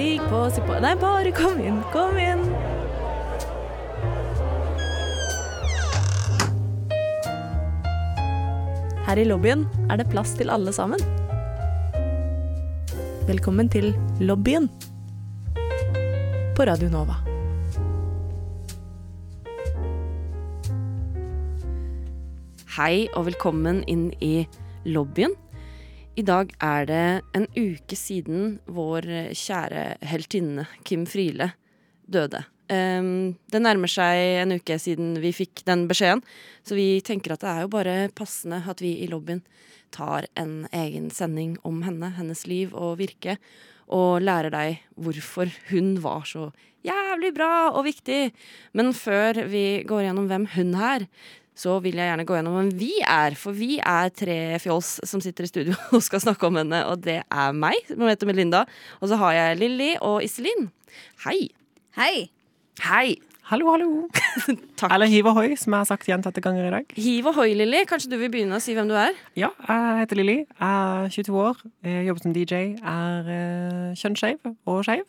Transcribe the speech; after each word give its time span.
Stig 0.00 0.20
på, 0.30 0.38
stig 0.48 0.64
på. 0.64 0.76
Nei, 0.80 0.94
bare 0.96 1.28
kom 1.36 1.58
inn, 1.60 1.80
kom 1.92 2.16
inn. 2.16 2.40
Her 9.04 9.20
i 9.20 9.26
lobbyen 9.28 9.66
er 9.92 10.00
det 10.00 10.06
plass 10.08 10.32
til 10.38 10.48
alle 10.48 10.72
sammen. 10.72 11.04
Velkommen 13.28 13.68
til 13.68 13.90
lobbyen 14.24 14.70
på 16.56 16.64
Radio 16.70 16.88
Nova. 16.96 17.20
Hei 22.78 23.04
og 23.12 23.28
velkommen 23.28 23.84
inn 23.84 24.08
i 24.24 24.46
lobbyen. 24.88 25.36
I 26.18 26.24
dag 26.26 26.50
er 26.58 26.86
det 26.90 27.04
en 27.38 27.44
uke 27.54 27.94
siden 27.94 28.56
vår 28.66 29.06
kjære 29.38 29.84
heltinne 30.10 30.64
Kim 30.82 31.04
Friele 31.06 31.52
døde. 32.10 32.42
Ehm, 32.70 33.36
det 33.50 33.60
nærmer 33.62 33.90
seg 33.90 34.42
en 34.42 34.56
uke 34.58 34.74
siden 34.82 35.14
vi 35.22 35.30
fikk 35.34 35.62
den 35.68 35.86
beskjeden, 35.90 36.24
så 36.66 36.74
vi 36.74 37.00
tenker 37.06 37.34
at 37.34 37.44
det 37.44 37.50
er 37.52 37.62
jo 37.62 37.72
bare 37.76 37.96
passende 38.10 38.58
at 38.66 38.82
vi 38.82 38.96
i 39.04 39.08
lobbyen 39.10 39.44
tar 39.94 40.26
en 40.38 40.66
egen 40.74 41.10
sending 41.14 41.56
om 41.66 41.82
henne, 41.86 42.10
hennes 42.18 42.42
liv 42.46 42.74
og 42.74 42.98
virke, 42.98 43.38
og 43.90 44.22
lærer 44.22 44.50
deg 44.54 44.82
hvorfor 44.98 45.50
hun 45.70 45.96
var 46.02 46.26
så 46.26 46.50
jævlig 46.86 47.32
bra 47.38 47.70
og 47.70 47.84
viktig. 47.86 48.32
Men 48.74 48.94
før 48.94 49.44
vi 49.50 49.82
går 49.86 50.08
gjennom 50.08 50.30
hvem 50.30 50.46
hun 50.54 50.74
er, 50.74 51.06
så 51.60 51.76
vil 51.84 51.98
jeg 52.00 52.08
gjerne 52.08 52.26
gå 52.28 52.36
gjennom 52.36 52.56
hvem 52.56 52.74
vi 52.80 52.92
er. 53.04 53.36
For 53.38 53.56
vi 53.56 53.78
er 53.78 54.12
tre 54.16 54.40
fjols 54.62 54.98
som 55.08 55.22
sitter 55.24 55.46
i 55.46 55.50
studio 55.50 55.76
og 55.94 56.04
skal 56.04 56.22
snakke 56.24 56.48
om 56.48 56.60
henne, 56.62 56.84
og 56.88 57.02
det 57.04 57.20
er 57.22 57.56
meg, 57.56 57.78
som 57.88 58.08
heter 58.08 58.30
Melinda. 58.30 58.66
Og 59.00 59.10
så 59.12 59.20
har 59.20 59.36
jeg 59.36 59.58
Lilly 59.60 59.90
og 60.00 60.20
Iselin. 60.24 60.70
Hei. 61.26 61.50
Hei. 61.98 62.30
Hei. 62.86 63.18
Hallo, 63.50 63.66
hallo. 63.72 63.86
Takk. 64.78 64.92
Eller 64.94 65.10
hiv 65.10 65.26
ohoi, 65.26 65.56
som 65.58 65.74
jeg 65.74 65.82
har 65.82 65.88
sagt 65.88 66.06
gjentatte 66.06 66.42
ganger 66.44 66.68
i 66.68 66.70
dag. 66.70 66.92
Hiv 66.94 67.32
ohoi, 67.32 67.48
Lilly. 67.58 67.80
Kanskje 67.90 68.12
du 68.12 68.14
vil 68.20 68.30
begynne 68.30 68.60
å 68.60 68.62
si 68.62 68.76
hvem 68.76 68.86
du 68.86 68.94
er? 68.94 69.16
Ja, 69.38 69.50
jeg 69.66 70.04
heter 70.04 70.20
Lilly. 70.20 70.36
Jeg 70.44 71.08
er 71.08 71.10
22 71.16 71.40
år, 71.42 71.64
jeg 71.88 72.04
jobber 72.06 72.22
som 72.22 72.36
DJ, 72.36 72.60
er 72.78 73.32
uh, 73.32 73.88
kjønnsskeiv 73.98 74.52
og 74.70 74.84
skeiv. 74.86 75.02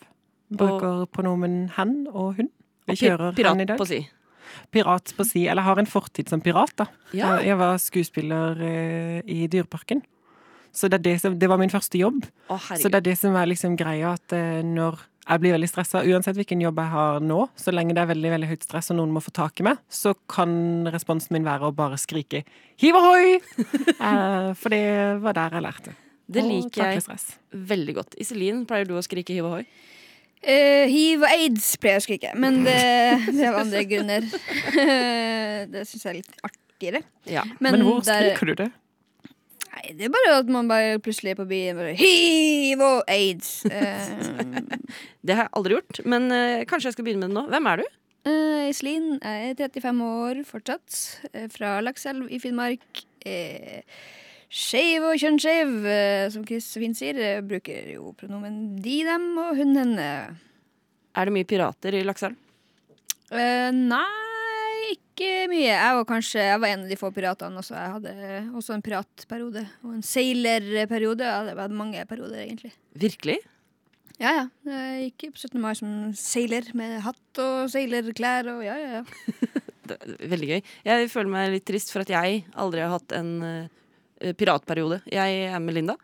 Bruker 0.58 1.06
pronomen 1.14 1.68
hen 1.78 1.94
og 2.10 2.42
hun. 2.42 2.50
Vi 2.90 2.98
kjører 3.04 3.30
hen 3.38 3.62
i 3.62 3.70
dag. 3.70 3.78
Pirat 3.78 3.86
på 3.86 3.88
si. 3.94 4.02
Pirat 4.74 5.14
på 5.18 5.26
si. 5.28 5.46
Eller 5.52 5.66
har 5.66 5.82
en 5.82 5.90
fortid 5.90 6.32
som 6.32 6.44
pirat, 6.44 6.74
da. 6.80 6.88
Ja. 7.12 7.36
Jeg, 7.38 7.52
jeg 7.52 7.62
var 7.62 7.78
skuespiller 7.82 8.66
eh, 8.66 9.22
i 9.26 9.46
Dyreparken. 9.52 10.04
Så 10.72 10.88
det, 10.88 11.02
det, 11.04 11.18
som, 11.20 11.36
det 11.40 11.50
var 11.52 11.60
min 11.60 11.72
første 11.72 12.00
jobb. 12.00 12.24
Å, 12.48 12.58
Så 12.80 12.90
det 12.90 13.02
er 13.02 13.08
det 13.12 13.18
som 13.20 13.36
er 13.36 13.50
liksom 13.52 13.76
greia, 13.80 14.16
at 14.16 14.36
eh, 14.36 14.62
når 14.64 15.02
jeg 15.22 15.42
blir 15.44 15.54
veldig 15.54 15.70
stressa, 15.70 16.02
uansett 16.08 16.38
hvilken 16.40 16.64
jobb 16.64 16.80
jeg 16.82 16.92
har 16.92 17.20
nå, 17.24 17.40
så 17.60 17.74
lenge 17.74 17.94
det 17.96 18.02
er 18.04 18.10
veldig 18.10 18.32
veldig 18.34 18.50
høyt 18.50 18.66
stress 18.66 18.90
og 18.92 18.98
noen 18.98 19.14
må 19.14 19.22
få 19.24 19.34
tak 19.36 19.62
i 19.62 19.68
meg, 19.68 19.82
så 19.92 20.16
kan 20.32 20.88
responsen 20.92 21.36
min 21.36 21.46
være 21.46 21.70
å 21.70 21.76
bare 21.76 22.00
skrike 22.02 22.44
'hiv 22.82 22.98
ohoi!' 22.98 23.38
eh, 24.08 24.50
for 24.58 24.74
det 24.74 24.84
var 25.22 25.38
der 25.38 25.60
jeg 25.60 25.68
lærte. 25.68 25.96
Det 26.32 26.44
liker 26.48 26.96
jeg 26.96 27.04
veldig 27.52 27.96
godt. 27.98 28.16
Iselin, 28.24 28.64
pleier 28.66 28.88
du 28.88 28.96
å 28.96 29.04
skrike 29.04 29.36
hiv 29.36 29.50
ohoi? 29.50 29.66
Eh, 30.42 30.88
hiv 30.90 31.22
og 31.22 31.30
aids 31.30 31.68
pleier 31.78 32.00
jeg 32.00 32.02
å 32.02 32.06
skrike, 32.08 32.32
men 32.42 32.64
det, 32.66 32.78
det 33.38 33.46
er 33.46 33.58
andre 33.60 33.84
grunner. 33.90 34.26
det 35.72 35.84
syns 35.88 36.06
jeg 36.06 36.10
er 36.12 36.18
litt 36.22 36.40
artigere. 36.48 37.04
Ja. 37.30 37.44
Men, 37.62 37.82
hvor 37.86 38.02
der- 38.06 38.32
skriker 38.34 38.52
du 38.52 38.56
det? 38.64 38.70
Nei, 39.72 39.94
det 39.96 40.10
er 40.10 40.12
bare 40.12 40.34
at 40.42 40.50
man 40.52 40.68
bare 40.68 40.98
plutselig 41.00 41.32
er 41.32 41.38
på 41.40 41.46
byen 41.48 41.78
bare 41.80 41.94
Hiv 41.96 42.82
og 42.84 43.06
aids! 43.08 43.62
Uh, 43.64 44.60
Det 45.26 45.38
har 45.38 45.46
jeg 45.46 45.54
aldri 45.56 45.78
gjort, 45.78 46.02
men 46.12 46.26
uh, 46.34 46.64
kanskje 46.68 46.90
jeg 46.90 46.98
skal 46.98 47.08
begynne 47.08 47.30
med 47.30 47.32
det 47.32 47.38
nå. 47.38 47.46
Hvem 47.54 47.70
er 47.72 47.80
du? 47.84 47.86
eh, 48.28 48.66
Iselin 48.70 49.06
er 49.26 49.56
35 49.58 50.02
år 50.06 50.42
fortsatt, 50.46 50.98
eh, 51.32 51.48
fra 51.54 51.78
Lakselv 51.86 52.28
i 52.30 52.38
Finnmark. 52.44 52.84
Eh, 53.26 53.80
Skeiv 54.52 55.06
og 55.08 55.16
kjønnsskeiv, 55.16 55.70
eh, 55.88 56.26
som 56.34 56.44
Chris 56.44 56.66
Finn 56.76 56.96
sier. 56.98 57.16
eh, 57.16 57.40
Bruker 57.40 57.88
jo 57.94 58.12
pronomen 58.20 58.76
de, 58.84 58.98
dem 59.08 59.30
og 59.40 59.56
hun, 59.56 59.78
henne. 59.80 60.08
Er 61.16 61.28
det 61.28 61.36
mye 61.36 61.48
pirater 61.48 61.96
i 61.96 62.04
Lakselv? 62.04 62.36
Uh, 63.32 63.72
nei, 63.72 64.92
ikke 64.92 65.48
mye. 65.48 65.72
Jeg 65.72 65.96
var 65.96 66.04
kanskje 66.10 66.44
jeg 66.44 66.60
var 66.60 66.74
en 66.74 66.84
av 66.84 66.92
de 66.92 67.00
få 67.00 67.14
piratene 67.16 67.64
også. 67.64 67.78
Jeg 67.80 67.96
hadde 67.96 68.14
også 68.60 68.76
en 68.76 68.84
piratperiode. 68.84 69.64
Og 69.88 69.96
en 69.96 70.04
seilerperiode. 70.04 71.24
Ja, 71.24 71.40
hadde 71.46 71.56
vært 71.56 71.80
mange 71.80 72.04
perioder, 72.10 72.44
egentlig. 72.44 72.74
Virkelig? 73.00 73.40
Ja, 74.20 74.36
ja. 74.36 74.46
Jeg 74.68 75.14
gikk 75.16 75.38
på 75.38 75.48
17. 75.48 75.60
mai 75.64 75.74
som 75.80 75.92
seiler, 76.12 76.68
med 76.76 77.00
hatt 77.08 77.40
og 77.40 77.72
seilerklær 77.72 78.52
og 78.52 78.66
ja, 78.68 78.76
ja, 78.76 79.00
ja. 79.00 79.62
Veldig 80.32 80.50
gøy. 80.58 80.74
Jeg 80.92 81.12
føler 81.12 81.32
meg 81.32 81.54
litt 81.56 81.68
trist 81.72 81.96
for 81.96 82.04
at 82.04 82.12
jeg 82.12 82.44
aldri 82.60 82.84
har 82.84 82.94
hatt 82.94 83.16
en 83.16 83.32
eh, 83.48 83.81
piratperiode. 84.38 85.02
Jeg 85.12 85.46
er 85.52 85.60
Melinda. 85.64 85.96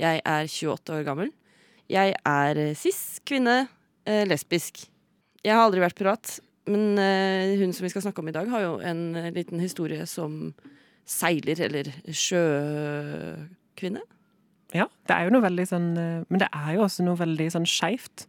Jeg 0.00 0.22
er 0.24 0.46
28 0.48 0.94
år 0.98 1.04
gammel. 1.06 1.30
Jeg 1.90 2.14
er 2.26 2.58
eh, 2.62 2.74
cis, 2.78 3.18
kvinne, 3.26 3.68
eh, 4.06 4.22
lesbisk. 4.30 4.84
Jeg 5.44 5.54
har 5.56 5.64
aldri 5.66 5.80
vært 5.82 5.96
pirat, 5.98 6.36
men 6.70 6.98
eh, 7.00 7.56
hun 7.60 7.72
som 7.74 7.84
vi 7.86 7.90
skal 7.92 8.04
snakke 8.04 8.20
om 8.22 8.28
i 8.30 8.34
dag, 8.36 8.48
har 8.52 8.62
jo 8.66 8.74
en 8.86 9.00
eh, 9.18 9.30
liten 9.34 9.60
historie 9.62 10.04
som 10.06 10.52
seiler, 11.10 11.58
eller 11.66 11.88
sjøkvinne. 12.80 14.02
Ja, 14.76 14.86
det 15.08 15.16
er 15.16 15.26
jo 15.26 15.32
noe 15.34 15.42
veldig 15.42 15.64
sånn 15.66 15.88
eh, 15.98 16.20
Men 16.30 16.38
det 16.44 16.46
er 16.54 16.76
jo 16.76 16.84
også 16.84 17.02
noe 17.02 17.18
veldig 17.18 17.48
sånn 17.50 17.64
skeivt 17.66 18.28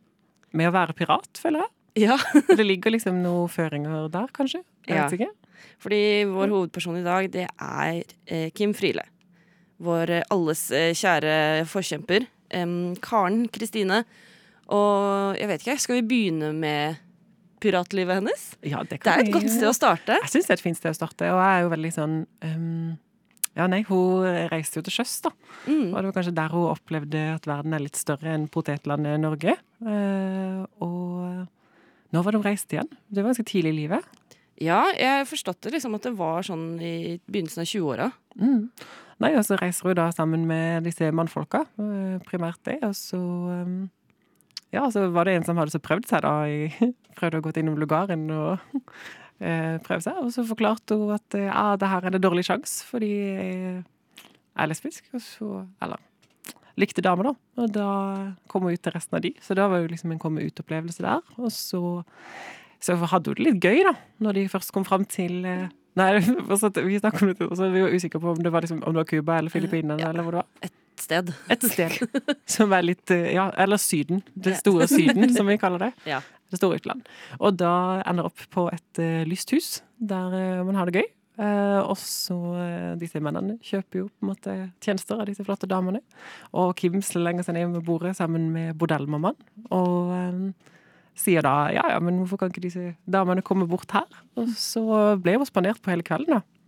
med 0.57 0.71
å 0.71 0.73
være 0.73 0.95
pirat, 0.97 1.29
føler 1.41 1.65
jeg. 1.67 1.71
Ja. 2.07 2.15
Det 2.47 2.63
ligger 2.63 2.93
liksom 2.95 3.17
noen 3.19 3.49
føringer 3.51 4.05
der, 4.13 4.29
kanskje. 4.31 4.61
Jeg 4.87 4.95
Ja. 4.95 5.03
vet 5.09 5.17
ikke. 5.19 5.33
Fordi 5.83 5.97
vår 6.31 6.47
hovedperson 6.53 6.97
i 7.01 7.03
dag, 7.03 7.27
det 7.33 7.43
er 7.51 7.97
eh, 8.31 8.47
Kim 8.55 8.71
Friele. 8.73 9.03
Vår 9.81 10.11
eh, 10.17 10.25
alles 10.33 10.67
eh, 10.75 10.91
kjære 10.97 11.65
forkjemper. 11.69 12.27
em, 12.51 12.95
Karen 13.01 13.45
Kristine. 13.49 14.03
Og 14.71 15.37
jeg 15.39 15.47
vet 15.49 15.63
ikke, 15.63 15.77
skal 15.79 15.97
vi 15.99 16.07
begynne 16.07 16.51
med 16.55 16.99
piratlivet 17.61 18.19
hennes? 18.19 18.43
Ja, 18.65 18.81
det, 18.83 19.01
Det 19.03 19.11
er 19.11 19.23
et 19.25 19.33
godt 19.33 19.49
sted 19.51 19.69
å 19.69 19.75
starte. 19.75 20.17
Jeg 20.23 20.33
syns 20.33 20.47
det 20.49 20.53
er 20.55 20.59
et 20.59 20.65
fint 20.65 20.79
sted 20.79 20.93
å 20.93 20.97
starte, 20.97 21.29
og 21.29 21.39
jeg 21.41 21.57
er 21.57 21.65
jo 21.65 21.71
veldig 21.73 21.91
sånn 21.93 22.15
um, 22.47 22.93
Ja, 23.57 23.67
nei, 23.67 23.81
hun 23.89 24.25
reiste 24.49 24.79
jo 24.79 24.85
til 24.87 24.95
sjøs, 24.95 25.17
da. 25.25 25.33
Mm. 25.67 25.91
Og 25.91 25.97
det 25.97 26.05
var 26.07 26.15
kanskje 26.15 26.35
der 26.39 26.55
hun 26.55 26.69
opplevde 26.71 27.23
at 27.35 27.47
verden 27.49 27.75
er 27.75 27.83
litt 27.83 27.99
større 27.99 28.31
enn 28.33 28.47
potetlandet 28.51 29.19
Norge. 29.21 29.57
Uh, 29.83 30.63
og 30.81 31.45
nå 32.11 32.23
var 32.23 32.31
det 32.31 32.41
hun 32.41 32.47
reiste 32.47 32.77
igjen? 32.77 32.89
Det 33.09 33.21
var 33.21 33.33
ganske 33.33 33.47
tidlig 33.51 33.75
i 33.75 33.79
livet. 33.83 34.09
Ja, 34.61 34.81
jeg 34.93 35.25
forstod 35.29 35.57
det 35.65 35.73
liksom 35.75 35.95
at 35.97 36.05
det 36.05 36.13
var 36.17 36.45
sånn 36.45 36.75
i 36.79 37.17
begynnelsen 37.25 37.63
av 37.63 37.69
20-åra. 37.69 38.09
Mm. 38.39 38.69
Nei, 39.21 39.35
og 39.37 39.45
så 39.45 39.57
reiser 39.59 39.91
hun 39.91 39.97
da 39.99 40.07
sammen 40.15 40.47
med 40.49 40.87
disse 40.87 41.11
mannfolka, 41.13 41.65
eh, 41.77 42.17
primært 42.25 42.61
det, 42.65 42.79
og 42.87 42.95
så 42.97 43.21
ehm, 43.53 43.81
Ja, 44.71 44.85
så 44.87 45.09
var 45.11 45.27
det 45.27 45.33
en 45.35 45.43
som 45.43 45.57
hadde 45.59 45.73
så 45.73 45.81
prøvd 45.83 46.05
seg, 46.07 46.21
da. 46.23 46.45
Jeg 46.47 46.93
prøvde 47.19 47.41
å 47.41 47.43
gå 47.43 47.51
innom 47.59 47.75
lugaren 47.77 48.29
og 48.31 48.61
eh, 49.43 49.75
prøve 49.83 49.99
seg, 50.05 50.21
og 50.23 50.31
så 50.31 50.45
forklarte 50.47 50.95
hun 50.95 51.11
at 51.17 51.35
eh, 51.35 51.49
ja, 51.49 51.75
det 51.75 51.89
her 51.91 52.07
er 52.07 52.15
det 52.15 52.23
dårlig 52.23 52.45
sjanse, 52.47 52.85
fordi 52.87 53.11
jeg 53.11 53.83
er 54.55 54.71
lesbisk, 54.71 55.11
og 55.13 55.21
så 55.25 55.65
Eller 55.83 55.99
likte 56.79 57.03
damer, 57.03 57.31
da. 57.31 57.33
Og 57.61 57.73
da 57.75 57.89
kom 58.49 58.65
hun 58.65 58.73
ut 58.73 58.81
til 58.81 58.95
resten 58.95 59.19
av 59.19 59.25
de, 59.25 59.33
så 59.43 59.57
da 59.57 59.67
var 59.69 59.83
jo 59.83 59.91
liksom 59.91 60.15
en 60.15 60.21
komme 60.23 60.45
ut-opplevelse 60.47 61.03
der. 61.03 61.21
Og 61.37 61.51
så, 61.53 61.81
så 62.81 62.95
hadde 62.95 63.33
hun 63.33 63.37
det 63.37 63.47
litt 63.47 63.61
gøy, 63.61 63.83
da, 63.85 63.93
når 64.23 64.39
de 64.39 64.47
først 64.55 64.73
kom 64.73 64.87
fram 64.87 65.05
til 65.05 65.43
eh, 65.45 65.67
Nei, 65.99 66.11
vi 66.21 66.99
snakker 67.01 67.23
om 67.25 67.31
det, 67.33 67.47
og 67.47 67.55
så 67.57 67.65
var 67.65 67.73
vi 67.73 67.81
jo 67.83 67.89
usikre 67.91 68.21
på 68.23 68.31
om 68.31 68.43
det 68.43 68.51
var, 68.53 68.63
liksom, 68.63 68.79
om 68.83 68.93
det 68.95 69.01
var 69.03 69.09
Cuba 69.09 69.37
eller 69.41 69.51
Filippinene, 69.53 69.99
Ja. 69.99 70.09
eller 70.13 70.23
hvor 70.23 70.37
det 70.37 70.43
var. 70.43 70.69
Et 70.69 71.01
sted. 71.01 71.31
Et 71.51 71.63
sted 71.67 71.97
som 72.55 72.71
er 72.77 72.85
litt 72.85 73.11
eh, 73.11 73.31
Ja, 73.35 73.49
eller 73.59 73.81
Syden. 73.81 74.21
Det 74.35 74.57
store 74.59 74.87
Syden, 74.87 75.33
som 75.35 75.49
vi 75.49 75.57
kaller 75.61 75.87
det. 75.87 75.91
Ja. 76.13 76.21
Det 76.51 76.59
store 76.59 76.81
utland. 76.81 77.05
Og 77.39 77.55
da 77.59 78.01
ender 78.07 78.27
opp 78.27 78.41
på 78.51 78.65
et 78.73 78.99
uh, 78.99 79.21
lyst 79.27 79.51
hus, 79.55 79.69
der 79.97 80.33
uh, 80.35 80.65
man 80.67 80.75
har 80.75 80.89
det 80.89 80.99
gøy. 80.99 81.07
Uh, 81.39 81.79
og 81.87 81.95
så 81.97 82.35
uh, 82.35 82.89
disse 82.99 83.21
mennene 83.23 83.55
kjøper 83.63 84.01
jo 84.01 84.09
på 84.11 84.25
en 84.25 84.29
måte 84.33 84.55
tjenester 84.83 85.15
av 85.23 85.29
disse 85.29 85.45
flotte 85.47 85.69
damene. 85.71 86.01
Og 86.51 86.73
Kim 86.77 86.99
slenger 87.01 87.47
seg 87.47 87.55
ned 87.55 87.71
ved 87.77 87.85
bordet 87.87 88.17
sammen 88.19 88.49
med 88.51 88.75
bordellmammaen. 88.77 89.39
Og 89.71 90.11
eh, 90.11 90.75
sier 91.17 91.43
da 91.45 91.69
ja, 91.73 91.83
ja, 91.93 91.99
men 92.03 92.21
hvorfor 92.21 92.41
kan 92.41 92.53
ikke 92.53 92.63
disse 92.63 92.93
damene 93.09 93.43
komme 93.45 93.67
bort 93.69 93.91
her? 93.95 94.07
Og 94.39 94.49
så 94.57 94.83
ble 95.21 95.37
hun 95.39 95.49
spandert 95.49 95.81
på 95.83 95.93
hele 95.93 96.05
kvelden, 96.07 96.39
da. 96.39 96.61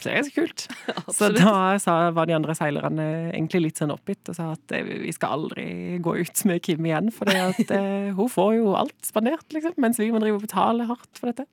Så 0.00 0.08
det 0.08 0.12
er 0.12 0.20
ganske 0.22 0.40
kult. 0.40 0.62
Så 1.18 1.28
da 1.34 1.54
sa, 1.82 1.94
var 2.16 2.28
de 2.28 2.36
andre 2.36 2.54
seilerne 2.56 3.06
egentlig 3.34 3.66
litt 3.66 3.80
sånn 3.82 3.92
oppgitt 3.92 4.30
og 4.32 4.36
sa 4.38 4.46
at 4.54 4.72
eh, 4.76 4.94
vi 5.04 5.12
skal 5.12 5.36
aldri 5.36 5.66
gå 6.00 6.14
ut 6.22 6.44
med 6.48 6.62
Kim 6.64 6.86
igjen, 6.88 7.10
for 7.12 7.28
at, 7.28 7.60
eh, 7.76 8.08
hun 8.18 8.30
får 8.32 8.54
jo 8.56 8.70
alt 8.80 8.96
spandert, 9.04 9.44
liksom, 9.52 9.76
mens 9.82 10.00
vi 10.00 10.08
må 10.12 10.22
drive 10.22 10.40
og 10.40 10.46
betale 10.46 10.88
hardt 10.88 11.20
for 11.20 11.32
dette. 11.32 11.44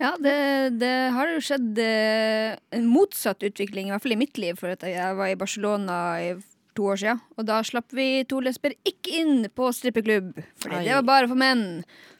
Ja, 0.00 0.14
det, 0.18 0.80
det 0.80 0.94
har 1.14 1.28
jo 1.30 1.42
skjedd 1.44 1.78
eh, 1.78 2.56
en 2.74 2.88
motsatt 2.90 3.44
utvikling, 3.46 3.90
i 3.90 3.94
hvert 3.94 4.02
fall 4.02 4.16
i 4.16 4.22
mitt 4.24 4.40
liv. 4.40 4.56
For 4.58 4.72
jeg 4.72 5.20
var 5.20 5.30
i 5.30 5.38
Barcelona 5.38 5.98
i 6.24 6.32
to 6.76 6.90
år 6.90 7.00
siden. 7.00 7.22
Og 7.38 7.46
da 7.48 7.60
slapp 7.66 7.94
vi 7.94 8.08
to 8.28 8.40
lesber 8.44 8.74
ikke 8.86 9.20
inn 9.20 9.46
på 9.54 9.70
strippeklubb, 9.74 10.34
fordi 10.62 10.80
Ai. 10.80 10.84
det 10.88 10.98
var 10.98 11.08
bare 11.08 11.30
for 11.30 11.40
menn. 11.40 11.64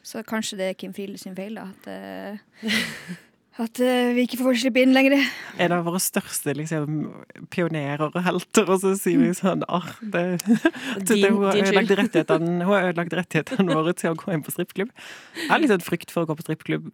Så 0.05 0.23
kanskje 0.27 0.59
det 0.61 0.71
er 0.71 0.79
Kim 0.79 0.93
Friele 0.95 1.19
sin 1.21 1.35
feil, 1.37 1.57
da. 1.57 1.69
At, 1.73 1.87
uh, 1.89 2.73
at 3.65 3.81
uh, 3.81 4.11
vi 4.15 4.25
ikke 4.27 4.41
får 4.41 4.59
slippe 4.63 4.83
inn 4.83 4.93
lenger. 4.95 5.17
En 5.61 5.75
av 5.75 5.85
våre 5.87 6.01
største 6.03 6.53
liksom, 6.57 7.07
pionerer 7.53 8.05
og 8.09 8.19
helter, 8.25 8.69
og 8.69 8.83
så 8.83 8.93
sier 8.99 9.23
vi 9.23 9.31
sånn 9.37 9.65
ah, 9.67 9.87
det, 10.01 10.25
det, 11.07 11.21
Hun 11.25 11.47
har 11.47 11.63
ødelagt 11.63 11.95
rettighetene, 12.01 12.59
hun 12.61 12.75
har 12.75 12.91
ødelagt 12.91 13.17
rettighetene 13.21 13.79
våre 13.79 13.95
til 13.97 14.13
å 14.13 14.19
gå 14.21 14.35
inn 14.35 14.45
på 14.45 14.53
strippeklubb. 14.55 14.93
Jeg 15.39 15.51
har 15.51 15.63
litt 15.63 15.73
sånn 15.73 15.89
frykt 15.89 16.13
for 16.13 16.25
å 16.25 16.31
gå 16.31 16.37
på 16.39 16.47
strippeklubb 16.47 16.93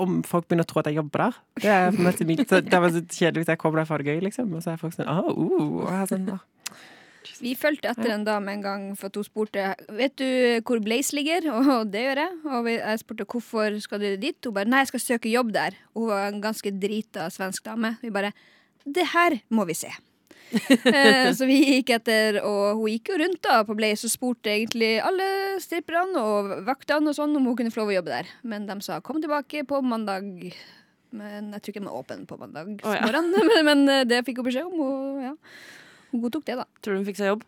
om 0.00 0.22
folk 0.26 0.48
begynner 0.48 0.66
å 0.66 0.70
tro 0.70 0.82
at 0.82 0.90
jeg 0.90 0.98
jobber 0.98 1.26
der. 1.26 1.38
Det 1.62 1.70
er 1.74 1.98
måte 1.98 2.26
mitt, 2.28 2.42
det 2.48 2.80
var 2.82 2.92
så 2.94 3.02
kjedelig 3.04 3.44
hvis 3.44 3.52
jeg 3.54 3.60
kommer 3.62 3.82
der 3.82 3.88
for 3.88 4.02
det 4.02 4.10
gøy, 4.10 4.24
liksom. 4.26 4.50
Og 4.54 4.64
så 4.64 4.74
er 4.74 4.80
folk 4.80 4.96
sånn 4.96 5.10
ah, 5.10 5.28
uh, 5.30 6.02
sånn, 6.10 6.26
ah. 6.34 6.42
Vi 7.40 7.54
fulgte 7.58 7.90
etter 7.90 8.12
en 8.14 8.24
dame 8.26 8.52
en 8.52 8.62
gang 8.62 8.82
for 8.98 9.08
at 9.08 9.16
hun 9.18 9.24
spurte 9.26 9.70
Vet 9.96 10.14
du 10.20 10.60
hvor 10.66 10.80
Blaze 10.84 11.16
ligger. 11.16 11.48
Og 11.52 11.90
det 11.92 12.04
gjør 12.04 12.20
jeg. 12.22 12.40
Og 12.46 12.68
jeg 12.70 13.00
spurte 13.02 13.28
hvorfor 13.28 13.78
skal 13.82 14.02
du 14.02 14.10
dit. 14.20 14.38
Hun 14.44 14.56
bare 14.56 14.70
nei, 14.70 14.82
jeg 14.84 14.92
skal 14.92 15.04
søke 15.06 15.32
jobb 15.32 15.54
der. 15.56 15.78
Hun 15.96 16.10
var 16.12 16.28
en 16.28 16.42
ganske 16.44 16.74
drita 16.80 17.30
svensk 17.32 17.64
dame. 17.66 17.96
Vi 18.04 18.12
bare 18.14 18.34
det 18.84 19.06
her 19.14 19.38
må 19.48 19.64
vi 19.64 19.76
se. 19.78 19.90
eh, 20.94 21.30
så 21.34 21.48
vi 21.48 21.58
gikk 21.62 21.94
etter, 21.96 22.38
og 22.46 22.80
hun 22.80 22.92
gikk 22.92 23.10
jo 23.12 23.18
rundt 23.22 23.40
da 23.44 23.60
på 23.66 23.76
Blaze 23.78 24.08
og 24.08 24.12
spurte 24.12 24.52
egentlig 24.52 24.96
alle 25.02 25.26
stripperne 25.62 26.20
og 26.20 26.52
vaktene 26.68 27.10
og 27.10 27.18
sånn 27.18 27.34
om 27.38 27.48
hun 27.50 27.58
kunne 27.58 27.74
få 27.74 27.82
lov 27.82 27.94
å 27.94 27.96
jobbe 27.98 28.14
der. 28.14 28.32
Men 28.46 28.68
de 28.70 28.78
sa 28.84 29.00
kom 29.04 29.20
tilbake 29.22 29.64
på 29.68 29.80
mandag. 29.84 30.28
Men 31.14 31.54
jeg 31.54 31.62
tror 31.62 31.74
ikke 31.74 31.84
de 31.84 31.90
er 31.90 31.98
åpne 32.02 32.26
på 32.26 32.38
mandag 32.40 32.70
oh, 32.82 32.94
ja. 32.96 33.06
men, 33.46 33.66
men 33.66 33.84
eh, 33.90 34.06
det 34.08 34.24
fikk 34.26 34.42
hun 34.42 34.48
beskjed 34.50 34.70
om. 34.70 34.84
Og 34.84 35.24
ja, 35.24 35.34
hun 36.12 36.24
godtok 36.26 36.46
det, 36.50 36.58
da. 36.62 36.68
Tror 36.80 36.94
du 36.94 37.02
hun 37.02 37.08
fikk 37.08 37.20
seg 37.22 37.34
jobb? 37.34 37.44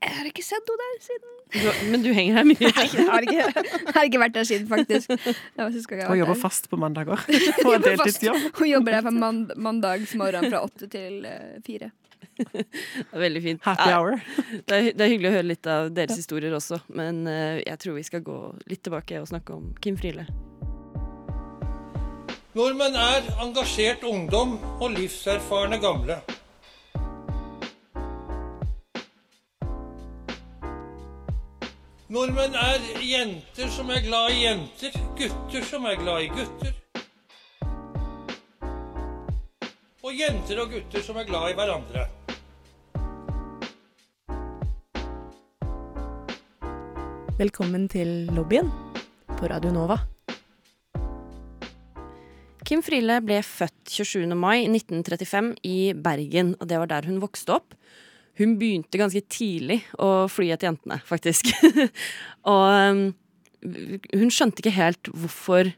Jeg 0.00 0.16
har 0.16 0.28
ikke 0.30 0.42
sett 0.44 0.70
henne 0.70 0.80
der 0.80 1.00
siden. 1.04 1.36
Du, 1.50 1.90
men 1.90 2.04
du 2.04 2.08
henger 2.14 2.38
her 2.38 2.46
mye. 2.48 2.70
Nei, 2.72 2.84
jeg 2.88 3.06
har 3.10 3.26
ikke, 3.26 3.36
jeg 3.36 3.94
har 3.96 4.06
ikke 4.08 4.20
vært 4.22 4.36
der 4.36 4.46
siden, 4.48 4.68
faktisk. 4.70 5.10
Hun 5.12 6.20
jobber 6.20 6.32
der. 6.32 6.40
fast 6.40 6.70
på 6.70 6.78
mandager. 6.80 7.20
Hun 7.26 7.40
På 7.58 7.74
en 7.74 7.74
jobber 7.74 7.88
deltidsjobb. 7.88 8.46
Hun 8.60 8.70
jobber 8.70 8.96
der 8.96 9.04
på 9.04 9.12
mand 9.16 9.52
mandagsmorgen 9.60 10.48
fra 10.48 10.62
åtte 10.64 10.88
til 10.92 11.26
eh, 11.28 11.58
fire. 11.66 11.90
Det 12.40 12.64
er 13.12 13.18
Veldig 13.26 13.42
fint. 13.44 13.64
Happy 13.64 13.90
hour. 13.92 14.20
Det 14.48 14.78
er, 14.78 14.92
det 14.94 15.04
er 15.04 15.12
hyggelig 15.12 15.32
å 15.32 15.36
høre 15.36 15.48
litt 15.50 15.68
av 15.68 15.90
deres 15.92 16.16
historier 16.16 16.54
også, 16.56 16.80
men 16.96 17.26
eh, 17.28 17.60
jeg 17.66 17.82
tror 17.84 17.98
vi 17.98 18.06
skal 18.08 18.24
gå 18.24 18.38
litt 18.70 18.84
tilbake 18.86 19.20
og 19.20 19.28
snakke 19.28 19.56
om 19.56 19.72
Kim 19.84 20.00
Friele. 20.00 20.24
Nordmenn 22.56 22.96
er 22.98 23.28
engasjert 23.44 24.02
ungdom 24.08 24.56
og 24.80 24.94
livserfarne 24.96 25.76
gamle. 25.82 26.22
Nordmenn 32.10 32.56
er 32.58 32.80
jenter 33.06 33.68
som 33.70 33.90
er 33.94 34.00
glad 34.02 34.32
i 34.34 34.40
jenter, 34.42 34.96
gutter 35.14 35.62
som 35.62 35.84
er 35.86 35.94
glad 36.00 36.24
i 36.24 36.30
gutter. 36.34 36.72
Og 40.02 40.18
jenter 40.18 40.58
og 40.58 40.74
gutter 40.74 41.04
som 41.06 41.20
er 41.22 41.28
glad 41.28 41.52
i 41.52 41.54
hverandre. 41.60 42.08
Velkommen 47.38 47.86
til 47.94 48.26
lobbyen 48.34 48.74
på 49.36 49.54
Radio 49.54 49.70
Nova. 49.78 50.02
Kim 52.66 52.82
Friele 52.82 53.22
ble 53.22 53.38
født 53.46 53.86
27. 53.86 54.26
mai 54.34 54.66
1935 54.66 55.54
i 55.62 55.78
Bergen, 55.94 56.56
og 56.58 56.74
det 56.74 56.82
var 56.82 56.90
der 56.90 57.06
hun 57.06 57.22
vokste 57.22 57.60
opp. 57.62 57.78
Hun 58.38 58.56
begynte 58.60 59.00
ganske 59.00 59.22
tidlig 59.28 59.80
å 60.00 60.28
fly 60.30 60.50
etter 60.54 60.70
jentene, 60.70 61.00
faktisk. 61.06 61.50
og 62.52 62.64
um, 62.70 63.02
hun 64.14 64.32
skjønte 64.32 64.62
ikke 64.62 64.76
helt 64.76 65.10
hvorfor, 65.12 65.72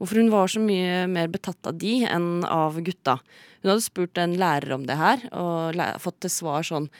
hvorfor 0.00 0.22
hun 0.22 0.32
var 0.32 0.50
så 0.50 0.62
mye 0.62 1.04
mer 1.10 1.30
betatt 1.32 1.68
av 1.68 1.78
de 1.78 2.00
enn 2.08 2.46
av 2.48 2.80
gutta. 2.82 3.18
Hun 3.62 3.74
hadde 3.74 3.86
spurt 3.86 4.18
en 4.18 4.36
lærer 4.40 4.74
om 4.74 4.86
det 4.88 4.98
her, 4.98 5.26
og 5.30 5.78
fått 6.02 6.22
til 6.24 6.36
svar 6.40 6.66
sånn 6.66 6.90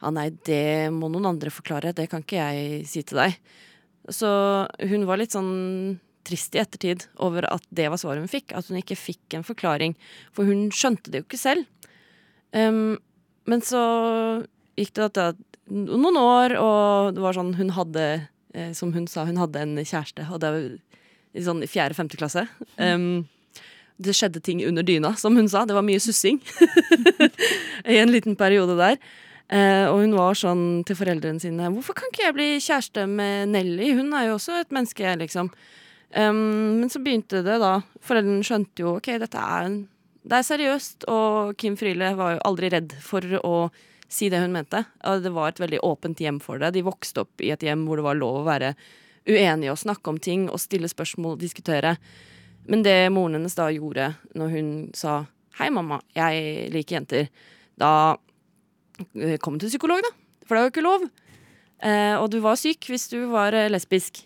Ja, 0.00 0.08
nei, 0.16 0.30
det 0.48 0.88
må 0.96 1.10
noen 1.12 1.28
andre 1.34 1.50
forklare, 1.52 1.92
det 1.92 2.06
kan 2.08 2.22
ikke 2.24 2.40
jeg 2.40 2.86
si 2.88 3.02
til 3.04 3.20
deg. 3.20 3.34
Så 4.08 4.30
hun 4.88 5.04
var 5.04 5.20
litt 5.20 5.36
sånn 5.36 5.98
trist 6.24 6.56
i 6.56 6.60
ettertid 6.62 7.04
over 7.20 7.46
at 7.50 7.64
det 7.74 7.88
var 7.92 8.00
svaret 8.00 8.24
hun 8.24 8.32
fikk. 8.32 8.54
At 8.56 8.68
hun 8.70 8.80
ikke 8.80 8.98
fikk 8.98 9.36
en 9.36 9.46
forklaring. 9.46 9.96
For 10.36 10.48
hun 10.48 10.68
skjønte 10.74 11.12
det 11.12 11.22
jo 11.22 11.28
ikke 11.28 11.40
selv. 11.40 11.68
Um, 12.56 12.98
men 13.48 13.62
så 13.64 13.80
gikk 14.78 14.92
det 14.96 15.08
da 15.16 15.30
noen 15.70 16.16
år, 16.18 16.56
og 16.58 17.14
det 17.14 17.22
var 17.22 17.36
sånn 17.36 17.54
hun 17.54 17.70
hadde 17.76 18.04
eh, 18.54 18.72
Som 18.74 18.92
hun 18.96 19.06
sa, 19.06 19.22
hun 19.28 19.38
hadde 19.38 19.60
en 19.62 19.76
kjæreste, 19.78 20.26
og 20.30 20.40
det 20.42 20.50
var 20.50 20.64
i 21.30 21.44
sånn 21.46 21.62
i 21.62 21.68
fjerde-femte 21.70 22.18
klasse. 22.18 22.42
Um, 22.74 23.28
det 24.02 24.16
skjedde 24.18 24.40
ting 24.42 24.64
under 24.66 24.82
dyna, 24.82 25.12
som 25.20 25.36
hun 25.38 25.46
sa. 25.48 25.62
Det 25.68 25.76
var 25.76 25.84
mye 25.86 26.00
sussing 26.02 26.40
i 27.84 27.98
en 28.00 28.10
liten 28.10 28.34
periode 28.40 28.74
der. 28.78 28.96
Eh, 29.50 29.84
og 29.90 30.00
hun 30.02 30.14
var 30.16 30.38
sånn 30.38 30.82
til 30.86 30.94
foreldrene 30.94 31.42
sine 31.42 31.70
Hvorfor 31.74 31.96
kan 31.98 32.10
ikke 32.12 32.22
jeg 32.28 32.34
bli 32.36 32.48
kjæreste 32.62 33.06
med 33.10 33.50
Nelly? 33.54 33.92
Hun 33.98 34.12
er 34.14 34.28
jo 34.28 34.36
også 34.38 34.60
et 34.60 34.74
menneske, 34.74 35.14
liksom. 35.22 35.50
Um, 36.14 36.80
men 36.80 36.90
så 36.90 36.98
begynte 37.02 37.44
det, 37.46 37.56
da. 37.62 37.76
Foreldrene 38.06 38.46
skjønte 38.46 38.82
jo 38.84 38.96
ok, 38.98 39.12
dette 39.22 39.38
er, 39.42 39.66
en- 39.68 39.84
det 40.22 40.40
er 40.40 40.46
seriøst. 40.46 41.06
Og 41.10 41.54
Kim 41.60 41.76
Friele 41.80 42.12
var 42.18 42.36
jo 42.36 42.42
aldri 42.48 42.70
redd 42.72 42.96
for 43.04 43.24
å 43.40 43.54
si 44.10 44.28
det 44.32 44.42
hun 44.42 44.54
mente. 44.54 44.82
Det 45.22 45.32
var 45.32 45.52
et 45.52 45.62
veldig 45.62 45.82
åpent 45.86 46.20
hjem 46.20 46.40
for 46.42 46.60
det. 46.60 46.72
De 46.74 46.84
vokste 46.86 47.24
opp 47.24 47.44
i 47.44 47.52
et 47.54 47.62
hjem 47.62 47.86
hvor 47.86 48.00
det 48.00 48.06
var 48.08 48.18
lov 48.18 48.42
å 48.42 48.48
være 48.48 48.74
uenige 49.28 49.72
og 49.72 49.80
snakke 49.80 50.10
om 50.10 50.18
ting 50.18 50.48
og 50.50 50.60
stille 50.60 50.90
spørsmål 50.90 51.36
og 51.36 51.44
diskutere. 51.44 51.94
Men 52.68 52.84
det 52.84 53.12
moren 53.14 53.38
hennes 53.38 53.56
da 53.56 53.70
gjorde 53.72 54.14
når 54.36 54.56
hun 54.56 54.68
sa 54.94 55.26
'hei, 55.58 55.70
mamma, 55.70 56.00
jeg 56.14 56.70
liker 56.72 56.96
jenter', 56.96 57.28
da 57.76 58.16
eh, 59.14 59.36
kom 59.38 59.54
hun 59.54 59.60
til 59.60 59.68
psykolog, 59.68 60.00
da. 60.00 60.12
For 60.46 60.54
det 60.54 60.60
var 60.60 60.68
jo 60.68 60.72
ikke 60.72 60.88
lov. 60.88 61.10
Eh, 61.82 62.16
og 62.16 62.30
du 62.30 62.40
var 62.40 62.56
syk 62.56 62.88
hvis 62.88 63.08
du 63.08 63.28
var 63.32 63.52
eh, 63.52 63.70
lesbisk. 63.70 64.24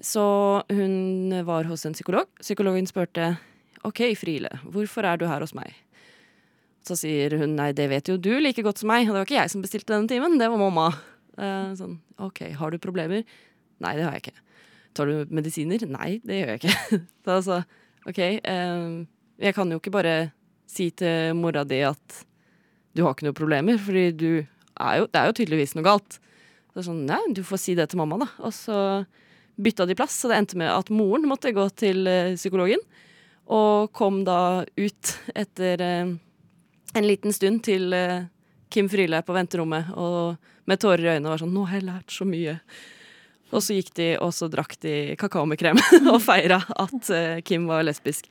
Så 0.00 0.62
hun 0.68 1.44
var 1.44 1.64
hos 1.64 1.86
en 1.86 1.92
psykolog. 1.96 2.26
Psykologen 2.40 2.86
spurte 2.86 3.38
OK, 3.84 4.00
Friele, 4.16 4.50
hvorfor 4.64 5.06
er 5.06 5.20
du 5.20 5.26
her 5.28 5.44
hos 5.44 5.54
meg? 5.56 5.74
Så 6.84 6.96
sier 7.00 7.36
hun 7.40 7.56
nei, 7.56 7.70
det 7.76 7.88
vet 7.88 8.08
jo 8.08 8.18
du 8.20 8.32
like 8.40 8.64
godt 8.64 8.80
som 8.82 8.90
meg, 8.92 9.06
og 9.06 9.14
det 9.14 9.20
var 9.20 9.28
ikke 9.28 9.38
jeg 9.38 9.52
som 9.52 9.64
bestilte 9.64 9.94
denne 9.94 10.10
timen, 10.10 10.38
det 10.40 10.50
var 10.52 10.60
mamma. 10.60 10.88
Eh, 11.36 11.72
sånn, 11.78 11.98
OK, 12.22 12.44
har 12.58 12.72
du 12.72 12.80
problemer? 12.80 13.24
Nei, 13.84 13.94
det 13.98 14.06
har 14.06 14.16
jeg 14.16 14.26
ikke. 14.26 14.42
Tar 14.94 15.10
du 15.10 15.32
medisiner? 15.34 15.84
Nei, 15.90 16.18
det 16.24 16.40
gjør 16.40 16.52
jeg 16.52 16.62
ikke. 16.62 17.00
Så 17.24 17.36
altså, 17.38 17.60
OK, 18.08 18.20
eh, 18.20 18.86
jeg 19.44 19.56
kan 19.56 19.72
jo 19.72 19.80
ikke 19.80 19.94
bare 19.94 20.16
si 20.70 20.90
til 20.96 21.34
mora 21.38 21.64
di 21.68 21.80
at 21.84 22.24
du 22.94 23.02
har 23.04 23.14
ikke 23.14 23.26
noen 23.28 23.36
problemer, 23.36 23.80
fordi 23.80 24.06
du 24.14 24.30
er 24.38 25.00
jo, 25.00 25.08
det 25.10 25.20
er 25.20 25.28
jo 25.28 25.36
tydeligvis 25.40 25.74
noe 25.76 25.86
galt. 25.86 26.18
Så 26.74 26.88
sånn, 26.88 27.04
nei, 27.08 27.20
du 27.34 27.42
får 27.46 27.60
si 27.62 27.76
det 27.78 27.88
til 27.90 28.00
mamma, 28.00 28.20
da. 28.24 28.28
Og 28.46 28.54
så 28.54 28.78
bytta 29.60 29.86
de 29.86 29.96
plass, 29.98 30.16
så 30.18 30.30
det 30.30 30.38
endte 30.40 30.58
med 30.58 30.70
at 30.72 30.90
moren 30.94 31.26
måtte 31.30 31.52
gå 31.54 31.66
til 31.78 32.06
eh, 32.10 32.34
psykologen. 32.38 32.82
Og 33.52 33.92
kom 33.92 34.22
da 34.24 34.64
ut 34.64 35.14
etter 35.34 35.82
eh, 35.84 36.14
en 36.94 37.06
liten 37.08 37.34
stund 37.34 37.64
til 37.66 37.92
eh, 37.92 38.26
Kim 38.72 38.88
Friele 38.88 39.20
på 39.22 39.36
venterommet 39.36 39.92
og 40.00 40.36
med 40.64 40.80
tårer 40.80 41.04
i 41.04 41.10
øynene 41.14 41.28
og 41.28 41.34
var 41.34 41.42
sånn 41.44 41.52
'Nå 41.54 41.64
har 41.68 41.78
jeg 41.78 41.88
lært 41.88 42.14
så 42.14 42.24
mye'. 42.24 42.58
Og 43.54 43.62
så 43.62 43.76
gikk 43.76 43.92
de, 43.94 44.08
og 44.18 44.32
så 44.34 44.48
drakk 44.50 44.74
de 44.80 45.14
kakao 45.20 45.44
med 45.46 45.60
krem 45.60 45.78
og 46.12 46.22
feira 46.24 46.62
at 46.74 47.10
eh, 47.10 47.42
Kim 47.44 47.68
var 47.68 47.84
lesbisk. 47.84 48.26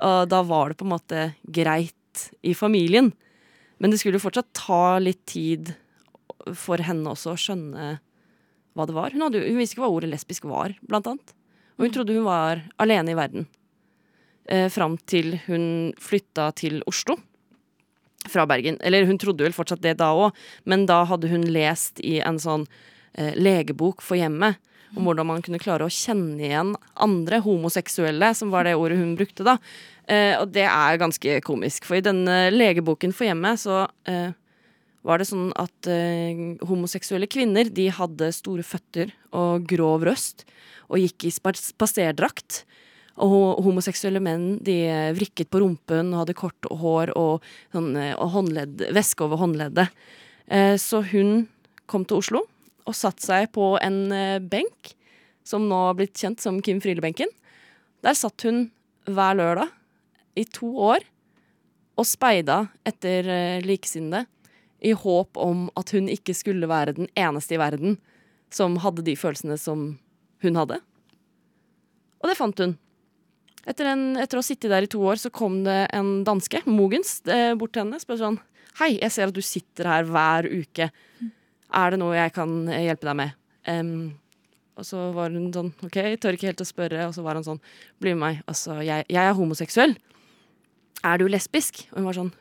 Og 0.00 0.28
da 0.32 0.42
var 0.42 0.72
det 0.72 0.80
på 0.80 0.86
en 0.88 0.94
måte 0.96 1.34
greit 1.44 2.30
i 2.42 2.54
familien. 2.56 3.12
Men 3.78 3.92
det 3.92 4.00
skulle 4.00 4.16
jo 4.16 4.24
fortsatt 4.24 4.54
ta 4.56 4.98
litt 4.98 5.26
tid 5.28 5.74
for 6.56 6.80
henne 6.80 7.12
også 7.12 7.34
å 7.34 7.38
skjønne 7.38 7.98
hva 8.76 8.86
det 8.88 8.96
var. 8.96 9.12
Hun, 9.12 9.26
hadde, 9.26 9.44
hun 9.44 9.60
visste 9.60 9.76
ikke 9.76 9.84
hva 9.84 9.92
ordet 9.92 10.10
lesbisk 10.12 10.48
var, 10.48 10.74
blant 10.84 11.06
annet. 11.10 11.34
Og 11.76 11.86
hun 11.86 11.94
trodde 11.94 12.16
hun 12.16 12.26
var 12.26 12.64
alene 12.82 13.12
i 13.12 13.18
verden. 13.18 13.46
Eh, 14.46 14.68
fram 14.70 14.94
til 15.10 15.40
hun 15.48 15.92
flytta 15.98 16.52
til 16.54 16.78
Oslo 16.86 17.16
fra 18.30 18.44
Bergen. 18.46 18.76
Eller 18.78 19.06
hun 19.06 19.18
trodde 19.18 19.42
vel 19.42 19.54
fortsatt 19.54 19.82
det 19.82 19.96
da 19.98 20.12
òg, 20.14 20.36
men 20.64 20.84
da 20.86 21.00
hadde 21.08 21.30
hun 21.32 21.42
lest 21.50 21.98
i 21.98 22.20
en 22.22 22.38
sånn 22.38 22.66
eh, 23.18 23.34
legebok 23.34 24.04
for 24.06 24.18
hjemmet 24.18 24.60
om 24.96 25.02
hvordan 25.08 25.26
man 25.28 25.42
kunne 25.42 25.58
klare 25.58 25.86
å 25.86 25.92
kjenne 25.92 26.38
igjen 26.46 26.70
andre 27.02 27.40
homoseksuelle, 27.42 28.30
som 28.38 28.52
var 28.54 28.68
det 28.68 28.76
ordet 28.78 29.00
hun 29.00 29.16
brukte 29.18 29.44
da. 29.46 29.56
Eh, 30.06 30.38
og 30.38 30.54
det 30.54 30.68
er 30.70 31.00
ganske 31.02 31.40
komisk, 31.44 31.88
for 31.88 31.98
i 31.98 32.04
denne 32.06 32.46
legeboken 32.54 33.10
for 33.14 33.26
hjemmet 33.26 33.60
så 33.64 33.82
eh, 34.06 34.30
var 35.06 35.18
det 35.18 35.26
sånn 35.28 35.50
at 35.58 35.90
eh, 35.90 36.54
homoseksuelle 36.66 37.26
kvinner 37.30 37.66
de 37.66 37.90
hadde 37.94 38.30
store 38.34 38.62
føtter 38.66 39.10
og 39.34 39.66
grov 39.70 40.06
røst 40.06 40.46
og 40.86 41.02
gikk 41.02 41.26
i 41.26 41.34
spa- 41.34 41.58
spaserdrakt. 41.58 42.62
Og 43.24 43.62
homoseksuelle 43.64 44.20
menn 44.20 44.58
de 44.64 44.76
eh, 44.90 45.14
vrikket 45.16 45.48
på 45.52 45.62
rumpen 45.62 46.12
og 46.12 46.24
hadde 46.24 46.36
kort 46.36 46.68
hår 46.68 47.14
og, 47.16 47.44
sånn, 47.72 47.94
eh, 47.96 48.12
og 48.20 48.34
håndledd, 48.34 48.84
væske 48.92 49.24
over 49.24 49.40
håndleddet. 49.40 49.94
Eh, 50.52 50.74
så 50.80 51.00
hun 51.14 51.46
kom 51.88 52.04
til 52.04 52.20
Oslo 52.20 52.44
og 52.86 52.94
satte 52.94 53.24
seg 53.24 53.48
på 53.54 53.74
en 53.82 53.98
benk, 54.46 54.92
som 55.46 55.64
nå 55.66 55.78
har 55.88 55.96
blitt 55.98 56.18
kjent 56.18 56.42
som 56.42 56.60
Kim 56.62 56.78
Friele-benken. 56.82 57.30
Der 58.04 58.14
satt 58.14 58.44
hun 58.46 58.68
hver 59.10 59.38
lørdag 59.38 59.72
i 60.38 60.44
to 60.46 60.68
år 60.92 61.02
og 61.98 62.06
speida 62.06 62.66
etter 62.86 63.26
likesinnede 63.64 64.26
i 64.86 64.92
håp 64.94 65.38
om 65.40 65.66
at 65.78 65.90
hun 65.96 66.10
ikke 66.12 66.34
skulle 66.36 66.68
være 66.70 66.94
den 66.98 67.10
eneste 67.18 67.56
i 67.56 67.60
verden 67.62 67.96
som 68.54 68.78
hadde 68.84 69.02
de 69.06 69.16
følelsene 69.18 69.58
som 69.58 69.88
hun 70.44 70.58
hadde. 70.58 70.78
Og 72.22 72.30
det 72.30 72.38
fant 72.38 72.62
hun. 72.62 72.76
Etter, 73.66 73.88
en, 73.90 74.04
etter 74.22 74.38
å 74.38 74.42
ha 74.44 74.46
sittet 74.46 74.70
der 74.70 74.86
i 74.86 74.90
to 74.90 75.00
år, 75.02 75.18
så 75.18 75.32
kom 75.34 75.64
det 75.66 75.80
en 75.96 76.20
danske, 76.26 76.60
Mogens, 76.70 77.18
eh, 77.26 77.54
bort 77.58 77.74
til 77.74 77.82
henne 77.82 77.98
og 77.98 78.04
spurte 78.04 78.22
sånn 78.22 78.38
Hei, 78.76 78.92
jeg 79.00 79.12
ser 79.14 79.30
at 79.30 79.34
du 79.34 79.40
sitter 79.40 79.88
her 79.88 80.04
hver 80.04 80.46
uke. 80.52 80.90
Er 81.74 81.92
det 81.94 81.98
noe 81.98 82.14
jeg 82.18 82.34
kan 82.36 82.50
eh, 82.68 82.84
hjelpe 82.84 83.08
deg 83.08 83.16
med? 83.22 83.36
Um, 83.66 83.92
og 84.76 84.84
så 84.84 85.06
var 85.16 85.32
hun 85.32 85.48
sånn 85.54 85.70
OK, 85.86 85.96
tør 86.20 86.36
ikke 86.36 86.50
helt 86.50 86.60
å 86.60 86.68
spørre. 86.68 87.06
Og 87.08 87.14
så 87.16 87.24
var 87.24 87.38
han 87.38 87.46
sånn 87.46 87.62
Bli 88.02 88.12
med 88.12 88.20
meg. 88.20 88.42
Altså, 88.44 88.76
jeg, 88.84 89.06
jeg 89.08 89.22
er 89.22 89.38
homoseksuell. 89.38 89.96
Er 91.08 91.22
du 91.22 91.24
lesbisk? 91.32 91.86
Og 91.90 92.02
hun 92.02 92.10
var 92.10 92.18
sånn 92.18 92.34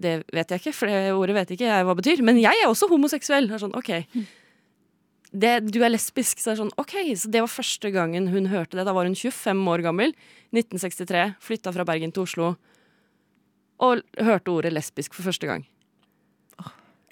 Det 0.00 0.14
vet 0.32 0.54
jeg 0.54 0.62
ikke, 0.62 0.74
for 0.74 0.90
det 0.90 1.12
ordet 1.12 1.36
vet 1.36 1.52
ikke 1.54 1.68
jeg 1.68 1.86
hva 1.86 1.98
betyr. 2.00 2.24
Men 2.24 2.40
jeg 2.40 2.64
er 2.64 2.70
også 2.70 2.88
homoseksuell. 2.90 3.50
Og 3.52 3.60
sånn, 3.62 3.76
OK. 3.76 3.92
Det, 5.34 5.52
du 5.74 5.80
er 5.82 5.90
lesbisk. 5.90 6.38
Så 6.38 6.52
er 6.52 6.60
sånn, 6.60 6.72
okay. 6.80 7.10
så 7.18 7.30
det 7.32 7.42
var 7.42 7.50
første 7.50 7.90
gangen 7.94 8.30
hun 8.30 8.48
hørte 8.52 8.78
det. 8.78 8.86
Da 8.86 8.94
var 8.94 9.08
hun 9.08 9.16
25 9.18 9.62
år 9.72 9.82
gammel. 9.86 10.14
1963. 10.54 11.34
Flytta 11.42 11.74
fra 11.74 11.86
Bergen 11.88 12.14
til 12.14 12.26
Oslo. 12.28 12.54
Og 13.82 14.04
hørte 14.22 14.52
ordet 14.54 14.74
lesbisk 14.74 15.16
for 15.16 15.26
første 15.26 15.50
gang. 15.50 15.66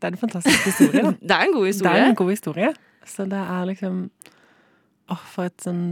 Det 0.02 0.08
er 0.08 0.16
en 0.16 0.18
fantastisk 0.18 0.64
historie. 0.66 1.14
Det 1.28 1.34
er 1.34 1.46
en 1.46 1.54
god 1.54 1.66
historie. 1.68 1.94
Det 1.94 2.06
er 2.06 2.10
en 2.10 2.18
god 2.18 2.30
historie. 2.32 2.70
Så 3.06 3.26
det 3.30 3.38
er 3.38 3.66
liksom 3.70 3.98
Å, 5.10 5.16
for 5.18 5.50
et 5.50 5.62
sånn 5.62 5.82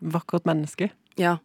vakkert 0.00 0.46
menneske. 0.48 0.90
Ja. 1.18 1.36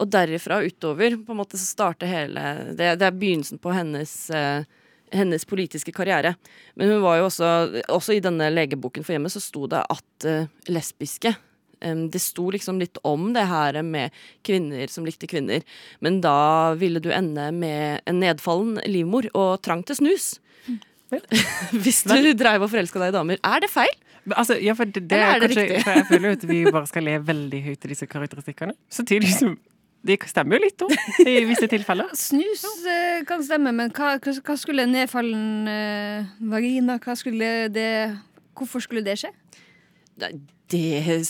Og 0.00 0.08
derifra 0.10 0.60
utover 0.64 1.16
på 1.20 1.34
en 1.34 1.38
måte 1.38 1.60
så 1.60 1.68
starter 1.68 2.08
hele 2.08 2.44
Det, 2.72 2.94
det 2.98 3.06
er 3.06 3.16
begynnelsen 3.16 3.60
på 3.62 3.72
hennes 3.76 4.14
eh, 4.34 4.64
hennes 5.12 5.44
politiske 5.48 5.92
karriere. 5.94 6.34
Men 6.78 6.90
hun 6.92 7.02
var 7.04 7.18
jo 7.18 7.28
også 7.28 7.48
Også 7.88 8.14
i 8.16 8.22
denne 8.24 8.50
legeboken 8.52 9.04
for 9.06 9.14
hjemmet 9.16 9.32
så 9.34 9.42
sto 9.42 9.66
det 9.70 9.82
at 9.90 10.26
uh, 10.26 10.50
lesbiske 10.70 11.32
um, 11.84 12.04
Det 12.12 12.20
sto 12.22 12.50
liksom 12.50 12.78
litt 12.82 13.00
om 13.06 13.32
det 13.36 13.46
her 13.50 13.80
med 13.86 14.14
kvinner 14.46 14.90
som 14.92 15.06
likte 15.08 15.28
kvinner. 15.30 15.64
Men 16.00 16.20
da 16.24 16.74
ville 16.78 17.02
du 17.02 17.10
ende 17.14 17.50
med 17.56 18.04
en 18.06 18.20
nedfallen 18.22 18.78
livmor 18.86 19.28
og 19.34 19.58
trang 19.64 19.82
til 19.86 19.98
snus. 20.02 20.34
Hvis 21.82 22.04
du 22.06 22.32
dreiv 22.38 22.62
og 22.62 22.70
forelska 22.70 23.00
deg 23.02 23.10
i 23.10 23.16
damer. 23.18 23.40
Er 23.42 23.64
det 23.64 23.70
feil? 23.72 23.92
Altså, 24.36 24.54
ja, 24.60 24.74
for 24.76 24.84
det, 24.86 25.06
det 25.08 25.16
Eller 25.16 25.26
er 25.26 25.34
er 25.34 25.40
det 25.40 25.48
kanskje, 25.48 25.62
riktig? 25.64 25.84
for 25.84 25.96
jeg 25.96 26.06
føler 26.10 26.28
jo 26.28 26.36
at 26.36 26.44
vi 26.50 26.58
bare 26.68 26.86
skal 26.90 27.06
le 27.08 27.14
veldig 27.24 27.60
høyt 27.64 27.80
til 27.82 27.94
disse 27.94 28.06
karakteristikkene. 28.06 28.74
Samtidig 28.92 29.32
som 29.32 29.54
de 30.06 30.16
stemmer 30.30 30.56
jo 30.56 30.64
litt, 30.64 30.82
òg, 30.84 30.94
i 31.28 31.36
visse 31.48 31.68
tilfeller. 31.70 32.08
Snus 32.26 32.64
eh, 32.88 33.20
kan 33.28 33.44
stemme, 33.44 33.72
men 33.76 33.92
hva, 33.96 34.14
hva 34.18 34.56
skulle 34.56 34.88
nedfallen 34.88 35.68
eh, 35.68 36.30
vagina 36.52 36.96
Hva 37.02 37.16
skulle 37.18 37.68
det 37.72 37.90
Hvorfor 38.56 38.82
skulle 38.84 39.04
det 39.04 39.18
skje? 39.20 39.30
Det, 40.20 40.34
Det 40.72 41.20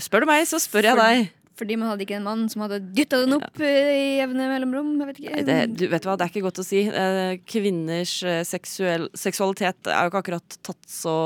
Spør 0.00 0.24
du 0.24 0.30
meg, 0.30 0.46
så 0.48 0.60
spør 0.60 0.90
jeg 0.90 1.00
deg. 1.00 1.30
Fordi 1.60 1.76
man 1.76 1.90
hadde 1.90 2.06
ikke 2.06 2.16
en 2.16 2.24
mann 2.24 2.46
som 2.48 2.62
hadde 2.64 2.78
dytta 2.96 3.18
den 3.20 3.36
opp 3.36 3.60
ja. 3.60 3.68
i 3.68 4.20
jevne 4.22 4.46
mellomrom? 4.48 4.94
Jeg 4.96 5.08
vet 5.10 5.18
ikke. 5.20 5.32
Nei, 5.34 5.42
Det, 5.44 5.56
du 5.76 5.86
vet 5.92 6.06
hva, 6.08 6.14
det 6.16 6.24
er 6.24 6.32
ikke 6.32 6.44
godt 6.46 6.62
å 6.62 6.64
si. 6.64 6.86
Eh, 6.88 7.32
Kvinners 7.44 8.14
eh, 8.24 8.40
seksuell, 8.48 9.10
seksualitet 9.18 9.90
er 9.90 10.06
jo 10.06 10.12
ikke 10.12 10.22
akkurat 10.24 10.56
tatt 10.64 10.88
så, 10.88 11.16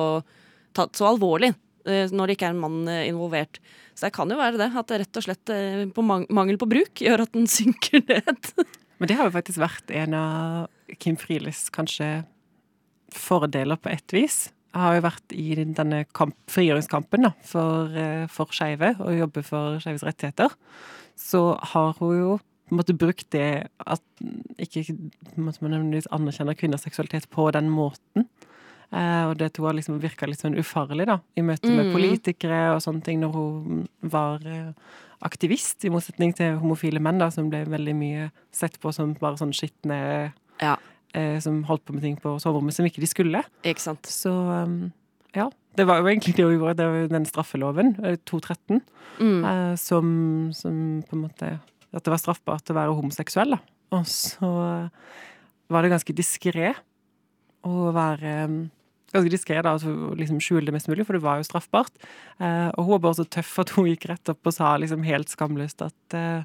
tatt 0.74 0.98
så 0.98 1.06
alvorlig 1.12 1.52
eh, 1.52 1.60
når 1.84 2.26
det 2.30 2.36
ikke 2.36 2.48
er 2.48 2.54
en 2.54 2.62
mann 2.62 2.88
eh, 2.90 3.08
involvert. 3.10 3.60
Så 3.94 4.06
det 4.06 4.14
kan 4.16 4.30
jo 4.30 4.38
være 4.40 4.58
det, 4.60 4.70
at 4.74 4.90
det 4.90 5.00
rett 5.04 5.20
og 5.20 5.26
slett 5.26 5.52
eh, 5.54 5.84
på 5.94 6.04
mangel 6.04 6.58
på 6.60 6.68
bruk 6.70 7.04
gjør 7.04 7.26
at 7.26 7.34
den 7.36 7.48
synker 7.58 8.04
ned. 8.08 8.52
Men 8.98 9.10
det 9.10 9.18
har 9.18 9.28
jo 9.28 9.36
faktisk 9.36 9.60
vært 9.62 9.92
en 9.94 10.16
av 10.18 10.96
Kim 11.02 11.18
Frieles 11.20 11.66
kanskje 11.74 12.24
fordeler 13.14 13.78
på 13.78 13.92
ett 13.92 14.14
vis. 14.14 14.48
Jeg 14.74 14.82
har 14.82 14.96
jo 14.96 15.04
vært 15.04 15.34
i 15.38 15.48
denne 15.54 16.00
kamp, 16.16 16.34
frigjøringskampen 16.50 17.28
da, 17.28 17.34
for, 17.46 17.92
eh, 17.94 18.24
for 18.32 18.50
skeive, 18.54 18.96
og 18.98 19.20
jobber 19.20 19.46
for 19.46 19.78
skeives 19.82 20.06
rettigheter. 20.06 20.56
Så 21.20 21.52
har 21.74 21.94
hun 22.00 22.18
jo 22.18 22.32
måtte 22.74 22.96
brukt 22.96 23.28
det 23.34 23.68
at 23.86 24.02
ikke 24.58 24.96
måtte 25.36 25.62
man 25.62 25.74
nødvendigvis 25.76 26.08
anerkjenner 26.14 26.56
kvinners 26.58 26.82
seksualitet 26.86 27.28
på 27.30 27.46
den 27.54 27.68
måten. 27.70 28.26
Eh, 28.92 29.24
og 29.30 29.38
det 29.38 29.52
tror 29.54 29.70
jeg 29.72 29.80
liksom 29.82 30.00
virka 30.00 30.26
litt 30.28 30.40
sånn 30.42 30.56
ufarlig 30.58 31.06
da, 31.06 31.18
i 31.36 31.40
møte 31.42 31.70
med 31.70 31.86
Mhm. 31.86 31.92
politikere 31.94 32.74
og 32.74 32.80
sånne 32.82 33.02
ting, 33.02 33.20
når 33.20 33.32
hun 33.32 33.88
var 34.02 34.40
eh, 34.46 34.72
aktivist, 35.22 35.84
i 35.84 35.88
motsetning 35.90 36.34
til 36.36 36.58
homofile 36.58 37.00
menn, 37.00 37.18
da, 37.18 37.30
som 37.30 37.48
ble 37.50 37.64
veldig 37.64 37.94
mye 37.96 38.30
sett 38.52 38.78
på 38.80 38.92
som 38.92 39.14
bare 39.14 39.36
sånn 39.36 39.52
skitne 39.54 40.32
Ja. 40.60 40.76
eh, 41.14 41.38
Som 41.40 41.64
holdt 41.64 41.84
på 41.86 41.92
med 41.94 42.02
ting 42.02 42.16
på 42.16 42.38
soverommet 42.40 42.74
som 42.74 42.84
ikke 42.86 43.00
de 43.00 43.06
skulle. 43.06 43.42
Ikke 43.64 43.80
sant? 43.80 44.02
Så 44.02 44.30
um, 44.30 44.92
ja. 45.34 45.48
Det 45.76 45.86
var 45.86 45.98
jo 45.98 46.04
egentlig 46.06 46.36
det 46.36 46.44
hun 46.44 46.58
gjorde. 46.60 46.76
Det 46.76 46.86
var 46.86 47.00
jo 47.02 47.08
den 47.08 47.24
straffeloven, 47.26 48.04
eh, 48.04 48.16
213, 48.26 48.80
Mm. 49.18 49.44
eh, 49.44 49.76
som, 49.76 50.52
som 50.52 51.02
på 51.08 51.12
en 51.16 51.22
måte 51.28 51.60
At 51.94 52.02
det 52.02 52.10
var 52.10 52.18
straffbart 52.18 52.64
å 52.70 52.74
være 52.74 52.94
homoseksuell, 53.00 53.50
da. 53.50 53.58
Og 53.92 54.04
så 54.04 54.90
var 55.70 55.82
det 55.82 55.90
ganske 55.92 56.12
diskré 56.14 56.74
å 57.66 57.90
være 57.94 58.38
um, 58.48 58.64
Ganske 59.14 59.30
diskré, 59.30 59.60
og 59.62 60.16
liksom 60.18 60.40
skjule 60.42 60.66
det 60.66 60.72
mest 60.74 60.88
mulig, 60.90 61.04
for 61.06 61.14
det 61.14 61.22
var 61.22 61.38
jo 61.38 61.46
straffbart. 61.46 61.92
Eh, 62.42 62.70
og 62.74 62.80
hun 62.80 62.96
var 62.96 63.02
bare 63.04 63.18
så 63.20 63.26
tøff 63.30 63.52
at 63.62 63.70
hun 63.76 63.86
gikk 63.86 64.08
rett 64.10 64.32
opp 64.32 64.50
og 64.50 64.56
sa 64.56 64.72
liksom 64.82 65.04
helt 65.06 65.30
skamløst 65.30 65.84
at 65.86 66.16
eh, 66.18 66.42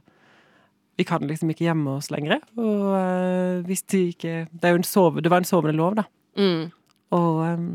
vi 1.02 1.08
kan 1.10 1.26
liksom 1.26 1.50
ikke 1.50 1.66
gjemme 1.66 1.96
oss 1.98 2.12
lenger. 2.14 2.44
Og 2.62 2.84
eh, 2.94 3.66
hvis 3.66 3.82
de 3.90 4.04
ikke 4.12 4.36
Det, 4.54 4.76
sove, 4.86 5.24
det 5.26 5.34
var 5.34 5.42
en 5.42 5.50
sovende 5.50 5.74
lov, 5.80 5.98
da. 5.98 6.06
Mm. 6.38 6.70
Og 7.18 7.42
um, 7.42 7.66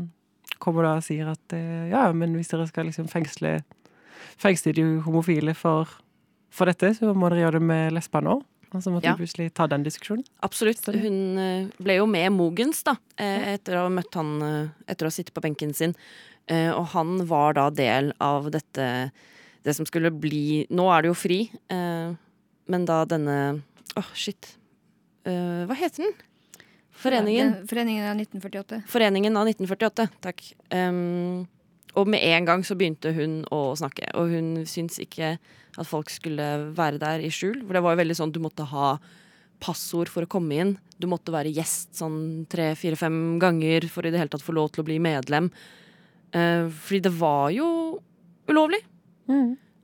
kommer 0.63 0.87
da 0.87 0.95
og 1.01 1.03
sier 1.03 1.27
at 1.27 1.57
ja, 1.91 2.05
men 2.15 2.39
hvis 2.39 2.53
dere 2.53 2.69
skal 2.69 2.87
liksom 2.87 3.11
fengsle 3.11 3.57
fengsle 4.39 4.73
de 4.75 4.85
homofile 5.05 5.53
for, 5.57 5.89
for 6.53 6.71
dette, 6.71 6.93
så 6.95 7.13
må 7.13 7.29
dere 7.29 7.45
gjøre 7.45 7.59
det 7.59 7.67
med 7.67 7.95
lesbene 7.95 8.37
òg. 8.37 8.45
Og 8.75 8.81
så 8.83 8.91
måtte 8.91 9.07
Ja. 9.07 9.13
du 9.15 9.21
plutselig 9.23 9.53
ta 9.55 9.67
den 9.71 9.83
diskusjonen. 9.85 10.25
Absolutt. 10.43 10.83
Hun 10.91 11.37
eh, 11.39 11.67
ble 11.79 11.95
jo 12.01 12.05
med 12.11 12.33
Mogens, 12.35 12.83
da, 12.83 12.97
eh, 13.17 13.53
etter 13.55 13.77
å 13.79 13.85
ha 13.87 13.89
møtt 13.93 14.13
han 14.19 14.33
eh, 14.43 14.67
Etter 14.91 15.07
å 15.07 15.11
ha 15.11 15.15
sittet 15.15 15.33
på 15.33 15.41
benken 15.45 15.71
sin. 15.73 15.95
Eh, 16.47 16.69
Og 16.75 16.89
han 16.91 17.25
var 17.25 17.53
da 17.57 17.69
del 17.71 18.11
av 18.19 18.51
dette 18.51 19.11
Det 19.63 19.73
som 19.75 19.85
skulle 19.87 20.11
bli 20.11 20.67
Nå 20.69 20.89
er 20.93 21.01
det 21.03 21.07
jo 21.09 21.15
fri, 21.17 21.39
eh, 21.71 22.11
men 22.67 22.85
da 22.85 23.05
denne 23.05 23.63
Åh, 23.95 24.11
shit. 24.13 24.57
Eh, 25.25 25.63
Hva 25.65 25.73
heter 25.79 26.03
den? 26.03 26.13
Foreningen. 26.95 27.67
Foreningen 27.67 28.05
av 28.11 28.15
1948. 28.19 28.83
Foreningen 28.87 29.35
av 29.37 29.47
1948, 29.47 30.09
takk. 30.21 30.43
Og 31.95 32.09
med 32.11 32.23
en 32.27 32.47
gang 32.47 32.63
så 32.67 32.75
begynte 32.77 33.13
hun 33.15 33.41
å 33.53 33.75
snakke, 33.79 34.09
og 34.19 34.31
hun 34.33 34.65
syntes 34.67 34.99
ikke 35.03 35.35
at 35.75 35.87
folk 35.87 36.11
skulle 36.11 36.47
være 36.75 36.99
der 37.01 37.23
i 37.23 37.31
skjul. 37.33 37.61
For 37.65 37.75
det 37.75 37.83
var 37.85 37.95
jo 37.95 38.01
veldig 38.03 38.17
sånn 38.19 38.33
du 38.35 38.41
måtte 38.43 38.67
ha 38.71 38.95
passord 39.63 40.11
for 40.11 40.25
å 40.25 40.31
komme 40.31 40.59
inn. 40.59 40.73
Du 40.99 41.07
måtte 41.11 41.33
være 41.33 41.53
gjest 41.55 41.95
sånn 41.99 42.45
tre, 42.51 42.73
fire, 42.79 42.99
fem 42.99 43.37
ganger 43.41 43.87
for 43.91 44.05
i 44.05 44.11
det 44.13 44.21
hele 44.21 44.31
tatt 44.31 44.43
få 44.45 44.55
lov 44.55 44.73
til 44.73 44.83
å 44.83 44.87
bli 44.87 44.99
medlem. 45.03 45.49
Eh, 46.35 46.67
fordi 46.67 47.01
det 47.07 47.13
var 47.15 47.49
jo 47.55 47.67
ulovlig. 48.51 48.81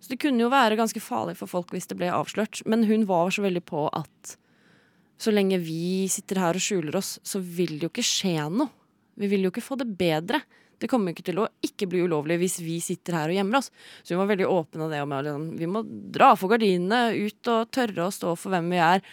Så 0.02 0.14
det 0.14 0.20
kunne 0.22 0.42
jo 0.44 0.52
være 0.52 0.80
ganske 0.80 1.02
farlig 1.04 1.38
for 1.40 1.50
folk 1.50 1.74
hvis 1.76 1.90
det 1.92 1.98
ble 2.00 2.12
avslørt. 2.14 2.64
Men 2.70 2.88
hun 2.90 3.06
var 3.10 3.32
så 3.34 3.44
veldig 3.46 3.64
på 3.68 3.88
at 3.94 4.36
så 5.22 5.34
lenge 5.34 5.60
vi 5.62 6.08
sitter 6.10 6.40
her 6.42 6.58
og 6.58 6.64
skjuler 6.64 6.98
oss, 6.98 7.20
så 7.22 7.38
vil 7.40 7.76
det 7.78 7.86
jo 7.86 7.92
ikke 7.92 8.06
skje 8.06 8.48
noe. 8.50 8.72
Vi 9.22 9.28
vil 9.30 9.46
jo 9.46 9.52
ikke 9.52 9.62
få 9.62 9.78
det 9.78 9.86
bedre. 10.00 10.40
Det 10.82 10.90
kommer 10.90 11.14
ikke 11.14 11.28
til 11.28 11.42
å 11.44 11.48
ikke 11.66 11.88
bli 11.92 12.02
ulovlig 12.08 12.40
hvis 12.42 12.58
vi 12.66 12.80
sitter 12.82 13.20
her 13.20 13.32
og 13.32 13.38
gjemmer 13.38 13.60
oss. 13.60 13.70
Så 14.02 14.16
hun 14.16 14.24
var 14.24 14.32
veldig 14.34 14.50
åpne 14.50 14.88
av 14.88 14.94
det. 14.94 15.02
At 15.04 15.28
liksom, 15.28 15.48
vi 15.60 15.70
må 15.70 15.84
dra 16.16 16.32
for 16.40 16.54
gardinene, 16.54 17.14
ut 17.14 17.52
og 17.54 17.72
tørre 17.76 18.08
å 18.08 18.16
stå 18.16 18.34
for 18.40 18.54
hvem 18.54 18.72
vi 18.74 18.82
er. 18.82 19.06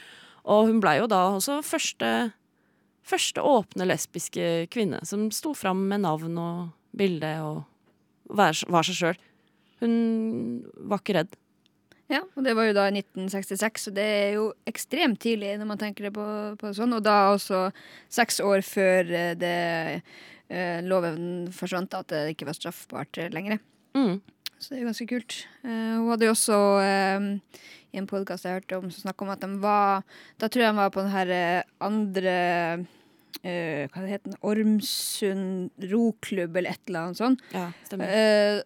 Og 0.48 0.70
hun 0.70 0.80
blei 0.80 0.96
jo 1.02 1.08
da 1.10 1.26
også 1.34 1.60
første, 1.66 2.12
første 3.06 3.44
åpne 3.44 3.88
lesbiske 3.90 4.68
kvinne 4.72 5.02
som 5.08 5.28
sto 5.34 5.52
fram 5.56 5.84
med 5.90 6.06
navn 6.06 6.40
og 6.40 6.62
bilde 6.96 7.34
og 7.44 7.66
var, 8.28 8.56
var 8.72 8.88
seg 8.88 8.96
sjøl. 8.96 9.20
Hun 9.82 9.92
var 10.88 11.02
ikke 11.02 11.20
redd. 11.20 11.36
Ja, 12.08 12.22
og 12.24 12.44
det 12.44 12.54
var 12.56 12.64
jo 12.64 12.72
da 12.72 12.86
i 12.88 12.94
1966, 12.96 13.82
så 13.84 13.90
det 13.92 14.04
er 14.08 14.30
jo 14.38 14.46
ekstremt 14.68 15.20
tidlig 15.20 15.52
når 15.60 15.68
man 15.68 15.80
tenker 15.80 16.08
det 16.08 16.14
på, 16.16 16.24
på 16.56 16.72
sånn. 16.76 16.94
Og 16.96 17.04
da 17.04 17.34
også 17.34 17.66
seks 18.12 18.40
år 18.40 18.64
før 18.64 19.12
eh, 19.12 19.34
det 19.36 19.58
eh, 20.48 20.80
loven 20.84 21.48
forsvant, 21.54 21.94
at 21.94 22.10
det 22.12 22.24
ikke 22.34 22.48
var 22.48 22.58
straffbart 22.58 23.20
lenger. 23.32 23.60
Mm. 23.96 24.18
Så 24.58 24.72
det 24.72 24.78
er 24.78 24.82
jo 24.82 24.90
ganske 24.90 25.08
kult. 25.08 25.40
Uh, 25.62 25.96
hun 26.02 26.12
hadde 26.12 26.26
jo 26.26 26.34
også 26.34 26.58
uh, 26.82 27.66
i 27.94 28.00
en 28.00 28.08
podkast 28.10 28.46
jeg 28.46 28.58
hørte 28.58 28.78
om, 28.80 28.88
som 28.90 29.06
snakka 29.06 29.24
om 29.24 29.32
at 29.32 29.42
de 29.44 29.50
var 29.62 30.06
Da 30.38 30.48
tror 30.50 30.64
jeg 30.64 30.74
de 30.74 30.80
var 30.80 30.90
på 30.92 31.00
den 31.00 31.12
her 31.14 31.30
eh, 31.32 31.68
andre 31.80 32.34
uh, 32.82 33.84
Hva 33.88 34.02
det 34.02 34.10
heter 34.10 34.34
Ormsund 34.50 35.86
roklubb, 35.92 36.58
eller 36.58 36.74
et 36.74 36.90
eller 36.90 37.06
annet 37.06 37.20
sånt. 37.20 37.44
Ja, 37.54 37.68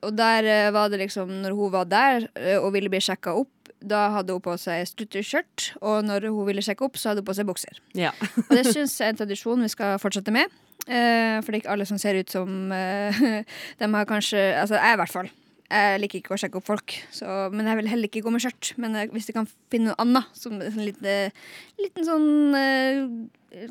og 0.03 0.17
der 0.17 0.49
var 0.75 0.89
det 0.91 1.03
liksom, 1.05 1.31
når 1.45 1.55
hun 1.59 1.75
var 1.75 1.91
der 1.91 2.27
og 2.63 2.73
ville 2.75 2.91
bli 2.91 3.03
sjekka 3.05 3.37
opp, 3.37 3.53
da 3.85 4.07
hadde 4.17 4.35
hun 4.35 4.43
på 4.43 4.55
seg 4.61 4.87
strutteskjørt, 4.89 5.73
og 5.83 6.07
når 6.07 6.31
hun 6.31 6.47
ville 6.49 6.65
sjekke 6.65 6.87
opp, 6.87 6.97
så 6.99 7.11
hadde 7.11 7.23
hun 7.23 7.29
på 7.29 7.37
seg 7.37 7.49
bukser. 7.49 7.83
Ja. 7.99 8.15
Og 8.47 8.55
det 8.57 8.65
syns 8.73 8.97
jeg 8.97 9.11
er 9.11 9.15
en 9.15 9.21
tradisjon 9.23 9.65
vi 9.67 9.71
skal 9.73 10.01
fortsette 10.03 10.35
med. 10.35 10.51
Eh, 10.89 11.39
for 11.43 11.53
det 11.53 11.61
er 11.61 11.63
ikke 11.63 11.75
alle 11.77 11.87
som 11.87 11.99
ser 12.01 12.19
ut 12.19 12.33
som 12.33 12.73
eh, 12.75 13.21
De 13.79 13.87
har 13.87 14.09
kanskje 14.09 14.41
Altså, 14.59 14.81
jeg 14.81 14.97
i 14.97 14.99
hvert 14.99 15.15
fall. 15.15 15.31
Jeg 15.73 16.01
liker 16.03 16.19
ikke 16.19 16.35
å 16.35 16.41
sjekke 16.41 16.59
opp 16.59 16.67
folk, 16.69 16.95
så, 17.15 17.47
men 17.55 17.65
jeg 17.71 17.79
vil 17.79 17.87
heller 17.89 18.11
ikke 18.11 18.21
gå 18.27 18.33
med 18.35 18.43
skjørt. 18.45 18.75
Men 18.83 18.99
jeg, 18.99 19.09
hvis 19.15 19.31
jeg 19.31 19.37
kan 19.39 19.47
finne 19.73 19.93
noe 19.93 20.03
annet, 20.05 20.27
som 20.37 20.59
en 20.61 20.83
liten, 20.85 21.39
liten 21.81 22.05
sånn 22.05 22.59
eh, 22.59 22.99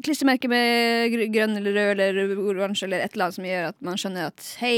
klistremerke 0.05 0.49
med 0.51 1.13
grønn 1.33 1.55
eller 1.57 1.73
rød 1.73 2.01
eller 2.05 2.31
oransje 2.51 2.85
eller 2.85 3.01
et 3.01 3.15
eller 3.15 3.25
annet 3.27 3.37
som 3.37 3.47
gjør 3.47 3.67
at 3.71 3.77
man 3.87 3.97
skjønner 3.99 4.27
at 4.29 4.43
hei, 4.61 4.75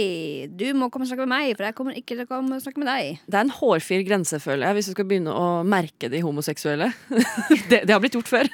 du 0.47 0.65
må 0.79 0.87
komme 0.93 1.03
og 1.03 1.09
snakke 1.11 1.25
med 1.27 1.33
meg, 1.33 1.55
for 1.57 1.67
jeg 1.67 1.75
kommer 1.77 1.97
ikke 1.99 2.13
til 2.13 2.23
å 2.23 2.27
komme 2.29 2.55
og 2.57 2.63
snakke 2.63 2.79
med 2.83 2.89
deg. 2.91 3.19
Det 3.27 3.39
er 3.39 3.47
en 3.47 3.53
hårfin 3.57 4.05
grense, 4.07 4.39
føler 4.43 4.67
jeg, 4.69 4.77
hvis 4.79 4.89
du 4.89 4.93
skal 4.95 5.07
begynne 5.09 5.33
å 5.35 5.47
merke 5.67 6.09
de 6.13 6.21
homoseksuelle. 6.23 6.87
det, 7.71 7.81
det 7.83 7.91
har 7.91 7.99
blitt 8.03 8.15
gjort 8.17 8.31
før. 8.31 8.49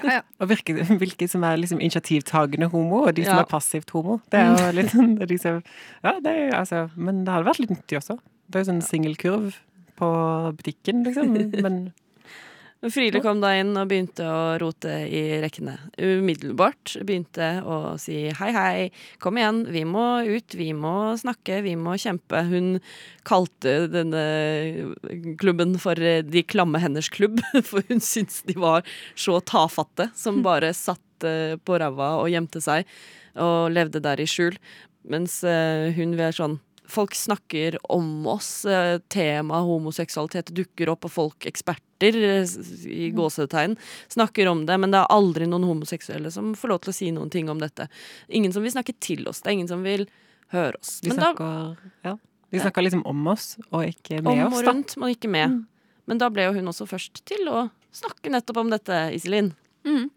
Ja, 0.00 0.18
ja. 0.18 0.20
Og 0.40 0.52
hvilke, 0.52 0.76
hvilke 1.00 1.28
som 1.32 1.44
er 1.48 1.58
liksom 1.60 1.80
initiativtagende 1.80 2.68
homo, 2.72 3.06
og 3.06 3.14
de 3.16 3.24
som 3.26 3.38
Ja. 3.40 3.46
er 3.46 3.50
passivt 3.50 3.90
homo. 3.96 4.20
Det 4.30 4.40
er 4.40 4.52
jo 4.52 4.74
litt 4.76 4.92
sånn 4.92 5.16
det 5.16 5.26
er 5.26 5.32
de 5.32 5.40
som, 5.40 5.62
Ja, 6.04 6.12
det 6.20 6.36
er, 6.36 6.54
altså, 6.60 6.84
men 6.96 7.24
det 7.24 7.32
hadde 7.34 7.48
vært 7.48 7.60
litt 7.64 7.72
nyttig 7.74 7.98
også. 8.00 8.18
Det 8.50 8.58
er 8.60 8.64
jo 8.64 8.70
sånn 8.72 8.84
singelkurv 8.84 9.56
på 10.00 10.08
butikken, 10.56 11.02
liksom. 11.06 11.34
Men 11.64 11.80
Friele 12.88 13.20
kom 13.20 13.42
da 13.42 13.50
inn 13.60 13.74
og 13.76 13.90
begynte 13.90 14.24
å 14.24 14.54
rote 14.60 14.88
i 15.04 15.20
rekkene. 15.42 15.74
Umiddelbart 16.00 16.94
begynte 17.04 17.48
å 17.60 17.98
si 18.00 18.22
hei, 18.38 18.48
hei, 18.56 18.86
kom 19.20 19.36
igjen, 19.36 19.66
vi 19.68 19.82
må 19.84 20.04
ut, 20.24 20.56
vi 20.56 20.70
må 20.72 21.12
snakke, 21.20 21.58
vi 21.66 21.74
må 21.76 21.98
kjempe. 22.00 22.40
Hun 22.48 22.70
kalte 23.28 23.84
denne 23.92 24.24
klubben 25.40 25.76
for 25.82 26.00
De 26.00 26.44
klamme 26.48 26.80
henders 26.80 27.12
klubb, 27.12 27.42
for 27.68 27.84
hun 27.92 28.00
syntes 28.00 28.40
de 28.48 28.56
var 28.56 28.88
så 29.12 29.42
tafatte 29.44 30.08
som 30.16 30.40
bare 30.48 30.72
satt 30.72 31.28
eh, 31.28 31.58
på 31.60 31.76
ræva 31.76 32.14
og 32.22 32.32
gjemte 32.32 32.64
seg 32.64 32.88
og 33.36 33.74
levde 33.76 34.00
der 34.00 34.24
i 34.24 34.28
skjul. 34.28 34.56
Mens 35.04 35.42
eh, 35.44 35.92
hun 36.00 36.16
vil 36.16 36.32
sånn 36.32 36.56
Folk 36.90 37.14
snakker 37.14 37.78
om 37.92 38.26
oss. 38.26 38.64
eh, 38.64 38.98
Tema 39.08 39.60
homoseksualitet 39.66 40.52
dukker 40.56 40.90
opp, 40.92 41.06
og 41.08 41.12
folk, 41.14 41.46
eksperter 41.46 42.16
eh, 42.18 42.54
i 42.90 43.10
gåsetegn, 43.14 43.76
snakker 44.08 44.50
om 44.50 44.64
det. 44.66 44.78
Men 44.82 44.94
det 44.94 45.00
er 45.02 45.14
aldri 45.14 45.46
noen 45.50 45.68
homoseksuelle 45.68 46.32
som 46.34 46.52
får 46.58 46.74
lov 46.74 46.82
til 46.84 46.92
å 46.92 46.96
si 46.96 47.10
noen 47.14 47.30
ting 47.30 47.50
om 47.52 47.62
dette. 47.62 47.88
Ingen 48.28 48.52
som 48.52 48.66
vil 48.66 48.74
snakke 48.74 48.96
til 49.00 49.26
oss. 49.30 49.42
Det 49.42 49.52
er 49.52 49.58
ingen 49.60 49.70
som 49.70 49.86
vil 49.86 50.08
høre 50.54 50.74
oss. 50.80 50.98
de 51.00 51.12
da, 51.14 51.18
snakker, 51.20 51.90
ja, 52.04 52.16
de 52.50 52.62
snakker 52.62 52.82
liksom 52.86 53.04
om 53.06 53.26
oss, 53.30 53.52
og 53.70 53.86
ikke 53.86 54.22
med 54.22 54.32
oss. 54.34 54.46
om 54.46 54.58
og 54.58 54.66
rundt, 54.66 54.96
men 54.98 55.14
ikke 55.14 55.30
med. 55.30 55.60
Men 56.10 56.18
da 56.18 56.30
ble 56.32 56.48
jo 56.48 56.56
hun 56.58 56.72
også 56.72 56.88
først 56.90 57.22
til 57.28 57.46
å 57.48 57.68
snakke 57.94 58.32
nettopp 58.32 58.64
om 58.64 58.72
dette, 58.72 58.96
Iselin. 59.14 59.52
Mm. 59.86 60.08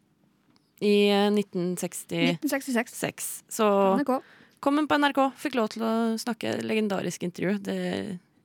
I 0.83 0.95
eh, 1.13 1.27
1966. 1.29 2.39
1966. 2.41 3.27
Så 3.53 3.67
NRK. 3.99 4.17
Kom 4.63 4.79
på 4.87 4.97
NRK, 4.99 5.19
fikk 5.39 5.55
lov 5.59 5.67
til 5.73 5.83
å 5.85 5.93
snakke 6.19 6.57
legendarisk 6.63 7.23
intervju. 7.27 7.57
Det 7.63 7.79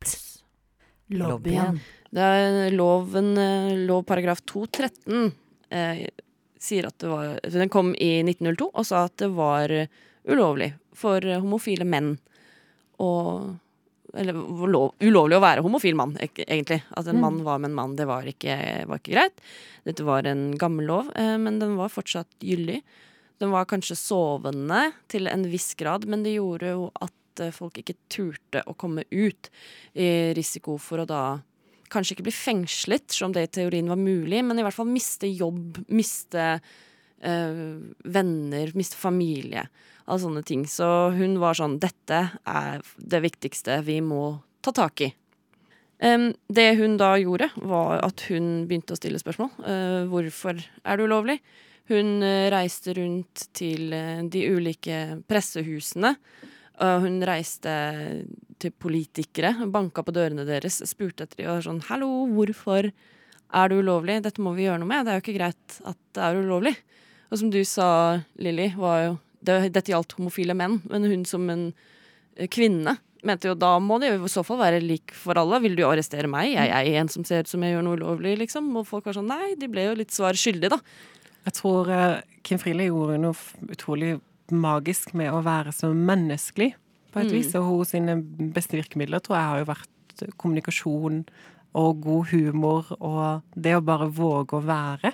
pluss 0.00 0.37
Lobbyen. 1.08 1.78
Det 2.10 2.24
er 2.24 2.72
loven, 2.72 3.34
eh, 3.38 3.76
lov 3.88 4.04
paragraf 4.08 4.40
213 4.48 5.32
eh, 5.70 6.06
sier 6.58 6.88
at 6.88 6.96
det 6.98 7.08
var 7.10 7.38
Den 7.52 7.68
kom 7.72 7.92
i 7.94 8.22
1902 8.24 8.70
og 8.72 8.86
sa 8.86 9.04
at 9.06 9.16
det 9.20 9.28
var 9.36 9.72
ulovlig 10.28 10.72
for 10.96 11.22
homofile 11.22 11.86
menn 11.86 12.16
å 12.98 13.10
Eller 14.16 14.32
lov, 14.72 14.94
ulovlig 15.04 15.36
å 15.36 15.42
være 15.44 15.62
homofil 15.62 15.94
mann, 15.94 16.14
egentlig. 16.16 16.78
At 16.96 17.06
en 17.06 17.20
mann 17.20 17.42
var 17.44 17.58
med 17.60 17.68
en 17.68 17.76
mann, 17.76 17.96
det 17.96 18.06
var 18.08 18.24
ikke, 18.24 18.54
var 18.88 19.02
ikke 19.02 19.12
greit. 19.12 19.42
Dette 19.84 20.06
var 20.06 20.24
en 20.26 20.56
gammel 20.56 20.88
lov, 20.88 21.10
eh, 21.14 21.36
men 21.36 21.58
den 21.60 21.76
var 21.76 21.92
fortsatt 21.92 22.40
gyldig. 22.40 22.80
Den 23.38 23.52
var 23.52 23.68
kanskje 23.68 23.98
sovende 24.00 24.94
til 25.12 25.28
en 25.28 25.44
viss 25.52 25.74
grad, 25.78 26.08
men 26.08 26.24
det 26.24 26.38
gjorde 26.38 26.72
jo 26.72 26.88
at 27.04 27.12
eh, 27.44 27.54
folk 27.54 27.78
ikke 27.80 27.96
turte 28.10 28.64
å 28.66 28.76
komme 28.78 29.06
ut 29.10 29.50
i 29.94 30.34
risiko 30.36 30.76
for 30.82 31.02
å 31.02 31.08
da 31.08 31.22
kanskje 31.92 32.16
ikke 32.16 32.28
bli 32.28 32.36
fengslet, 32.36 33.08
som 33.14 33.32
det 33.34 33.46
i 33.46 33.52
teorien 33.60 33.88
var 33.90 34.00
mulig, 34.00 34.42
men 34.44 34.58
i 34.58 34.64
hvert 34.64 34.76
fall 34.76 34.90
miste 34.90 35.28
jobb, 35.30 35.80
miste 35.88 36.58
øh, 36.58 37.62
venner, 38.04 38.74
miste 38.78 38.98
familie. 38.98 39.66
Alle 40.08 40.22
sånne 40.22 40.44
ting. 40.48 40.64
Så 40.68 40.86
hun 41.16 41.36
var 41.40 41.58
sånn 41.58 41.78
Dette 41.82 42.20
er 42.48 42.84
det 42.96 43.22
viktigste 43.24 43.80
vi 43.86 44.00
må 44.04 44.38
ta 44.64 44.74
tak 44.76 45.04
i. 45.04 45.10
Um, 45.98 46.30
det 46.46 46.76
hun 46.78 46.94
da 47.00 47.16
gjorde, 47.18 47.48
var 47.58 47.98
at 48.06 48.22
hun 48.30 48.68
begynte 48.70 48.94
å 48.94 49.00
stille 49.00 49.18
spørsmål. 49.20 49.50
Uh, 49.64 50.04
hvorfor 50.12 50.60
er 50.60 50.98
det 50.98 51.08
ulovlig? 51.08 51.40
Hun 51.88 52.20
reiste 52.52 52.92
rundt 52.98 53.46
til 53.56 53.94
de 54.28 54.40
ulike 54.52 55.22
pressehusene. 55.24 56.10
Og 56.84 57.00
hun 57.02 57.16
reiste 57.26 57.72
til 58.62 58.70
politikere, 58.78 59.50
banka 59.72 60.02
på 60.06 60.12
dørene 60.14 60.44
deres, 60.46 60.80
spurte 60.86 61.26
etter 61.26 61.42
dem 61.42 61.50
og 61.56 61.64
sånn 61.66 61.80
Hallo, 61.88 62.08
hvorfor 62.30 62.90
er 62.92 63.70
det 63.72 63.78
ulovlig? 63.80 64.20
Dette 64.22 64.42
må 64.44 64.52
vi 64.54 64.66
gjøre 64.68 64.82
noe 64.82 64.90
med. 64.90 65.06
Det 65.06 65.12
er 65.14 65.18
jo 65.18 65.24
ikke 65.24 65.38
greit 65.40 65.78
at 65.88 65.98
det 66.14 66.22
er 66.28 66.38
ulovlig. 66.42 66.74
Og 67.32 67.40
som 67.40 67.50
du 67.52 67.58
sa, 67.66 67.88
Lilly, 68.40 68.70
var 68.78 69.02
jo 69.06 69.12
det, 69.44 69.58
Dette 69.74 69.92
gjaldt 69.92 70.14
homofile 70.18 70.54
menn, 70.58 70.78
men 70.90 71.06
hun 71.06 71.24
som 71.28 71.44
en 71.52 71.68
eh, 72.36 72.48
kvinne 72.50 72.96
mente 73.26 73.48
jo 73.50 73.56
da 73.58 73.72
må 73.82 73.96
det 73.98 74.12
i 74.14 74.30
så 74.30 74.44
fall 74.46 74.60
være 74.62 74.78
lik 74.84 75.10
for 75.14 75.38
alle. 75.40 75.58
Vil 75.64 75.74
du 75.78 75.82
arrestere 75.86 76.30
meg? 76.30 76.52
Jeg 76.54 76.70
er 76.70 77.00
en 77.00 77.10
som 77.10 77.24
ser 77.26 77.42
ut 77.42 77.50
som 77.50 77.62
jeg 77.66 77.74
gjør 77.74 77.86
noe 77.88 77.98
ulovlig, 77.98 78.36
liksom. 78.44 78.70
Og 78.78 78.86
folk 78.86 79.08
var 79.10 79.16
sånn 79.18 79.26
Nei, 79.30 79.56
de 79.58 79.66
ble 79.70 79.88
jo 79.88 79.96
litt 79.98 80.14
svar 80.14 80.38
skyldige, 80.38 80.76
da. 80.76 80.80
Jeg 81.48 81.56
tror 81.58 81.90
eh, 81.90 82.20
Kim 82.46 82.60
Friele 82.62 82.86
gjorde 82.86 83.18
noe 83.22 83.34
f- 83.34 83.56
magisk 84.50 85.14
med 85.14 85.32
å 85.32 85.42
være 85.44 85.72
så 85.72 85.92
menneskelig, 85.94 86.74
på 87.12 87.20
et 87.20 87.26
Mm. 87.26 87.32
vis. 87.32 87.54
Og 87.54 87.64
hun 87.64 87.84
sine 87.84 88.22
beste 88.52 88.76
virkemidler 88.76 89.20
tror 89.20 89.36
jeg 89.36 89.48
har 89.48 89.58
jo 89.58 89.72
vært 89.72 90.36
kommunikasjon 90.36 91.24
og 91.74 92.00
god 92.02 92.24
humor 92.32 92.84
og 93.00 93.42
det 93.54 93.76
å 93.76 93.84
bare 93.84 94.10
våge 94.10 94.56
å 94.58 94.64
være. 94.64 95.12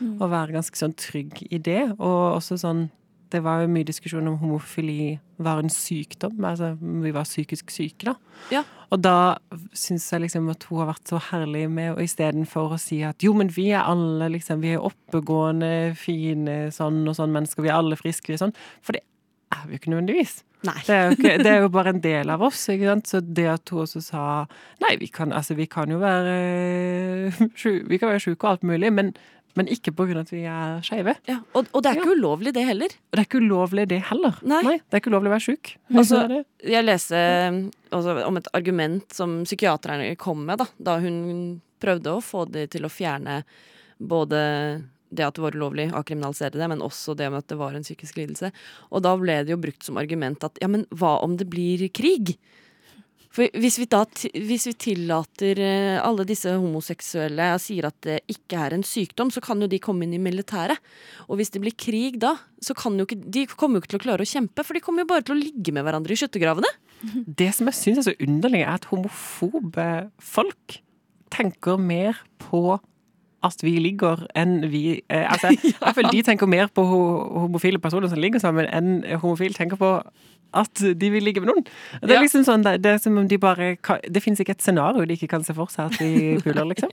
Og 0.00 0.30
være 0.30 0.52
ganske 0.52 0.76
sånn 0.76 0.94
trygg 0.94 1.46
i 1.50 1.58
det. 1.58 1.90
Og 1.98 2.36
også 2.38 2.58
sånn 2.58 2.90
Det 3.32 3.42
var 3.44 3.62
jo 3.62 3.70
mye 3.72 3.86
diskusjon 3.86 4.28
om 4.30 4.38
homofili 4.40 5.18
var 5.42 5.62
en 5.62 5.72
sykdom. 5.72 6.38
Altså 6.44 6.72
vi 6.80 7.12
var 7.14 7.28
psykisk 7.28 7.70
syke, 7.74 8.10
da. 8.10 8.14
Ja. 8.54 8.64
Og 8.88 9.02
da 9.04 9.36
syns 9.76 10.06
jeg 10.12 10.24
liksom 10.24 10.48
at 10.52 10.64
hun 10.68 10.80
har 10.82 10.90
vært 10.94 11.10
så 11.10 11.20
herlig 11.30 11.66
med 11.70 11.92
og 11.92 12.02
istedenfor 12.02 12.74
å 12.74 12.80
si 12.80 13.02
at 13.04 13.22
jo, 13.24 13.34
men 13.36 13.52
vi 13.52 13.68
er 13.76 13.84
alle 13.84 14.30
liksom, 14.32 14.62
vi 14.64 14.72
er 14.76 14.84
oppegående, 14.84 15.92
fine, 16.00 16.60
sånn 16.74 17.02
og 17.04 17.18
sånn 17.18 17.34
mennesker, 17.34 17.66
vi 17.66 17.72
er 17.72 17.78
alle 17.78 18.00
friske, 18.00 18.32
vi 18.32 18.38
er 18.38 18.46
sånn. 18.46 18.56
For 18.80 18.96
det 18.96 19.04
er 19.52 19.66
vi 19.66 19.76
jo 19.76 19.82
ikke 19.82 19.92
nødvendigvis. 19.92 20.38
Det 20.64 20.90
er, 20.90 21.12
ikke, 21.14 21.36
det 21.38 21.50
er 21.52 21.60
jo 21.62 21.68
bare 21.70 21.92
en 21.94 22.00
del 22.02 22.30
av 22.34 22.42
oss, 22.42 22.64
ikke 22.72 22.88
sant. 22.88 23.10
Så 23.10 23.20
det 23.22 23.46
at 23.52 23.70
hun 23.70 23.84
også 23.84 24.02
sa 24.02 24.22
Nei, 24.82 24.96
vi 24.98 25.06
kan, 25.12 25.30
altså, 25.32 25.54
vi 25.54 25.68
kan 25.70 25.90
jo 25.92 26.00
være 26.02 27.30
Vi 27.92 28.00
kan 28.00 28.10
være 28.10 28.24
sjuke 28.24 28.42
og 28.42 28.50
alt 28.56 28.66
mulig, 28.66 28.90
men, 28.94 29.12
men 29.56 29.66
ikke 29.72 29.92
av 29.96 30.10
at 30.20 30.30
vi 30.30 30.42
er 30.46 30.82
skeive. 30.86 31.14
Ja, 31.26 31.38
og, 31.54 31.66
og 31.72 31.82
det 31.82 31.90
er 31.90 32.00
ikke 32.00 32.14
ulovlig, 32.18 32.52
det 32.54 32.64
heller. 32.68 32.92
Og 33.10 33.16
det 33.16 33.22
er 33.22 33.26
ikke 33.28 33.40
ulovlig, 33.42 33.86
det 33.88 34.02
heller. 34.10 34.36
Nei. 34.42 34.62
det 34.78 34.94
er 34.94 35.00
ikke 35.02 35.10
ulovlig 35.10 35.30
å 35.32 35.34
være 35.34 35.46
sjuk. 35.46 35.72
Altså, 35.94 36.08
Så 36.14 36.20
er 36.24 36.28
det- 36.28 36.70
Jeg 36.74 36.84
leste 36.84 37.16
altså, 37.90 38.26
om 38.26 38.36
et 38.36 38.48
argument 38.54 39.12
som 39.12 39.42
psykiaterne 39.44 40.16
kom 40.16 40.44
med, 40.46 40.58
da, 40.58 40.66
da 40.78 40.98
hun 41.00 41.60
prøvde 41.80 42.06
å 42.14 42.22
få 42.22 42.44
de 42.50 42.66
til 42.66 42.82
å 42.86 42.90
fjerne 42.92 43.42
både 43.98 44.84
det 45.10 45.24
at 45.24 45.34
det 45.34 45.42
var 45.42 45.56
ulovlig 45.56 45.88
å 45.96 46.04
kriminalisere 46.04 46.52
det, 46.58 46.68
men 46.68 46.84
også 46.84 47.16
det 47.16 47.30
med 47.32 47.38
at 47.38 47.48
det 47.48 47.58
var 47.58 47.74
en 47.74 47.82
psykisk 47.86 48.18
lidelse. 48.20 48.50
Og 48.92 49.02
da 49.02 49.14
ble 49.16 49.40
det 49.44 49.54
jo 49.54 49.60
brukt 49.60 49.82
som 49.86 49.96
argument 50.00 50.44
at 50.44 50.58
ja, 50.60 50.68
men 50.68 50.84
hva 50.92 51.16
om 51.24 51.36
det 51.40 51.48
blir 51.48 51.86
krig? 51.88 52.36
For 53.34 53.60
hvis 53.60 53.76
vi 53.76 53.86
da 53.90 54.00
hvis 54.08 54.66
vi 54.70 54.74
tillater 54.80 55.60
eh, 55.60 55.98
alle 56.00 56.24
disse 56.28 56.54
homoseksuelle 56.54 57.50
og 57.54 57.62
sier 57.62 57.88
at 57.90 57.98
det 58.06 58.18
ikke 58.32 58.60
er 58.64 58.76
en 58.76 58.84
sykdom, 58.86 59.32
så 59.34 59.42
kan 59.44 59.60
jo 59.60 59.68
de 59.70 59.80
komme 59.82 60.06
inn 60.06 60.16
i 60.16 60.22
militæret. 60.22 60.80
Og 61.28 61.38
hvis 61.40 61.52
det 61.54 61.62
blir 61.64 61.76
krig 61.76 62.18
da, 62.22 62.34
så 62.64 62.76
kan 62.78 62.96
jo 62.98 63.06
ikke 63.06 63.20
De 63.28 63.44
kommer 63.52 63.78
jo 63.78 63.84
ikke 63.84 63.94
til 63.94 64.00
å 64.00 64.06
klare 64.06 64.24
å 64.24 64.32
kjempe, 64.32 64.64
for 64.64 64.76
de 64.76 64.84
kommer 64.84 65.04
jo 65.04 65.12
bare 65.12 65.26
til 65.28 65.36
å 65.36 65.40
ligge 65.40 65.74
med 65.76 65.84
hverandre 65.86 66.16
i 66.16 66.20
skyttergravene. 66.20 66.70
Det 67.40 67.52
som 67.54 67.68
jeg 67.68 67.78
syns 67.78 68.02
er 68.02 68.08
så 68.10 68.18
underlig, 68.24 68.64
er 68.64 68.76
at 68.78 68.88
homofobe 68.90 69.88
folk 70.24 70.80
tenker 71.34 71.76
mer 71.80 72.16
på 72.40 72.78
at 73.44 73.60
vi 73.62 73.76
ligger 73.78 74.24
enn 74.38 74.64
vi 74.72 74.98
eh, 75.06 75.26
altså, 75.30 75.52
Jeg 75.84 75.94
føler 75.94 76.16
de 76.16 76.24
tenker 76.26 76.50
mer 76.50 76.72
på 76.74 76.82
homofile 76.82 77.78
personer 77.78 78.10
som 78.10 78.18
ligger 78.18 78.42
sammen, 78.42 78.66
enn 78.66 79.20
homofile 79.20 79.54
tenker 79.54 79.78
på 79.78 79.92
at 80.54 80.74
de 81.00 81.10
vil 81.12 81.22
ligge 81.22 81.40
med 81.44 81.50
noen. 81.50 81.64
Det 82.02 82.10
er 82.10 82.14
Ja. 82.14 82.20
liksom 82.24 82.44
sånn, 82.44 82.62
det, 82.64 82.82
det 82.82 82.92
er 82.94 82.98
som 82.98 83.16
om 83.18 83.26
de 83.28 83.36
bare 83.38 83.76
Det 84.08 84.22
finnes 84.22 84.40
ikke 84.40 84.54
et 84.56 84.62
scenario 84.62 85.04
de 85.04 85.14
ikke 85.16 85.28
kan 85.28 85.44
se 85.44 85.52
for 85.54 85.66
seg 85.68 85.92
at 85.92 85.98
de 85.98 86.38
puler, 86.44 86.64
liksom. 86.64 86.88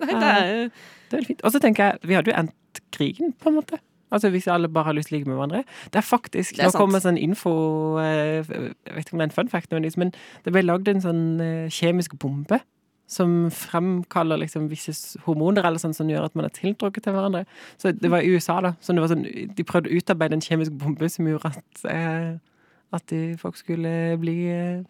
Nei, 0.00 0.12
det 0.14 0.30
er 0.30 0.46
jo 0.52 0.68
Det 0.68 1.12
er 1.12 1.16
veldig 1.18 1.26
fint. 1.26 1.42
Og 1.44 1.52
så 1.52 1.60
tenker 1.60 1.84
jeg, 1.84 1.98
vi 2.08 2.14
hadde 2.14 2.30
jo 2.32 2.38
endt 2.38 2.80
krigen, 2.92 3.32
på 3.38 3.48
en 3.52 3.58
måte. 3.60 3.78
Altså 4.14 4.30
Hvis 4.30 4.46
alle 4.48 4.68
bare 4.68 4.84
har 4.84 4.94
lyst 4.94 5.08
til 5.08 5.16
å 5.16 5.18
ligge 5.18 5.28
med 5.28 5.36
hverandre. 5.36 5.64
Det 5.90 5.98
er 5.98 6.06
faktisk, 6.06 6.56
Det 6.56 6.62
er 6.64 6.70
Nå 6.70 6.78
kommer 6.78 7.00
sånn 7.02 7.18
info 7.18 7.98
eh, 7.98 8.44
Jeg 8.46 8.94
vet 8.94 9.04
ikke 9.08 9.14
om 9.16 9.18
det 9.18 9.26
er 9.26 9.30
en 9.32 9.36
fun 9.36 9.48
fact, 9.50 9.72
men 9.72 10.12
det 10.44 10.52
ble 10.54 10.62
lagd 10.62 10.88
en 10.88 11.00
sånn 11.02 11.24
eh, 11.40 11.68
kjemisk 11.68 12.14
bombe 12.22 12.60
som 13.06 13.50
fremkaller 13.52 14.38
liksom 14.40 14.70
visse 14.70 14.94
hormoner 15.26 15.66
eller 15.68 15.78
sånn 15.82 15.92
som 15.94 16.08
gjør 16.08 16.24
at 16.24 16.34
man 16.38 16.46
er 16.46 16.54
tiltrukket 16.56 17.04
til 17.04 17.12
hverandre. 17.12 17.42
Så 17.76 17.92
det 17.92 18.08
var 18.10 18.24
i 18.24 18.30
USA, 18.32 18.60
da. 18.64 18.70
Så 18.80 18.94
det 18.96 19.02
var 19.04 19.10
sånn, 19.12 19.26
de 19.54 19.66
prøvde 19.68 19.90
å 19.92 19.98
utarbeide 20.00 20.38
en 20.38 20.40
kjemisk 20.44 20.72
bombe 20.80 21.10
som 21.12 21.28
gjorde 21.28 21.50
at, 21.52 21.84
eh, 21.90 22.38
at 22.94 23.06
de, 23.12 23.20
folk 23.40 23.56
skulle 23.60 23.92
bli 24.22 24.36
eh, 24.54 24.82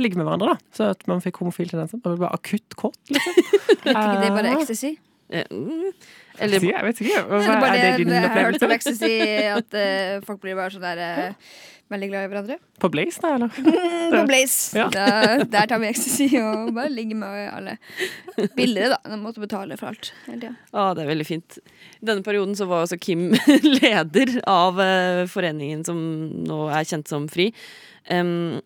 ligge 0.00 0.16
med 0.16 0.24
hverandre, 0.28 0.54
da. 0.54 0.72
Så 0.76 0.90
at 0.94 1.06
man 1.10 1.20
fikk 1.24 1.40
homofil 1.42 1.68
tendenser. 1.72 2.00
Man 2.04 2.14
ble 2.16 2.24
bare 2.26 2.38
akutt 2.38 2.76
kåt, 2.80 2.98
liksom. 3.10 3.40
Er 3.90 4.20
det 4.22 4.30
bare 4.34 4.54
Ah. 4.54 4.60
ecstasy? 4.60 4.94
Eh, 5.32 5.50
mm. 5.50 5.92
Eller 6.40 6.64
Jeg 6.64 6.86
vet 6.86 7.02
ikke. 7.04 7.24
Hva, 7.26 7.40
Eller 7.40 7.60
bare 7.60 7.74
er 7.74 7.82
det 7.82 7.90
det, 7.90 7.98
din 7.98 8.14
opplevelse? 8.14 8.22
jeg 8.22 8.30
har 8.30 8.46
hørt 8.46 8.62
om 8.62 8.72
opplevelse? 8.76 9.10
at 9.58 9.76
uh, 9.76 10.24
folk 10.26 10.40
blir 10.44 10.56
bare 10.58 10.72
sånn 10.74 10.86
der 10.86 11.02
uh, 11.02 11.50
veldig 11.90 12.08
glad 12.12 12.24
i 12.24 12.30
hverandre. 12.30 12.56
På 12.80 12.88
Blaze, 12.92 13.20
da, 13.22 13.32
eller? 13.36 13.58
På 14.14 14.22
Blaze. 14.28 14.78
Ja. 14.78 14.86
Da, 14.94 15.06
der 15.50 15.68
tar 15.70 15.82
vi 15.82 15.90
ecstasy 15.90 16.28
og 16.38 16.70
bare 16.76 16.92
ligger 16.94 17.18
med 17.18 17.42
alle. 17.50 17.76
Billigere, 18.56 18.94
da. 18.94 19.00
De 19.10 19.20
måtte 19.20 19.42
betale 19.42 19.76
for 19.80 19.90
alt 19.90 20.12
hele 20.28 20.38
tida. 20.46 20.54
Å, 20.70 20.86
det 20.96 21.04
er 21.04 21.10
veldig 21.10 21.28
fint. 21.28 21.60
I 21.98 22.10
denne 22.12 22.24
perioden 22.26 22.56
så 22.58 22.68
var 22.70 22.86
også 22.86 23.00
Kim 23.02 23.28
leder 23.82 24.36
av 24.48 24.80
uh, 24.80 25.26
foreningen 25.30 25.84
som 25.88 26.00
nå 26.46 26.62
er 26.70 26.88
kjent 26.88 27.10
som 27.10 27.28
FRI. 27.30 27.50
Um, 28.08 28.60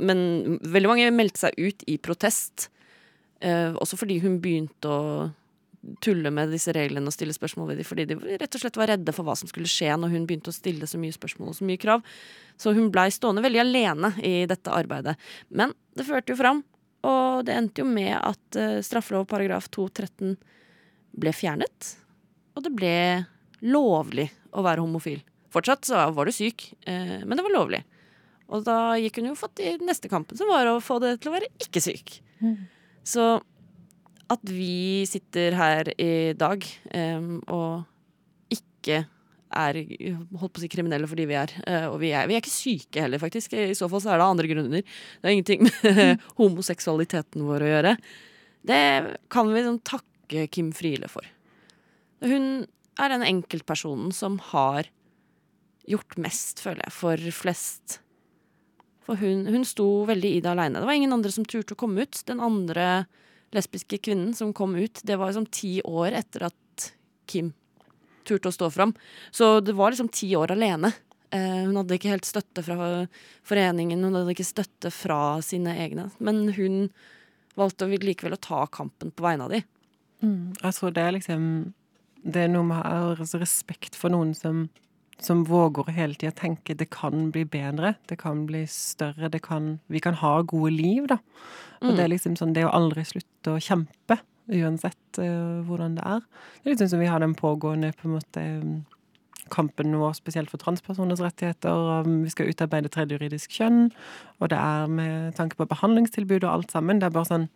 men 0.00 0.58
veldig 0.64 0.88
mange 0.88 1.12
meldte 1.12 1.44
seg 1.44 1.58
ut 1.60 1.84
i 1.90 1.98
protest. 2.00 2.70
også 3.44 3.98
fordi 4.00 4.16
hun 4.20 4.38
begynte 4.40 4.88
å 4.88 5.02
tulle 6.04 6.30
med 6.34 6.52
disse 6.52 6.72
reglene 6.76 7.08
og 7.08 7.14
stille 7.14 7.34
spørsmål 7.34 7.70
ved 7.70 7.80
dem, 7.80 7.88
fordi 7.88 8.04
de 8.10 8.16
rett 8.20 8.56
og 8.56 8.62
slett 8.62 8.76
var 8.76 8.90
redde 8.92 9.14
for 9.16 9.24
hva 9.24 9.36
som 9.38 9.48
skulle 9.48 9.70
skje 9.70 9.94
når 9.96 10.12
hun 10.12 10.26
begynte 10.28 10.52
å 10.52 10.56
stille 10.56 10.88
så 10.88 11.00
mye 11.00 11.14
spørsmål 11.14 11.52
og 11.52 11.56
så 11.56 11.68
mye 11.68 11.80
krav. 11.80 12.04
Så 12.60 12.74
hun 12.76 12.90
blei 12.92 13.08
stående 13.14 13.44
veldig 13.44 13.62
alene 13.62 14.12
i 14.26 14.44
dette 14.50 14.74
arbeidet. 14.76 15.16
Men 15.48 15.72
det 15.96 16.04
førte 16.08 16.34
jo 16.34 16.40
fram, 16.40 16.62
og 17.08 17.46
det 17.48 17.56
endte 17.56 17.80
jo 17.80 17.88
med 17.88 18.12
at 18.18 18.60
uh, 18.60 18.80
straffelov 18.84 19.24
paragraf 19.30 19.70
213 19.72 20.36
ble 21.20 21.32
fjernet, 21.34 21.94
og 22.54 22.66
det 22.66 22.74
ble 22.76 22.96
lovlig 23.64 24.28
å 24.52 24.64
være 24.64 24.84
homofil. 24.84 25.22
Fortsatt 25.50 25.88
så 25.88 26.04
var 26.14 26.28
du 26.28 26.32
syk, 26.34 26.68
eh, 26.86 27.20
men 27.24 27.34
det 27.34 27.42
var 27.42 27.54
lovlig. 27.54 27.80
Og 28.50 28.62
da 28.66 28.94
gikk 28.98 29.18
hun 29.18 29.30
jo 29.32 29.38
fatt 29.38 29.62
i 29.62 29.72
neste 29.82 30.10
kampen, 30.10 30.38
som 30.38 30.50
var 30.50 30.68
å 30.70 30.78
få 30.82 31.00
det 31.02 31.16
til 31.20 31.32
å 31.32 31.34
være 31.34 31.50
ikke 31.62 31.82
syk. 31.82 32.20
Så 33.06 33.24
at 34.30 34.52
vi 34.52 35.06
sitter 35.10 35.56
her 35.58 35.90
i 36.00 36.32
dag 36.38 36.64
um, 36.94 37.40
og 37.50 38.54
ikke 38.54 39.02
er 39.50 39.78
holdt 40.38 40.52
på 40.54 40.60
å 40.60 40.62
si 40.62 40.70
kriminelle 40.70 41.08
fordi 41.10 41.26
vi 41.26 41.36
er. 41.38 41.52
eh, 41.66 41.86
og 41.90 41.98
vi 42.02 42.12
er, 42.14 42.28
vi 42.30 42.36
er 42.36 42.42
ikke 42.42 42.52
syke 42.54 43.02
heller, 43.02 43.18
faktisk. 43.18 43.56
I 43.58 43.74
så 43.74 43.88
fall 43.90 44.02
så 44.04 44.12
er 44.14 44.20
det 44.20 44.28
andre 44.28 44.50
grunner. 44.50 44.84
Det 44.84 45.26
har 45.26 45.34
ingenting 45.34 45.66
med 45.66 46.22
homoseksualiteten 46.38 47.42
vår 47.48 47.66
å 47.66 47.72
gjøre. 47.72 47.96
Det 48.70 48.82
kan 49.32 49.50
vi 49.50 49.64
sånn 49.66 49.80
takke 49.82 50.46
Kim 50.54 50.70
Friele 50.76 51.10
for. 51.10 51.26
Hun 52.22 52.68
er 53.00 53.10
den 53.10 53.26
enkeltpersonen 53.26 54.12
som 54.14 54.38
har 54.52 54.86
gjort 55.90 56.18
mest, 56.20 56.60
føler 56.62 56.84
jeg, 56.86 56.94
for 56.94 57.30
flest. 57.34 57.98
For 59.06 59.18
hun, 59.18 59.48
hun 59.50 59.66
sto 59.66 59.88
veldig 60.06 60.36
i 60.36 60.42
det 60.44 60.52
aleine. 60.52 60.78
Det 60.78 60.86
var 60.86 60.98
ingen 60.98 61.16
andre 61.16 61.32
som 61.34 61.46
turte 61.48 61.74
å 61.74 61.80
komme 61.80 62.04
ut. 62.06 62.22
Den 62.28 62.42
andre 62.44 63.08
lesbiske 63.54 63.98
kvinnen 63.98 64.34
som 64.36 64.52
kom 64.56 64.76
ut, 64.78 65.00
det 65.02 65.16
var 65.18 65.32
liksom 65.32 65.48
ti 65.50 65.78
år 65.82 66.14
etter 66.20 66.48
at 66.50 66.90
Kim 67.30 67.52
turte 68.26 68.50
å 68.50 68.54
stå 68.54 68.70
fram. 68.70 68.94
Så 69.30 69.60
det 69.64 69.74
var 69.78 69.92
liksom 69.92 70.10
ti 70.12 70.28
år 70.36 70.52
alene. 70.54 70.92
Eh, 71.30 71.62
hun 71.66 71.78
hadde 71.78 71.96
ikke 71.96 72.12
helt 72.12 72.28
støtte 72.28 72.62
fra 72.66 73.06
foreningen, 73.46 74.02
hun 74.04 74.18
hadde 74.18 74.34
ikke 74.34 74.46
støtte 74.46 74.92
fra 74.94 75.40
sine 75.44 75.76
egne. 75.82 76.08
Men 76.18 76.48
hun 76.56 76.88
valgte 77.58 77.88
likevel 77.90 78.36
å 78.36 78.42
ta 78.42 78.64
kampen 78.72 79.12
på 79.14 79.26
vegne 79.26 79.46
av 79.46 79.54
de. 79.54 79.62
Mm. 80.22 80.52
Jeg 80.60 80.76
tror 80.76 80.92
det 80.92 81.02
er 81.02 81.14
liksom 81.16 81.44
Det 82.20 82.42
er 82.42 82.50
noe 82.52 82.66
med 82.68 83.20
respekt 83.40 83.94
for 83.96 84.12
noen 84.12 84.34
som, 84.36 84.66
som 85.24 85.42
våger 85.48 85.86
å 85.86 85.94
hele 85.94 86.16
tida 86.18 86.32
tenke 86.36 86.76
det 86.76 86.88
kan 86.92 87.30
bli 87.34 87.44
bedre, 87.48 87.94
det 88.08 88.18
kan 88.20 88.44
bli 88.48 88.64
større, 88.70 89.30
det 89.32 89.42
kan 89.44 89.78
Vi 89.88 90.00
kan 90.00 90.14
ha 90.14 90.40
gode 90.42 90.72
liv, 90.72 91.06
da. 91.08 91.18
Og 91.80 91.96
det 91.96 92.04
er 92.04 92.12
liksom 92.12 92.36
sånn 92.36 92.54
Det 92.54 92.64
å 92.66 92.74
aldri 92.76 93.04
slutte 93.04 93.56
å 93.56 93.60
kjempe, 93.60 94.20
uansett 94.50 95.20
uh, 95.22 95.60
hvordan 95.66 95.94
det 95.96 96.06
er. 96.06 96.24
Det 96.60 96.68
er 96.68 96.72
litt 96.74 96.82
sånn 96.82 96.94
som 96.94 97.02
vi 97.02 97.10
har 97.10 97.20
den 97.22 97.36
pågående 97.38 97.92
på 97.96 98.08
en 98.08 98.16
måte 98.16 98.46
kampen 99.50 99.94
vår 99.98 100.14
spesielt 100.14 100.50
for 100.50 100.62
transpersoners 100.62 101.22
rettigheter. 101.22 102.06
Vi 102.06 102.32
skal 102.32 102.50
utarbeide 102.50 102.90
tredje 102.92 103.18
juridisk 103.18 103.54
kjønn, 103.54 103.88
og 104.38 104.52
det 104.52 104.58
er 104.58 104.90
med 104.90 105.34
tanke 105.38 105.58
på 105.58 105.68
behandlingstilbud 105.70 106.44
og 106.44 106.52
alt 106.52 106.74
sammen. 106.74 107.00
Det 107.00 107.10
er 107.10 107.16
bare 107.16 107.30
sånn 107.30 107.48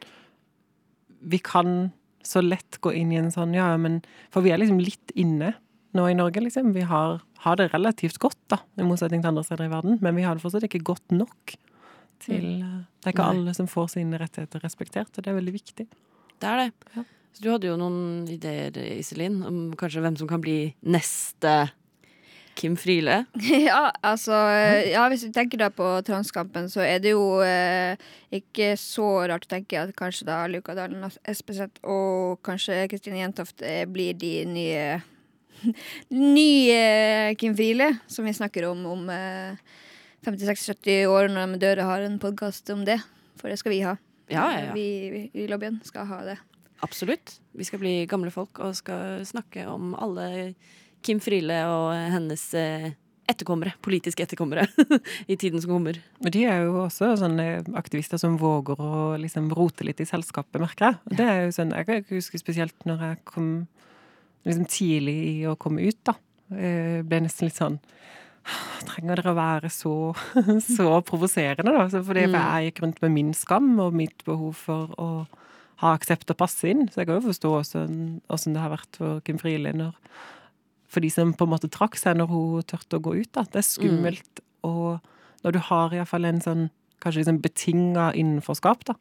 Vi 1.24 1.38
kan 1.38 1.92
så 2.24 2.42
lett 2.44 2.80
gå 2.80 2.92
inn 2.92 3.12
i 3.12 3.20
en 3.20 3.30
sånn, 3.32 3.54
ja, 3.56 3.76
men 3.76 4.02
For 4.32 4.44
vi 4.44 4.52
er 4.52 4.60
liksom 4.60 4.80
litt 4.82 5.12
inne 5.14 5.54
nå 5.94 6.06
i 6.10 6.16
Norge, 6.18 6.42
liksom. 6.42 6.72
Vi 6.74 6.86
har, 6.90 7.20
har 7.44 7.60
det 7.60 7.70
relativt 7.72 8.18
godt, 8.22 8.40
da, 8.52 8.60
i 8.78 8.86
motsetning 8.86 9.22
til 9.22 9.32
andre 9.32 9.44
steder 9.46 9.68
i 9.68 9.72
verden, 9.72 9.98
men 10.04 10.16
vi 10.18 10.26
har 10.26 10.36
det 10.36 10.44
fortsatt 10.44 10.66
ikke 10.68 10.82
godt 10.92 11.14
nok 11.14 11.56
til 12.24 12.46
eh, 12.62 12.80
Det 13.02 13.10
er 13.10 13.16
ikke 13.16 13.30
alle 13.34 13.54
som 13.56 13.68
får 13.70 13.94
sine 13.96 14.20
rettigheter 14.20 14.62
respektert, 14.64 15.12
og 15.14 15.24
det 15.24 15.32
er 15.32 15.38
veldig 15.38 15.54
viktig. 15.54 15.86
Det 16.40 16.50
er 16.50 16.64
det. 16.64 16.90
Ja. 16.96 17.06
Så 17.34 17.42
du 17.42 17.48
hadde 17.50 17.66
jo 17.66 17.78
noen 17.78 18.28
ideer, 18.30 18.76
Iselin, 18.94 19.40
om 19.42 19.56
kanskje 19.78 20.04
hvem 20.04 20.18
som 20.20 20.30
kan 20.30 20.42
bli 20.42 20.58
neste 20.86 21.54
Kim 22.54 22.76
Friele? 22.78 23.24
Ja, 23.68 23.90
altså 24.02 24.32
Ja, 24.86 25.08
hvis 25.10 25.24
vi 25.26 25.32
tenker 25.34 25.58
da 25.64 25.70
på 25.74 25.88
transkampen, 26.06 26.68
så 26.70 26.84
er 26.86 27.00
det 27.02 27.14
jo 27.14 27.40
eh, 27.42 27.98
ikke 28.34 28.74
så 28.80 29.26
rart 29.30 29.48
å 29.48 29.52
tenke 29.56 29.80
at 29.80 29.94
kanskje 29.98 30.28
da 30.30 30.44
Luka 30.50 30.76
Dalen 30.78 31.02
Espeseth 31.26 31.82
og 31.82 32.38
kanskje 32.46 32.84
Kristine 32.92 33.18
Jentoft 33.22 33.64
eh, 33.66 33.82
blir 33.90 34.14
de 34.18 34.36
nye 34.46 34.86
Nye 36.14 37.34
Kim 37.40 37.56
Friele, 37.56 37.90
som 38.06 38.26
vi 38.28 38.34
snakker 38.36 38.68
om 38.68 38.86
om 38.90 39.10
eh, 39.12 39.60
50-60-70 40.24 41.06
år 41.10 41.30
når 41.32 41.54
de 41.54 41.62
dør 41.66 41.84
og 41.84 41.92
har 41.92 42.06
en 42.06 42.18
podkast 42.22 42.70
om 42.74 42.84
det. 42.88 42.98
For 43.40 43.52
det 43.52 43.60
skal 43.60 43.74
vi 43.74 43.84
ha. 43.84 43.96
Ja, 44.32 44.46
ja, 44.52 44.64
ja. 44.70 44.74
Vi, 44.76 44.88
vi 45.12 45.44
i 45.44 45.48
lobbyen 45.50 45.80
skal 45.84 46.08
ha 46.08 46.22
det. 46.24 46.38
Absolutt. 46.84 47.38
Vi 47.52 47.64
skal 47.64 47.80
bli 47.82 47.94
gamle 48.10 48.32
folk 48.32 48.60
og 48.64 48.76
skal 48.76 49.24
snakke 49.28 49.66
om 49.70 49.92
alle 50.00 50.54
Kim 51.04 51.20
Friele 51.20 51.58
og 51.68 51.92
hennes 52.14 52.44
eh, 52.56 52.92
etterkommere, 53.28 53.74
politiske 53.84 54.24
etterkommere, 54.24 54.66
i 55.32 55.36
tiden 55.36 55.60
som 55.62 55.76
kommer. 55.76 56.00
Men 56.24 56.34
de 56.34 56.44
er 56.48 56.64
jo 56.66 56.82
også 56.84 57.14
sånne 57.20 57.46
aktivister 57.78 58.20
som 58.20 58.38
våger 58.40 58.80
å 58.80 59.14
liksom 59.20 59.50
rote 59.56 59.86
litt 59.86 60.00
i 60.00 60.08
selskapet, 60.08 60.60
merker 60.60 60.90
jeg. 60.90 61.16
Det 61.20 61.28
er 61.28 61.40
jo 61.46 61.54
sånn, 61.56 61.72
Jeg 61.76 62.04
husker 62.10 62.40
spesielt 62.40 62.88
når 62.88 63.08
jeg 63.08 63.22
kom 63.28 63.50
liksom 64.44 64.66
tidlig 64.70 65.16
i 65.30 65.36
å 65.48 65.56
komme 65.60 65.84
ut, 65.88 65.98
da. 66.04 66.14
Ble 66.54 67.20
nesten 67.24 67.48
litt 67.48 67.56
sånn 67.58 67.78
Trenger 68.84 69.16
dere 69.16 69.32
å 69.32 69.36
være 69.38 69.70
så, 69.72 69.92
så 70.76 70.98
provoserende, 71.08 71.72
da? 71.72 71.86
Så 71.88 72.02
fordi 72.04 72.26
Mm. 72.28 72.34
jeg 72.36 72.66
gikk 72.68 72.82
rundt 72.84 73.00
med 73.00 73.14
min 73.14 73.30
skam 73.32 73.70
og 73.80 73.94
mitt 73.96 74.20
behov 74.26 74.52
for 74.66 74.92
å 75.00 75.06
ha 75.80 75.94
aksept 75.96 76.28
og 76.30 76.36
passe 76.36 76.68
inn. 76.68 76.84
Så 76.92 77.00
jeg 77.00 77.08
kan 77.08 77.16
jo 77.22 77.30
forstå 77.32 77.52
åssen 78.28 78.52
det 78.54 78.60
har 78.60 78.70
vært 78.74 78.98
for 79.00 79.20
Kim 79.24 79.38
Friele 79.40 79.72
For 80.86 81.00
de 81.00 81.08
som 81.10 81.32
på 81.32 81.44
en 81.48 81.50
måte 81.54 81.70
trakk 81.72 81.96
seg 81.96 82.18
når 82.20 82.28
hun 82.28 82.62
turte 82.68 83.00
å 83.00 83.02
gå 83.02 83.16
ut, 83.22 83.32
da. 83.32 83.42
Det 83.48 83.62
er 83.62 83.66
skummelt 83.66 84.44
og 84.62 85.00
når 85.42 85.52
du 85.52 85.58
har 85.58 85.90
iallfall 85.96 86.24
en 86.28 86.40
sånn 86.44 86.70
kanskje 87.00 87.24
liksom 87.24 87.40
betinga 87.42 88.12
innenforskap, 88.14 88.84
da. 88.84 88.94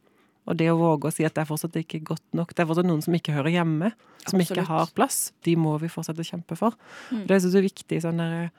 Og 0.47 0.57
det 0.59 0.67
å 0.71 0.75
våge 0.79 1.07
å 1.07 1.13
si 1.13 1.23
at 1.23 1.35
det 1.37 1.43
er 1.45 1.47
fortsatt 1.47 1.77
ikke 1.79 2.01
godt 2.03 2.25
nok. 2.35 2.51
Det 2.51 2.63
er 2.63 2.67
fortsatt 2.67 2.87
noen 2.89 3.01
som 3.05 3.15
ikke 3.15 3.31
hører 3.35 3.53
hjemme, 3.53 3.93
som 4.27 4.41
ikke 4.43 4.65
har 4.67 4.89
plass. 4.95 5.31
De 5.47 5.55
må 5.55 5.77
vi 5.79 5.87
fortsette 5.91 6.19
å 6.19 6.27
kjempe 6.27 6.57
for. 6.59 6.75
Mm. 7.11 7.23
Det 7.29 7.37
er 7.37 7.39
så, 7.45 7.63
viktig 7.63 8.01
sånn 8.03 8.19
der 8.23 8.51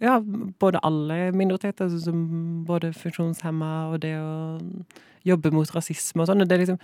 Ja, 0.00 0.14
både 0.24 0.80
alle 0.82 1.32
minoriteter, 1.36 1.90
sånn 1.92 2.00
som 2.00 2.20
både 2.64 2.94
funksjonshemma 2.96 3.92
og 3.92 4.00
det 4.00 4.14
å 4.16 4.56
jobbe 5.28 5.52
mot 5.52 5.68
rasisme 5.76 6.24
og 6.24 6.30
sånn. 6.30 6.46
Det 6.48 6.56
er 6.56 6.62
liksom 6.64 6.78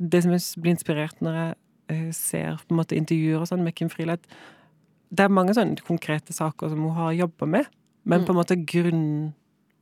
det 0.00 0.22
som 0.24 0.32
jeg 0.32 0.40
blir 0.62 0.72
inspirert 0.72 1.20
når 1.20 1.36
jeg 1.36 1.54
eh, 1.92 2.08
ser 2.16 2.56
på 2.64 2.72
en 2.72 2.80
måte 2.80 2.96
intervjuer 2.96 3.44
og 3.44 3.50
sånn 3.50 3.62
med 3.62 3.76
Kim 3.76 3.92
Friele, 3.92 4.16
det 5.14 5.26
er 5.26 5.28
mange 5.36 5.52
sånne 5.54 5.76
konkrete 5.86 6.32
saker 6.34 6.72
som 6.72 6.80
hun 6.88 6.96
har 6.96 7.12
jobba 7.12 7.46
med, 7.46 7.68
men 8.04 8.20
Mm. 8.20 8.26
på 8.26 8.32
en 8.32 8.40
måte 8.40 8.56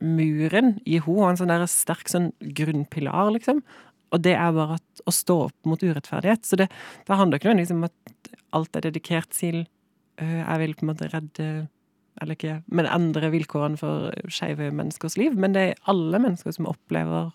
grunnmuren 0.03 0.81
i 0.85 0.99
henne, 0.99 1.19
og 1.19 1.31
en 1.31 1.37
sånn 1.41 1.49
der 1.53 1.67
sterk 1.71 2.09
sånn 2.11 2.33
grunnpilar, 2.41 3.31
liksom, 3.33 3.63
og 4.13 4.23
det 4.25 4.35
er 4.37 4.55
bare 4.57 4.79
at, 4.79 5.05
å 5.09 5.15
stå 5.15 5.37
opp 5.49 5.69
mot 5.69 5.83
urettferdighet. 5.83 6.45
Så 6.47 6.59
det, 6.61 6.69
det 7.09 7.19
handler 7.19 7.41
ikke 7.41 7.51
nødvendigvis 7.51 7.77
om 7.77 7.87
at 7.89 8.33
alt 8.53 8.77
er 8.77 8.85
dedikert 8.85 9.31
til 9.33 9.63
øh, 10.21 10.41
Jeg 10.43 10.59
vil 10.61 10.75
på 10.77 10.85
en 10.85 10.91
måte 10.91 11.09
redde 11.09 11.47
Eller 12.21 12.37
ikke 12.37 12.59
Men 12.69 12.91
endre 12.93 13.31
vilkårene 13.33 13.81
for 13.81 14.13
skeive 14.29 14.69
menneskers 14.71 15.17
liv. 15.17 15.33
Men 15.33 15.57
det 15.57 15.63
er 15.63 15.81
alle 15.89 16.21
mennesker 16.21 16.53
som 16.53 16.69
opplever 16.69 17.33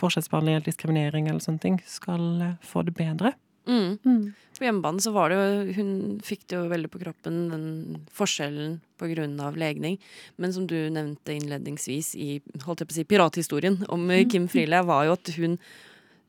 forskjellsbehandling 0.00 0.56
eller 0.56 0.64
diskriminering 0.64 1.28
eller 1.28 1.42
sånne 1.44 1.60
ting, 1.60 1.74
skal 1.86 2.22
øh, 2.40 2.58
få 2.64 2.82
det 2.88 2.96
bedre. 2.96 3.34
Mm. 3.68 4.32
På 4.58 4.64
hjemmebane 4.64 5.02
så 5.04 5.12
var 5.12 5.30
det 5.30 5.36
jo 5.36 5.74
Hun 5.76 5.90
fikk 6.24 6.46
det 6.48 6.56
jo 6.56 6.70
veldig 6.70 6.88
på 6.90 7.02
kroppen, 7.02 7.36
den 7.52 7.98
forskjellen 8.16 8.78
på 8.98 9.10
grunn 9.12 9.36
av 9.44 9.58
legning. 9.60 9.98
Men 10.40 10.54
som 10.56 10.66
du 10.66 10.76
nevnte 10.92 11.36
innledningsvis 11.36 12.14
i 12.16 12.30
holdt 12.64 12.82
jeg 12.82 12.90
på 12.90 12.96
å 12.96 12.98
si, 12.98 13.06
pirathistorien 13.08 13.78
om 13.88 14.08
mm. 14.08 14.16
Kim 14.32 14.48
Friele, 14.50 14.82
var 14.88 15.06
jo 15.06 15.14
at 15.18 15.32
hun 15.36 15.58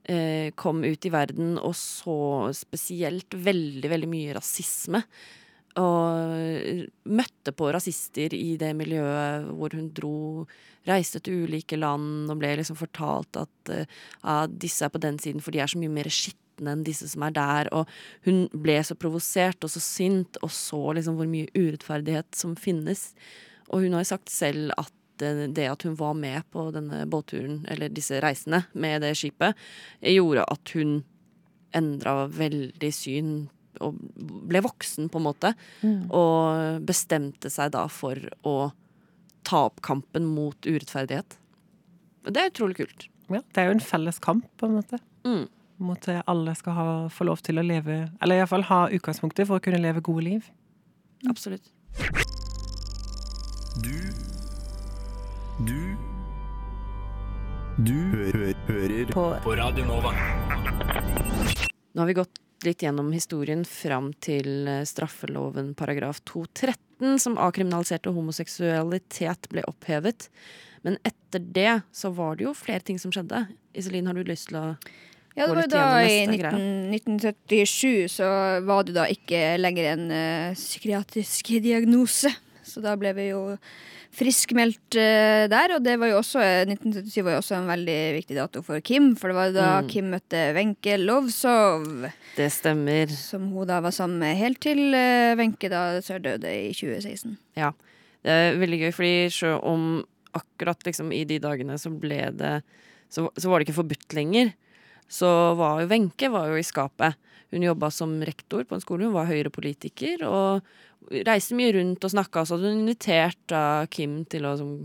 eh, 0.03 0.49
kom 0.55 0.83
ut 0.83 1.05
i 1.05 1.13
verden 1.13 1.55
og 1.59 1.75
så 1.77 2.49
spesielt 2.55 3.33
veldig, 3.33 3.91
veldig 3.91 4.09
mye 4.11 4.35
rasisme. 4.37 5.03
Og 5.79 6.81
møtte 7.07 7.53
på 7.55 7.69
rasister 7.71 8.33
i 8.35 8.57
det 8.59 8.73
miljøet 8.75 9.47
hvor 9.55 9.71
hun 9.77 9.87
dro 9.95 10.17
Reiste 10.89 11.19
til 11.21 11.43
ulike 11.45 11.77
land 11.77 12.31
og 12.33 12.39
ble 12.41 12.55
liksom 12.57 12.77
fortalt 12.79 13.37
at 13.37 13.69
eh, 13.69 13.89
ja, 14.23 14.47
disse 14.49 14.87
er 14.87 14.89
på 14.89 15.01
den 15.01 15.19
siden, 15.21 15.43
for 15.43 15.53
de 15.53 15.61
er 15.61 15.69
så 15.69 15.77
mye 15.77 15.93
mer 15.93 16.09
skitne 16.09 16.73
enn 16.73 16.85
disse 16.87 17.05
som 17.11 17.21
er 17.27 17.35
der. 17.35 17.69
Og 17.77 17.85
hun 18.25 18.47
ble 18.63 18.79
så 18.85 18.97
provosert 18.97 19.61
og 19.61 19.69
så 19.69 19.81
sint, 19.83 20.39
og 20.41 20.49
så 20.49 20.81
liksom 20.97 21.19
hvor 21.19 21.29
mye 21.29 21.51
urettferdighet 21.53 22.33
som 22.37 22.57
finnes. 22.57 23.11
Og 23.69 23.85
hun 23.85 23.93
har 23.93 24.09
sagt 24.09 24.33
selv 24.33 24.73
at 24.81 24.89
det, 25.21 25.47
det 25.57 25.69
at 25.71 25.85
hun 25.87 25.95
var 25.99 26.17
med 26.17 26.43
på 26.53 26.67
denne 26.75 27.05
båtturen, 27.09 27.61
eller 27.71 27.93
disse 27.93 28.19
reisene 28.23 28.63
med 28.73 29.05
det 29.05 29.13
skipet, 29.19 29.57
gjorde 30.01 30.45
at 30.51 30.75
hun 30.75 31.01
endra 31.77 32.25
veldig 32.27 32.91
syn 32.93 33.33
og 33.81 33.97
ble 34.49 34.61
voksen, 34.65 35.07
på 35.09 35.19
en 35.21 35.25
måte. 35.25 35.53
Og 36.11 36.83
bestemte 36.85 37.49
seg 37.53 37.71
da 37.75 37.85
for 37.91 38.19
å 38.47 38.71
ta 39.47 39.63
opp 39.69 39.81
kampen 39.85 40.27
mot 40.29 40.67
urettferdighet. 40.67 41.37
Og 42.27 42.35
det 42.35 42.43
er 42.43 42.51
utrolig 42.51 42.77
kult. 42.81 43.07
Ja, 43.31 43.41
det 43.41 43.61
er 43.61 43.69
jo 43.69 43.77
en 43.77 43.83
felles 43.83 44.19
kamp, 44.21 44.45
på 44.59 44.67
en 44.67 44.77
måte. 44.77 44.99
Mm. 45.25 45.47
Mot 45.81 46.09
at 46.11 46.27
alle 46.29 46.53
skal 46.59 46.77
ha, 46.77 46.87
få 47.09 47.25
lov 47.25 47.41
til 47.41 47.57
å 47.57 47.63
leve 47.65 47.95
Eller 48.21 48.37
iallfall 48.37 48.67
ha 48.67 48.83
utgangspunktet 48.93 49.47
for 49.49 49.57
å 49.57 49.63
kunne 49.63 49.81
leve 49.81 50.03
gode 50.05 50.27
liv. 50.27 50.51
Absolutt. 51.29 51.71
Du 53.81 53.95
Du 55.59 55.97
Du 57.83 57.93
hø 57.93 58.29
hø 58.31 58.51
hører 58.69 59.09
På 59.11 59.25
på 59.43 59.55
Radio 59.59 59.83
Nova. 59.85 60.13
Nå 61.91 62.01
har 62.01 62.07
vi 62.07 62.15
gått 62.15 62.39
litt 62.63 62.83
gjennom 62.85 63.09
historien 63.11 63.65
fram 63.67 64.11
til 64.23 64.69
eh, 64.69 64.83
straffeloven 64.87 65.73
paragraf 65.75 66.21
213, 66.29 67.19
som 67.19 67.35
avkriminaliserte 67.41 68.13
homoseksualitet, 68.15 69.49
ble 69.51 69.65
opphevet. 69.67 70.29
Men 70.87 70.95
etter 71.03 71.43
det 71.43 71.81
så 71.91 72.13
var 72.15 72.37
det 72.39 72.47
jo 72.47 72.53
flere 72.55 72.85
ting 72.87 73.01
som 73.01 73.11
skjedde. 73.11 73.43
Iselin, 73.75 74.07
har 74.07 74.15
du 74.15 74.23
lyst 74.23 74.51
til 74.51 74.61
å 74.61 74.65
Ja, 75.35 75.49
det 75.49 75.57
var 75.57 75.67
da 75.73 75.83
i 76.05 76.21
19, 76.29 76.95
1977 76.95 78.07
så 78.13 78.29
var 78.67 78.87
det 78.87 78.95
da 78.95 79.09
ikke 79.11 79.57
lenger 79.59 79.91
en 79.97 80.07
uh, 80.15 80.55
psykiatrisk 80.55 81.53
diagnose. 81.65 82.31
Så 82.71 82.81
da 82.83 82.95
ble 82.99 83.11
vi 83.17 83.27
jo 83.29 83.41
friskmeldt 84.15 84.97
uh, 84.99 85.45
der, 85.51 85.75
og 85.77 85.83
det 85.85 85.97
var 86.01 86.11
jo 86.11 86.17
også 86.19 86.41
eh, 86.43 86.63
1977 86.67 87.21
var 87.23 87.35
jo 87.35 87.41
også 87.41 87.55
en 87.59 87.69
veldig 87.69 87.99
viktig 88.17 88.35
dato 88.37 88.63
for 88.65 88.83
Kim, 88.83 89.13
for 89.19 89.31
det 89.31 89.37
var 89.37 89.53
da 89.55 89.67
Mm. 89.81 89.87
Kim 89.91 90.09
møtte 90.11 90.41
Wenche 90.57 90.97
Lovsov, 90.99 91.85
Det 92.35 92.49
stemmer. 92.51 93.07
som 93.15 93.49
hun 93.53 93.67
da 93.67 93.79
var 93.81 93.91
sammen 93.95 94.19
med 94.19 94.37
helt 94.37 94.59
til 94.59 94.93
eh, 94.93 95.35
Wenche 95.39 95.69
da 95.71 96.01
døde 96.01 96.51
i 96.51 96.73
2016. 96.75 97.37
Ja. 97.55 97.71
Det 98.21 98.29
er 98.29 98.59
veldig 98.59 98.79
gøy, 98.83 98.91
fordi 98.93 99.29
selv 99.33 99.63
om 99.65 100.03
akkurat 100.37 100.83
liksom 100.85 101.11
i 101.11 101.23
de 101.25 101.39
dagene 101.39 101.77
så 101.79 101.89
ble 101.89 102.31
det 102.37 102.61
Så, 103.11 103.27
så 103.35 103.49
var 103.49 103.59
det 103.59 103.67
ikke 103.67 103.81
forbudt 103.81 104.13
lenger. 104.15 104.53
Så 105.11 105.27
var 105.59 105.81
jo 105.81 105.89
Wenche 105.91 106.29
var 106.31 106.47
jo 106.47 106.55
i 106.55 106.63
skapet. 106.63 107.17
Hun 107.51 107.65
jobba 107.65 107.89
som 107.91 108.13
rektor 108.23 108.63
på 108.63 108.77
en 108.77 108.79
skole, 108.83 109.03
hun 109.03 109.13
var 109.17 109.27
høyrepolitiker 109.27 110.23
og 110.23 110.61
reiste 111.27 111.57
mye 111.57 111.73
rundt 111.77 112.03
og 112.05 112.13
snakka. 112.13 112.45
Så 112.45 112.57
hadde 112.57 112.71
hun 112.71 112.83
invitert 112.83 113.39
da 113.51 113.85
Kim 113.91 114.21
til 114.31 114.47
å 114.47 114.55
som, 114.59 114.75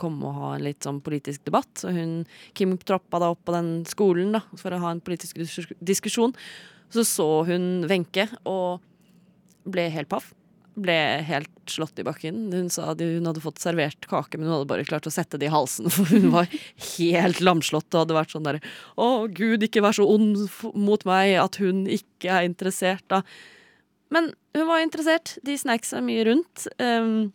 komme 0.00 0.28
og 0.28 0.40
ha 0.40 0.54
en 0.56 0.64
litt 0.66 0.86
sånn 0.86 1.02
politisk 1.04 1.44
debatt. 1.48 1.70
Så 1.80 1.92
hun, 1.96 2.18
Kim 2.56 2.76
troppa 2.78 3.20
da 3.22 3.32
opp 3.34 3.44
på 3.46 3.54
den 3.56 3.70
skolen 3.88 4.34
da, 4.36 4.42
for 4.58 4.74
å 4.74 4.82
ha 4.82 4.94
en 4.94 5.04
politisk 5.04 5.40
diskusjon. 5.80 6.34
Så 6.92 7.06
så 7.06 7.28
hun 7.48 7.86
Wenche 7.90 8.28
og 8.46 8.82
ble 9.66 9.88
helt 9.90 10.10
paff 10.12 10.32
ble 10.76 10.96
helt 11.24 11.72
slått 11.72 11.98
i 12.00 12.04
bakken. 12.06 12.46
Hun 12.52 12.68
sa 12.72 12.90
at 12.92 13.00
hun 13.00 13.26
hadde 13.26 13.42
fått 13.42 13.62
servert 13.62 14.08
kake, 14.10 14.36
men 14.36 14.46
hun 14.46 14.58
hadde 14.58 14.70
bare 14.70 14.86
klart 14.88 15.08
å 15.08 15.12
sette 15.14 15.40
det 15.40 15.48
i 15.48 15.52
halsen, 15.52 15.88
for 15.94 16.08
hun 16.12 16.28
var 16.34 16.50
helt 16.98 17.42
lamslått 17.44 17.88
og 17.94 18.04
hadde 18.04 18.18
vært 18.18 18.34
sånn 18.34 18.46
derre 18.46 18.62
Å, 19.00 19.26
gud, 19.32 19.64
ikke 19.64 19.84
vær 19.84 19.96
så 19.96 20.06
ond 20.08 20.44
mot 20.76 21.06
meg 21.08 21.36
at 21.40 21.60
hun 21.62 21.84
ikke 21.88 22.40
er 22.40 22.48
interessert, 22.48 23.04
da. 23.12 23.22
Men 24.14 24.30
hun 24.56 24.68
var 24.68 24.84
interessert. 24.84 25.36
De 25.46 25.56
snacksa 25.58 26.02
mye 26.04 26.24
rundt. 26.28 26.66
Um, 26.78 27.32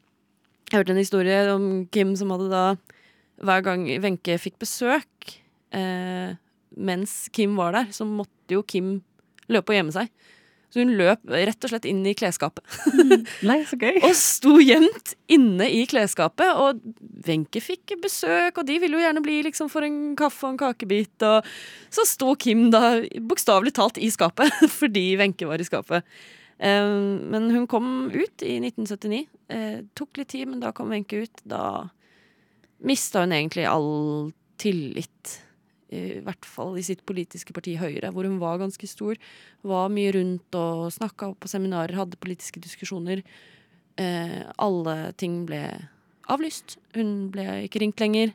jeg 0.71 0.79
hørte 0.79 0.95
en 0.95 1.01
historie 1.01 1.39
om 1.51 1.69
Kim 1.91 2.15
som 2.15 2.31
hadde 2.31 2.47
da 2.51 2.65
Hver 3.41 3.63
gang 3.65 3.87
Wenche 4.03 4.37
fikk 4.39 4.59
besøk 4.61 5.33
eh, 5.75 6.37
mens 6.77 7.25
Kim 7.33 7.55
var 7.57 7.73
der, 7.75 7.89
så 7.91 8.05
måtte 8.07 8.55
jo 8.55 8.61
Kim 8.63 8.99
løpe 9.51 9.73
og 9.73 9.79
gjemme 9.79 9.95
seg. 9.95 10.11
Så 10.71 10.79
hun 10.79 10.93
løp 10.95 11.25
rett 11.27 11.65
og 11.67 11.71
slett 11.73 11.87
inn 11.89 11.99
i 12.07 12.13
klesskapet. 12.15 12.63
Nei, 13.49 13.57
så 13.67 13.75
gøy! 13.75 13.97
Og 14.07 14.13
sto 14.15 14.53
gjemt 14.63 15.15
inne 15.31 15.67
i 15.67 15.81
klesskapet. 15.89 16.53
Og 16.55 16.79
Wenche 17.27 17.59
fikk 17.59 17.97
besøk, 17.99 18.61
og 18.61 18.69
de 18.69 18.77
ville 18.79 18.95
jo 18.95 19.03
gjerne 19.03 19.23
bli 19.25 19.41
liksom 19.49 19.67
for 19.73 19.83
en 19.83 20.13
kaffe 20.19 20.47
og 20.47 20.53
en 20.53 20.61
kakebit. 20.61 21.27
Og 21.27 21.49
så 21.91 22.07
sto 22.07 22.37
Kim 22.39 22.69
da 22.71 23.01
bokstavelig 23.19 23.75
talt 23.81 23.99
i 23.99 24.07
skapet, 24.13 24.53
fordi 24.79 25.09
Wenche 25.19 25.49
var 25.49 25.59
i 25.59 25.67
skapet. 25.67 26.07
Eh, 26.61 26.87
men 27.33 27.49
hun 27.51 27.67
kom 27.67 28.11
ut 28.13 28.43
i 28.45 28.59
1979. 28.59 29.25
Eh, 29.47 29.79
tok 29.97 30.17
litt 30.17 30.29
tid, 30.35 30.47
men 30.47 30.61
da 30.61 30.71
kom 30.71 30.91
Wenche 30.93 31.23
ut. 31.25 31.41
Da 31.43 31.89
mista 32.85 33.23
hun 33.23 33.33
egentlig 33.33 33.65
all 33.65 34.31
tillit. 34.61 35.39
I 35.91 36.21
hvert 36.23 36.45
fall 36.47 36.77
i 36.79 36.85
sitt 36.85 37.01
politiske 37.03 37.51
parti 37.51 37.73
Høyre, 37.81 38.13
hvor 38.13 38.27
hun 38.29 38.37
var 38.39 38.61
ganske 38.61 38.87
stor. 38.87 39.17
Var 39.67 39.89
mye 39.91 40.13
rundt 40.15 40.55
og 40.55 40.91
snakka 40.93 41.33
på 41.41 41.49
seminarer, 41.51 41.97
hadde 41.97 42.21
politiske 42.21 42.61
diskusjoner. 42.63 43.25
Eh, 43.99 44.37
alle 44.61 44.95
ting 45.19 45.41
ble 45.49 45.65
avlyst. 46.31 46.77
Hun 46.95 47.31
ble 47.33 47.65
ikke 47.65 47.81
ringt 47.81 47.99
lenger. 47.99 48.31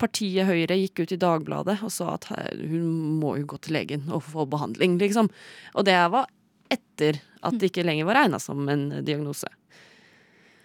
Partiet 0.00 0.48
Høyre 0.48 0.76
gikk 0.80 1.04
ut 1.04 1.14
i 1.14 1.20
Dagbladet 1.20 1.78
og 1.84 1.92
sa 1.94 2.14
at 2.16 2.26
hun 2.32 3.20
må 3.20 3.36
jo 3.38 3.48
gå 3.54 3.60
til 3.62 3.76
legen 3.76 4.06
og 4.12 4.24
få 4.26 4.46
behandling, 4.48 4.98
liksom. 5.00 5.30
Og 5.76 5.86
det 5.88 5.96
var 6.12 6.28
etter 7.00 7.20
at 7.42 7.56
det 7.58 7.70
ikke 7.72 7.84
lenger 7.88 8.04
var 8.04 8.20
regna 8.20 8.38
som 8.42 8.68
en 8.68 8.88
diagnose. 9.04 9.48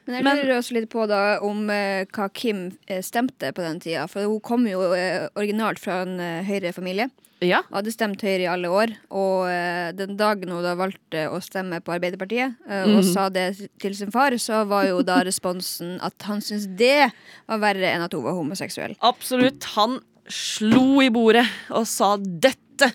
Men 0.06 0.20
jeg 0.22 0.44
lurer 0.44 0.60
også 0.60 0.76
litt 0.76 0.90
på 0.94 1.08
da 1.10 1.40
om 1.42 1.64
eh, 1.74 2.04
hva 2.14 2.28
Kim 2.30 2.68
eh, 2.86 3.00
stemte 3.02 3.50
på 3.58 3.64
den 3.66 3.80
tida. 3.82 4.04
For 4.12 4.28
hun 4.30 4.38
kom 4.46 4.68
jo 4.70 4.84
eh, 4.94 5.24
originalt 5.34 5.80
fra 5.82 6.04
en 6.04 6.20
eh, 6.22 6.44
Høyre-familie. 6.46 7.08
Ja, 7.44 7.64
Hadde 7.74 7.92
stemt 7.92 8.22
Høyre 8.24 8.44
i 8.46 8.50
alle 8.52 8.70
år. 8.70 8.94
Og 9.10 9.48
eh, 9.50 9.90
den 9.98 10.14
dagen 10.20 10.54
hun 10.54 10.62
da 10.64 10.76
valgte 10.78 11.26
å 11.34 11.40
stemme 11.42 11.80
på 11.82 11.96
Arbeiderpartiet, 11.98 12.54
eh, 12.70 12.84
og 12.86 13.00
Mhm. 13.02 13.10
sa 13.16 13.30
det 13.34 13.48
til 13.82 13.96
sin 13.98 14.12
far, 14.14 14.38
så 14.38 14.62
var 14.70 14.86
jo 14.92 15.02
da 15.02 15.24
responsen 15.26 15.98
at 16.06 16.22
han 16.30 16.38
syntes 16.44 16.70
det 16.78 17.10
var 17.50 17.64
verre 17.66 17.90
enn 17.96 18.06
at 18.06 18.14
hun 18.14 18.24
var 18.28 18.38
homoseksuell. 18.38 18.94
absolutt. 19.02 19.64
Han 19.74 19.98
slo 20.30 21.02
i 21.02 21.10
bordet 21.10 21.48
og 21.72 21.86
sa 21.90 22.14
dette. 22.22 22.94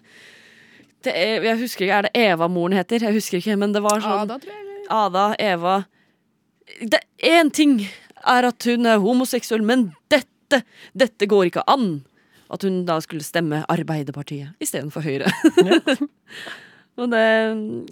Det 1.06 1.14
jeg 1.16 1.56
husker 1.60 1.86
ikke, 1.86 1.96
Er 1.96 2.06
det 2.08 2.12
Eva 2.28 2.48
moren 2.52 2.76
heter? 2.76 3.06
Jeg 3.06 3.16
husker 3.16 3.40
ikke, 3.40 3.56
men 3.60 3.72
det 3.72 3.82
var 3.84 4.02
sånn 4.04 4.24
Ada, 4.26 4.38
tror 4.42 4.52
jeg 4.52 4.86
Ada, 4.90 5.24
Eva 5.40 5.76
det, 6.80 7.00
En 7.30 7.50
ting 7.50 7.78
er 8.20 8.46
at 8.50 8.66
hun 8.68 8.86
er 8.86 9.00
homoseksuell, 9.00 9.62
men 9.64 9.90
dette, 10.12 10.60
dette 10.92 11.26
går 11.30 11.48
ikke 11.48 11.64
an. 11.72 12.02
At 12.52 12.66
hun 12.66 12.82
da 12.84 12.98
skulle 13.00 13.24
stemme 13.24 13.62
Arbeiderpartiet 13.70 14.60
istedenfor 14.60 15.06
Høyre. 15.06 15.30
Og 17.00 17.08
det 17.14 17.24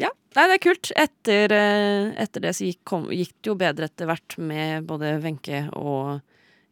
Ja, 0.03 0.11
nei, 0.37 0.44
det 0.51 0.59
er 0.59 0.62
kult. 0.62 0.90
Etter, 0.99 1.55
eh, 1.55 2.11
etter 2.21 2.44
det 2.44 2.53
så 2.59 2.66
gikk, 2.68 2.83
kom, 2.88 3.07
gikk 3.14 3.33
det 3.40 3.53
jo 3.53 3.57
bedre 3.59 3.88
etter 3.88 4.11
hvert 4.11 4.37
med 4.42 4.88
både 4.90 5.16
Wenche 5.25 5.64
og 5.79 6.18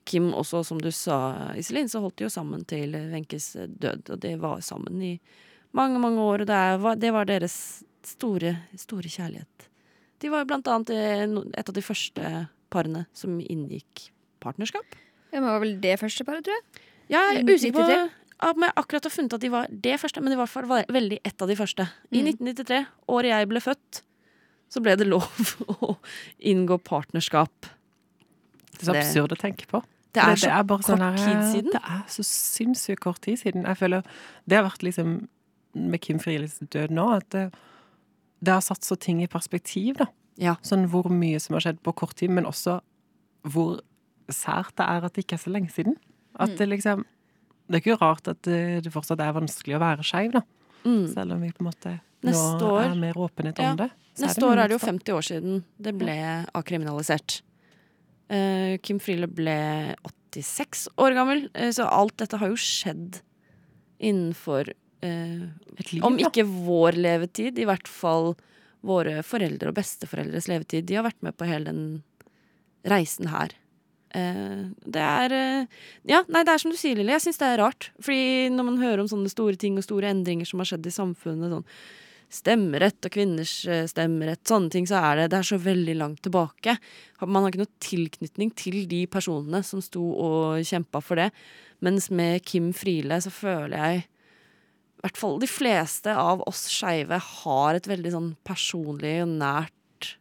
Kim 0.06 0.28
også, 0.36 0.60
som 0.68 0.78
du 0.78 0.92
sa, 0.94 1.16
Iselin, 1.58 1.88
så 1.90 1.98
holdt 2.04 2.20
de 2.20 2.28
jo 2.28 2.30
sammen 2.30 2.62
til 2.68 2.92
Wenches 3.10 3.54
død. 3.56 4.12
Og 4.12 4.20
de 4.22 4.36
var 4.38 4.60
sammen 4.62 5.00
i 5.02 5.16
mange, 5.76 6.00
mange 6.02 6.22
år, 6.24 6.44
og 6.44 6.48
det, 6.50 6.56
er, 6.56 6.78
var- 6.82 6.98
det 7.00 7.12
var 7.14 7.28
deres 7.28 7.56
store, 8.06 8.54
store 8.80 9.10
kjærlighet. 9.12 9.68
De 10.24 10.30
var 10.32 10.46
blant 10.48 10.68
annet 10.72 10.90
eh, 10.96 11.24
et 11.60 11.68
av 11.68 11.74
de 11.76 11.82
første 11.84 12.30
parene 12.72 13.04
som 13.16 13.36
inngikk 13.40 14.06
partnerskap. 14.42 14.96
Det 15.32 15.42
var 15.44 15.60
vel 15.60 15.74
det 15.82 15.98
første 16.00 16.24
paret, 16.24 16.44
tror 16.46 16.56
jeg. 16.56 16.84
Jeg 17.12 17.36
er 17.36 17.42
Mm, 17.44 17.50
usikker 17.54 17.76
på 17.76 18.46
om 18.46 18.64
jeg 18.66 18.72
akkurat 18.76 19.04
har 19.06 19.10
funnet 19.14 19.32
at 19.36 19.40
de 19.40 19.48
var 19.52 19.66
det 19.70 19.94
første, 20.00 20.20
men 20.20 20.32
i 20.34 20.36
hvert 20.36 20.50
fall 20.52 20.66
var 20.68 20.84
veldig 20.92 21.18
ett 21.24 21.40
av 21.42 21.48
de 21.48 21.56
første. 21.56 21.86
I 22.12 22.20
Mm. 22.22 22.26
1993, 22.34 22.86
året 23.08 23.30
jeg 23.32 23.48
ble 23.48 23.60
født, 23.64 24.00
så 24.68 24.82
ble 24.82 24.96
det 24.96 25.06
lov 25.06 25.24
å 25.68 25.96
inngå 26.40 26.76
partnerskap. 26.84 27.68
Det 28.76 28.82
er 28.82 28.90
så 28.90 28.96
absurd 28.96 29.32
å 29.32 29.38
tenke 29.40 29.66
på. 29.70 29.82
Det 30.12 30.22
For 30.24 30.32
er 30.32 30.36
så 30.40 30.50
bare 30.64 30.80
kort 30.80 30.88
sånn 30.88 31.04
her, 31.04 31.16
tid 31.16 31.40
siden. 31.52 31.72
Det 31.72 31.80
er 31.84 32.02
så 32.12 32.24
sinnssykt 32.24 33.00
kort 33.04 33.20
tid 33.24 33.38
siden. 33.40 33.64
Jeg 33.68 33.76
føler 33.76 34.02
Det 34.48 34.56
har 34.56 34.64
vært 34.68 34.82
liksom 34.84 35.28
med 35.76 36.00
Kim 36.00 36.18
Frielis 36.22 36.58
død 36.72 36.90
nå, 36.96 37.06
at 37.20 37.28
det, 37.34 37.44
det 38.42 38.52
har 38.56 38.64
satt 38.64 38.84
så 38.86 38.96
ting 38.98 39.22
i 39.22 39.28
perspektiv, 39.30 39.96
da. 40.00 40.06
Ja. 40.40 40.56
Sånn 40.66 40.88
hvor 40.92 41.08
mye 41.12 41.38
som 41.40 41.54
har 41.56 41.64
skjedd 41.64 41.78
på 41.84 41.94
kort 41.96 42.16
tid, 42.20 42.30
men 42.36 42.44
også 42.48 42.78
hvor 43.48 43.78
sært 44.32 44.74
det 44.76 44.86
er 44.88 45.04
at 45.06 45.14
det 45.16 45.24
ikke 45.24 45.36
er 45.38 45.44
så 45.44 45.52
lenge 45.54 45.70
siden. 45.72 45.94
At 46.38 46.50
Mm. 46.50 46.56
det 46.58 46.68
liksom 46.68 47.04
Det 47.68 47.74
er 47.74 47.80
ikke 47.82 48.00
rart 48.00 48.28
at 48.28 48.42
det, 48.46 48.84
det 48.84 48.92
fortsatt 48.92 49.18
er 49.20 49.32
vanskelig 49.34 49.74
å 49.74 49.80
være 49.82 50.04
skeiv, 50.06 50.32
da. 50.36 50.42
Mm. 50.84 51.08
Selv 51.12 51.32
om 51.34 51.40
vi 51.42 51.48
på 51.50 51.64
en 51.64 51.66
måte 51.72 52.00
Neste 52.22 52.60
nå 52.60 52.68
år- 52.70 52.84
er 52.92 52.94
mer 52.94 53.14
åpenhet 53.14 53.58
Ja. 53.58 53.70
om 53.72 53.76
det. 53.76 53.90
Neste 54.20 54.42
år 54.46 54.58
er 54.62 54.68
det 54.68 54.78
jo 54.80 54.86
50 54.86 55.12
år 55.12 55.24
siden 55.26 55.64
det 55.80 55.94
ble 55.98 56.46
akriminalisert. 56.54 57.40
Uh, 58.30 58.76
Kim 58.82 58.98
Friele 59.00 59.26
ble 59.26 59.94
86 60.30 60.86
år 60.98 61.14
gammel, 61.14 61.48
uh, 61.56 61.70
så 61.74 61.88
alt 61.90 62.16
dette 62.18 62.38
har 62.38 62.48
jo 62.48 62.54
skjedd 62.54 63.20
innenfor 64.00 64.70
eh, 65.04 65.44
liv, 65.92 66.04
Om 66.04 66.16
da. 66.18 66.28
ikke 66.28 66.46
vår 66.46 66.98
levetid, 67.00 67.58
i 67.58 67.66
hvert 67.68 67.88
fall 67.90 68.34
våre 68.86 69.20
foreldre 69.26 69.72
og 69.72 69.78
besteforeldres 69.78 70.48
levetid. 70.50 70.86
De 70.86 70.98
har 70.98 71.06
vært 71.06 71.22
med 71.26 71.36
på 71.36 71.48
hele 71.48 71.72
den 71.72 71.86
reisen 72.86 73.30
her. 73.32 73.54
Eh, 74.14 74.64
det 74.86 75.02
er 75.02 75.34
eh, 75.34 75.84
Ja, 76.08 76.22
nei, 76.30 76.44
det 76.46 76.54
er 76.54 76.62
som 76.62 76.72
du 76.72 76.78
sier, 76.78 76.96
Lille. 76.98 77.14
Jeg 77.16 77.26
syns 77.26 77.40
det 77.42 77.50
er 77.50 77.62
rart. 77.64 77.90
Fordi 78.00 78.48
når 78.54 78.68
man 78.70 78.80
hører 78.82 79.02
om 79.04 79.10
sånne 79.10 79.32
store 79.32 79.58
ting 79.60 79.78
og 79.80 79.86
store 79.86 80.12
endringer 80.14 80.48
som 80.48 80.62
har 80.62 80.70
skjedd 80.70 80.86
i 80.86 80.94
samfunnet, 80.94 81.52
sånn 81.52 81.66
stemmerett 82.36 83.06
og 83.06 83.14
kvinners 83.14 83.52
eh, 83.70 83.84
stemmerett, 83.90 84.42
sånne 84.48 84.72
ting, 84.72 84.86
så 84.88 84.98
er 84.98 85.20
det, 85.20 85.28
det 85.30 85.38
er 85.40 85.46
så 85.46 85.58
veldig 85.62 85.94
langt 86.00 86.24
tilbake. 86.26 86.74
Man 87.22 87.44
har 87.44 87.52
ikke 87.52 87.62
noe 87.62 87.82
tilknytning 87.82 88.50
til 88.58 88.80
de 88.90 89.04
personene 89.10 89.62
som 89.66 89.82
sto 89.84 90.02
og 90.02 90.66
kjempa 90.66 91.02
for 91.04 91.22
det. 91.22 91.30
Mens 91.86 92.08
med 92.10 92.42
Kim 92.46 92.72
Friele 92.74 93.20
så 93.22 93.30
føler 93.30 93.76
jeg 93.78 94.06
hvert 95.06 95.20
fall 95.20 95.38
de 95.42 95.48
fleste 95.50 96.12
av 96.12 96.42
oss 96.48 96.66
skeive 96.72 97.18
har 97.22 97.78
et 97.78 97.88
veldig 97.88 98.12
sånn 98.14 98.32
personlig 98.46 99.20
og 99.24 99.36
nært 99.38 100.16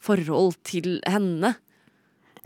forhold 0.00 0.56
til 0.64 0.98
henne. 1.08 1.54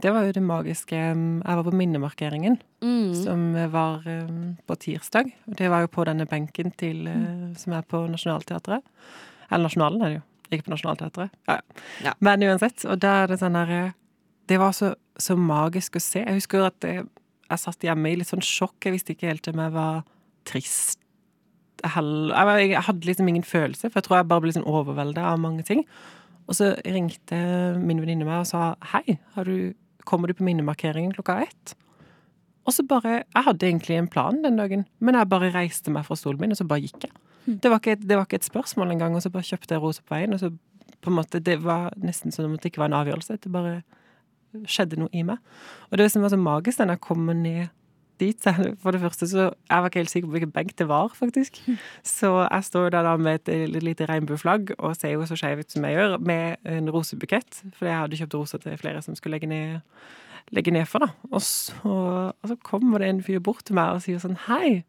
Det 0.03 0.11
var 0.11 0.27
jo 0.27 0.35
det 0.35 0.43
magiske. 0.43 0.97
um, 1.15 1.43
Jeg 1.45 1.57
var 1.57 1.65
på 1.65 1.77
minnemarkeringen. 1.77 2.59
Mm. 2.85 3.15
som 3.15 3.71
var 3.73 4.03
um, 4.07 4.57
på 4.67 4.77
tirsdag. 4.77 5.31
Og 5.47 5.57
det 5.57 5.71
var 5.71 5.81
jo 5.81 5.89
på 5.89 6.05
denne 6.05 6.27
benken 6.27 6.73
til, 6.77 7.07
uh, 7.09 7.55
som 7.57 7.73
er 7.73 7.83
på 7.83 8.03
Nationaltheatret. 8.11 8.83
Eller 9.51 9.69
Nasjonalen 9.69 10.03
er 10.03 10.11
det 10.11 10.19
jo, 10.19 10.25
ikke 10.51 10.67
på 10.67 10.75
Nationaltheatret. 10.75 11.31
Ja, 11.49 11.55
ja. 11.55 11.63
Ja. 12.11 12.15
Men 12.19 12.43
uansett. 12.43 12.85
Og 12.85 12.99
da 13.01 13.23
er 13.23 13.31
det 13.33 13.39
sånn 13.41 13.57
der 13.57 13.73
uh, 13.73 13.95
Det 14.49 14.59
var 14.61 14.75
så, 14.77 14.93
så 15.17 15.37
magisk 15.37 15.97
å 15.97 16.03
se. 16.03 16.21
Jeg 16.21 16.43
husker 16.43 16.67
at 16.67 16.85
jeg, 16.85 17.07
jeg 17.49 17.63
satt 17.63 17.87
hjemme 17.87 18.11
i 18.11 18.19
litt 18.21 18.29
sånn 18.29 18.45
sjokk. 18.45 18.77
Jeg 18.85 18.99
visste 18.99 19.15
ikke 19.15 19.31
helt 19.31 19.49
om 19.49 19.63
jeg 19.63 19.73
var 19.79 20.03
trist 20.45 21.04
hell- 21.95 22.33
jeg, 22.35 22.83
hadde 22.87 23.07
liksom 23.07 23.29
ingen 23.29 23.43
følelse, 23.47 23.91
for 23.91 23.99
jeg 24.01 24.05
tror 24.09 24.17
jeg 24.19 24.29
bare 24.29 24.41
ble 24.41 24.51
liksom 24.53 24.67
overveldet 24.67 25.19
av 25.19 25.39
mange 25.41 25.63
ting. 25.65 25.85
Og 26.49 26.55
så 26.59 26.75
ringte 26.85 27.39
min 27.81 28.01
venninne 28.03 28.25
meg 28.29 28.41
og 28.43 28.47
sa 28.47 28.75
hei, 28.93 29.19
har 29.35 29.45
du, 29.49 29.75
kommer 30.05 30.29
du 30.29 30.35
på 30.35 30.45
minnemarkeringen 30.45 31.15
klokka 31.17 31.43
ett? 31.47 31.75
Og 32.67 32.73
så 32.73 32.83
bare 32.89 33.25
Jeg 33.35 33.45
hadde 33.45 33.67
egentlig 33.67 33.97
en 33.99 34.09
plan 34.09 34.43
den 34.43 34.57
dagen, 34.57 34.87
men 35.01 35.15
jeg 35.15 35.29
bare 35.29 35.53
reiste 35.53 35.91
meg 35.93 36.05
fra 36.07 36.17
stolen 36.17 36.41
min, 36.41 36.53
og 36.53 36.57
så 36.57 36.67
bare 36.69 36.81
gikk 36.81 37.05
jeg. 37.09 37.13
Det 37.61 37.69
var 37.71 37.79
ikke, 37.81 37.93
et- 37.93 38.07
det 38.09 38.17
var 38.17 38.25
ikke 38.25 38.37
et 38.41 38.49
spørsmål 38.51 38.91
engang, 38.93 39.15
og 39.15 39.21
så 39.23 39.31
bare 39.31 39.43
kjøpte 39.45 39.73
jeg 39.75 39.83
rosa 39.83 40.01
på 40.03 40.15
veien, 40.17 40.33
og 40.33 40.41
så 40.41 40.51
på 41.03 41.11
en 41.11 41.17
måte 41.19 41.43
Det 41.45 41.59
var 41.63 41.91
nesten 42.01 42.33
som 42.33 42.53
at 42.55 42.61
det 42.63 42.73
ikke 42.73 42.79
var 42.81 42.87
en 42.89 43.05
avgjørelse. 43.05 43.41
Det 43.41 43.53
bare 43.53 43.83
skjedde 44.67 44.97
noe 44.97 45.09
i 45.13 45.23
meg. 45.23 45.39
Og 45.93 45.99
det 45.99 46.11
som 46.13 46.23
var 46.23 46.31
så 46.31 46.39
magisk 46.41 46.79
da 46.79 46.87
jeg 46.87 47.01
kom 47.01 47.27
ned 47.27 47.69
dit 48.21 48.47
For 48.83 48.91
det 48.95 49.01
første 49.03 49.27
så 49.31 49.45
Jeg 49.69 49.83
var 49.83 49.89
ikke 49.91 50.01
helt 50.03 50.11
sikker 50.13 50.29
på 50.29 50.35
hvilken 50.37 50.53
benk 50.55 50.75
det 50.79 50.87
var, 50.89 51.09
faktisk. 51.15 51.59
Så 52.07 52.31
jeg 52.51 52.65
står 52.65 52.91
der 52.95 53.03
da 53.07 53.17
med 53.17 53.49
et 53.49 53.83
lite 53.83 54.07
regnbueflagg 54.11 54.75
og 54.79 54.97
ser 54.97 55.15
jo 55.17 55.27
så 55.27 55.37
skeiv 55.39 55.59
ut 55.65 55.71
som 55.71 55.85
jeg 55.85 55.97
gjør, 55.99 56.19
med 56.19 56.57
en 56.65 56.91
rosebukett. 56.95 57.63
For 57.79 57.87
jeg 57.91 57.99
hadde 57.99 58.17
kjøpt 58.21 58.35
roser 58.39 58.59
til 58.63 58.79
flere 58.79 59.03
som 59.03 59.15
skulle 59.19 59.37
legge 59.39 59.51
ned, 59.51 59.81
legge 60.53 60.71
ned 60.75 60.87
for, 60.87 61.05
da. 61.05 61.11
Og 61.33 61.43
så, 61.43 61.95
og 62.33 62.49
så 62.51 62.57
kommer 62.63 62.99
det 63.03 63.09
en 63.09 63.23
fyr 63.23 63.41
bort 63.45 63.65
til 63.65 63.75
meg 63.79 63.97
og 63.97 64.03
sier 64.05 64.21
sånn 64.23 64.39
Hei, 64.49 64.85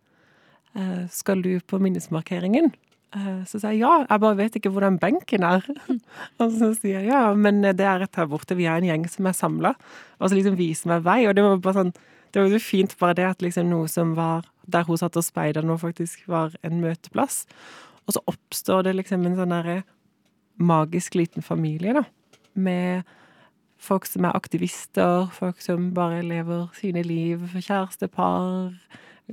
eh, 0.76 1.06
skal 1.10 1.42
du 1.42 1.56
på 1.66 1.80
minnesmarkeringen? 1.82 2.74
Eh, 3.16 3.44
Så 3.48 3.60
sier 3.62 3.72
jeg 3.72 3.84
ja, 3.86 3.94
jeg 4.10 4.20
bare 4.20 4.38
vet 4.38 4.56
ikke 4.60 4.72
hvor 4.76 4.84
den 4.84 5.00
benken 5.00 5.44
er. 5.48 5.64
Og 6.42 6.52
så 6.52 6.74
sier 6.76 7.00
jeg 7.00 7.08
ja, 7.14 7.30
men 7.34 7.62
det 7.64 7.80
er 7.80 8.02
rett 8.04 8.20
her 8.20 8.28
borte, 8.28 8.58
vi 8.58 8.66
er 8.68 8.82
en 8.82 8.90
gjeng 8.90 9.06
som 9.08 9.30
er 9.30 9.38
samla. 9.38 9.72
Og 10.20 10.30
så 10.30 10.36
liksom 10.36 10.58
viser 10.60 10.92
meg 10.92 11.06
vei, 11.06 11.22
og 11.30 11.36
det 11.38 11.46
var 11.46 11.62
bare 11.64 11.80
sånn 11.86 11.94
Det 12.36 12.42
var 12.44 12.52
jo 12.52 12.60
fint 12.60 12.92
bare 13.00 13.16
det 13.16 13.26
at 13.30 13.44
liksom 13.46 13.70
noe 13.72 13.88
som 13.88 14.10
var 14.18 14.44
der 14.68 14.84
hun 14.84 14.98
satt 15.00 15.16
og 15.16 15.24
speida 15.24 15.62
nå, 15.64 15.78
faktisk 15.80 16.26
var 16.28 16.58
en 16.68 16.82
møteplass. 16.84 17.46
Og 18.04 18.18
så 18.18 18.22
oppstår 18.28 18.84
det 18.84 18.98
liksom 18.98 19.24
en 19.24 19.38
sånn 19.38 19.54
derre 19.56 19.78
magisk 20.60 21.16
liten 21.16 21.46
familie, 21.46 21.94
da. 21.96 22.04
Med 22.60 23.08
folk 23.80 24.04
som 24.10 24.28
er 24.28 24.36
aktivister, 24.36 25.30
folk 25.32 25.64
som 25.64 25.94
bare 25.96 26.26
lever 26.28 26.68
sine 26.76 27.06
liv, 27.08 27.46
kjærestepar, 27.56 28.76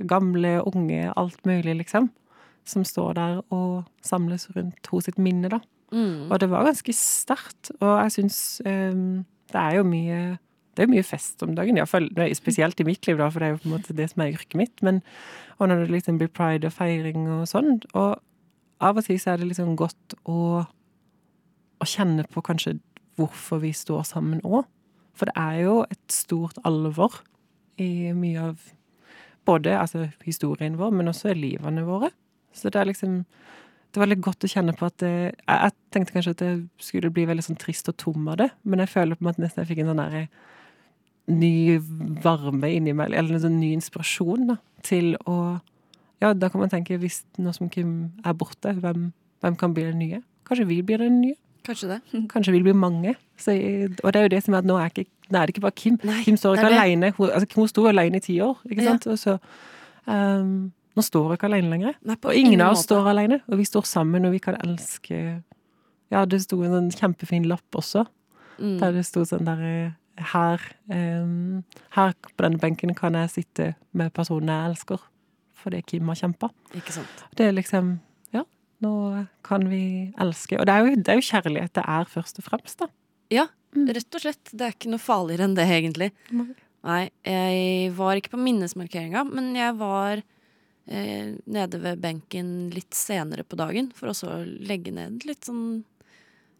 gamle, 0.07 0.55
unge, 0.71 1.11
alt 1.19 1.43
mulig, 1.43 1.75
liksom. 1.83 2.07
Som 2.63 2.87
står 2.87 3.19
der 3.19 3.43
og 3.51 3.83
samles 3.99 4.47
rundt 4.55 4.87
hos 4.93 5.11
sitt 5.11 5.19
minne, 5.19 5.51
da. 5.51 5.59
Mm. 5.91 6.31
Og 6.31 6.39
det 6.39 6.49
var 6.55 6.71
ganske 6.71 6.95
sterkt. 6.95 7.75
Og 7.81 7.97
jeg 8.05 8.15
syns 8.21 8.39
um, 8.63 9.25
det 9.51 9.59
er 9.59 9.81
jo 9.81 9.85
mye 9.91 10.23
det 10.73 10.83
er 10.83 10.89
mye 10.89 11.05
fest 11.05 11.43
om 11.45 11.53
dagen, 11.57 11.77
iallfall 11.77 12.07
spesielt 12.33 12.79
i 12.81 12.85
mitt 12.87 13.05
liv, 13.07 13.19
da, 13.19 13.29
for 13.29 13.41
det 13.41 13.47
er 13.47 13.53
jo 13.53 13.61
på 13.61 13.69
en 13.69 13.75
måte 13.75 13.95
det 13.97 14.07
som 14.11 14.23
er 14.23 14.33
yrket 14.33 14.57
mitt. 14.57 14.83
Men, 14.85 15.01
og 15.59 15.69
når 15.69 15.83
det 15.83 15.93
liksom 15.93 16.17
blir 16.21 16.31
pride 16.33 16.69
og 16.69 16.73
feiring 16.73 17.27
og 17.29 17.43
sånn. 17.49 17.77
Og 17.93 18.17
av 18.83 18.97
og 18.97 19.05
til 19.05 19.19
så 19.21 19.33
er 19.33 19.41
det 19.41 19.51
liksom 19.51 19.75
godt 19.79 20.17
å, 20.29 20.63
å 20.65 21.89
kjenne 21.89 22.25
på 22.29 22.41
kanskje 22.45 22.79
hvorfor 23.21 23.61
vi 23.61 23.73
står 23.77 24.07
sammen 24.09 24.41
òg. 24.41 24.65
For 25.13 25.29
det 25.29 25.37
er 25.37 25.59
jo 25.61 25.75
et 25.85 26.05
stort 26.09 26.57
alvor 26.65 27.21
i 27.81 28.09
mye 28.17 28.49
av 28.49 28.71
både 29.45 29.75
altså, 29.77 30.07
historien 30.25 30.79
vår, 30.79 30.93
men 30.95 31.11
også 31.11 31.35
livene 31.37 31.85
våre. 31.85 32.09
Så 32.53 32.73
det 32.73 32.81
er 32.81 32.89
liksom 32.89 33.21
det 33.93 34.01
var 34.01 34.09
litt 34.09 34.23
godt 34.25 34.45
å 34.45 34.49
kjenne 34.49 34.73
på 34.73 34.87
at 34.87 34.95
det, 35.03 35.13
jeg, 35.13 35.53
jeg 35.53 35.73
tenkte 35.93 36.15
kanskje 36.15 36.31
at 36.33 36.41
det 36.41 36.53
skulle 36.81 37.11
bli 37.13 37.27
veldig 37.29 37.43
sånn 37.45 37.59
trist 37.61 37.91
og 37.91 37.97
tom 38.01 38.25
av 38.31 38.39
det, 38.41 38.47
men 38.65 38.81
jeg 38.81 38.89
føler 38.89 39.19
på 39.19 39.21
en 39.21 39.27
måte 39.29 39.43
nesten 39.43 39.61
jeg 39.61 39.69
fikk 39.69 39.83
en 39.83 39.91
sånn 39.91 40.01
der 40.01 40.15
ny 41.27 41.77
varme 42.23 42.69
innimellom, 42.75 43.15
eller 43.17 43.35
en 43.37 43.43
sånn 43.45 43.59
ny 43.59 43.73
inspirasjon 43.77 44.47
da, 44.53 44.57
til 44.83 45.15
å 45.27 45.61
Ja, 46.23 46.29
da 46.33 46.47
kan 46.47 46.61
man 46.61 46.69
tenke, 46.71 46.95
hvis 46.97 47.25
nå 47.37 47.51
som 47.53 47.67
Kim 47.69 48.11
er 48.23 48.33
borte, 48.33 48.71
hvem, 48.79 49.09
hvem 49.43 49.55
kan 49.59 49.73
bli 49.75 49.83
den 49.83 49.97
nye? 49.99 50.21
Kanskje 50.47 50.65
vi 50.69 50.77
blir 50.81 50.97
den 51.01 51.17
nye? 51.19 51.35
Kanskje 51.67 51.87
det. 51.89 51.97
Kanskje 52.31 52.51
vi 52.53 52.61
blir 52.63 52.73
mange? 52.75 53.15
Så, 53.37 53.51
og 54.03 54.13
det 54.13 54.19
er 54.21 54.23
jo 54.23 54.31
det 54.31 54.39
som 54.45 54.53
er 54.53 54.57
at 54.63 54.65
nå 54.69 54.77
er, 54.79 54.87
ikke, 54.93 55.03
nå 55.31 55.39
er 55.41 55.45
det 55.49 55.55
ikke 55.55 55.63
bare 55.65 55.75
Kim. 55.75 55.97
Nei, 56.03 56.21
Kim 56.23 56.37
står 56.39 56.55
ikke 56.61 56.69
alene. 56.71 57.09
Hun, 57.17 57.27
altså, 57.29 57.47
hun 57.59 57.67
sto 57.67 57.83
alene 57.91 58.21
i 58.21 58.23
ti 58.23 58.37
år, 58.43 58.55
ikke 58.69 58.83
Ja. 58.85 58.91
sant? 58.93 59.07
Og 59.11 59.19
så 59.19 59.35
um, 60.07 60.71
Nå 60.95 61.01
står 61.01 61.23
hun 61.25 61.33
ikke 61.35 61.47
alene 61.49 61.69
lenger. 61.73 61.95
Nei, 62.05 62.15
Og 62.23 62.35
ingen 62.37 62.61
av 62.61 62.71
oss 62.75 62.83
måte. 62.83 62.87
står 62.93 63.07
alene, 63.09 63.39
og 63.49 63.57
vi 63.57 63.63
står 63.65 63.85
sammen, 63.89 64.25
og 64.27 64.31
vi 64.35 64.39
kan 64.39 64.55
elske 64.63 65.43
Ja, 66.13 66.23
det 66.29 66.41
sto 66.43 66.61
en 66.63 66.71
sånn 66.75 66.91
kjempefin 66.93 67.47
lapp 67.49 67.65
også, 67.75 68.05
Mm. 68.61 68.77
der 68.79 68.91
det 68.93 69.05
sto 69.07 69.23
sånn 69.25 69.43
der 69.47 69.61
eh, 69.65 69.91
Her, 70.17 70.61
um, 70.93 71.63
her 71.95 72.11
på 72.21 72.43
denne 72.45 72.59
benken 72.61 72.93
kan 72.95 73.15
jeg 73.17 73.31
sitte 73.33 73.69
med 73.97 74.13
personen 74.13 74.51
jeg 74.53 74.69
elsker, 74.73 74.99
fordi 75.57 75.81
Kim 75.89 76.07
har 76.11 76.19
kjempa. 76.19 76.51
Det 77.35 77.47
er 77.47 77.55
liksom 77.57 77.99
Ja, 78.33 78.43
nå 78.81 78.93
kan 79.43 79.65
vi 79.69 80.13
elske. 80.21 80.59
Og 80.59 80.65
det 80.69 80.73
er 80.75 80.85
jo, 80.85 80.95
det 81.01 81.09
er 81.09 81.17
jo 81.21 81.25
kjærlighet 81.31 81.73
det 81.73 81.83
er, 81.87 82.05
først 82.05 82.37
og 82.39 82.45
fremst, 82.51 82.79
da. 82.79 82.87
Ja, 83.33 83.47
Mm. 83.73 83.87
rett 83.89 84.13
og 84.13 84.21
slett. 84.21 84.51
Det 84.53 84.61
er 84.61 84.73
ikke 84.75 84.89
noe 84.91 85.01
farligere 85.01 85.47
enn 85.47 85.55
det, 85.57 85.63
egentlig. 85.65 86.11
Nei. 86.29 86.51
Nei, 86.83 87.09
jeg 87.25 87.91
var 87.97 88.19
ikke 88.19 88.35
på 88.35 88.37
minnesmarkeringa, 88.43 89.23
men 89.33 89.55
jeg 89.55 89.73
var 89.79 90.21
eh, 90.87 91.31
nede 91.47 91.79
ved 91.81 92.01
benken 92.03 92.69
litt 92.69 92.93
senere 92.93 93.41
på 93.43 93.57
dagen, 93.57 93.91
for 93.95 94.11
også 94.11 94.29
å 94.29 94.37
legge 94.67 94.91
ned 94.93 95.25
litt 95.25 95.45
sånn 95.47 95.83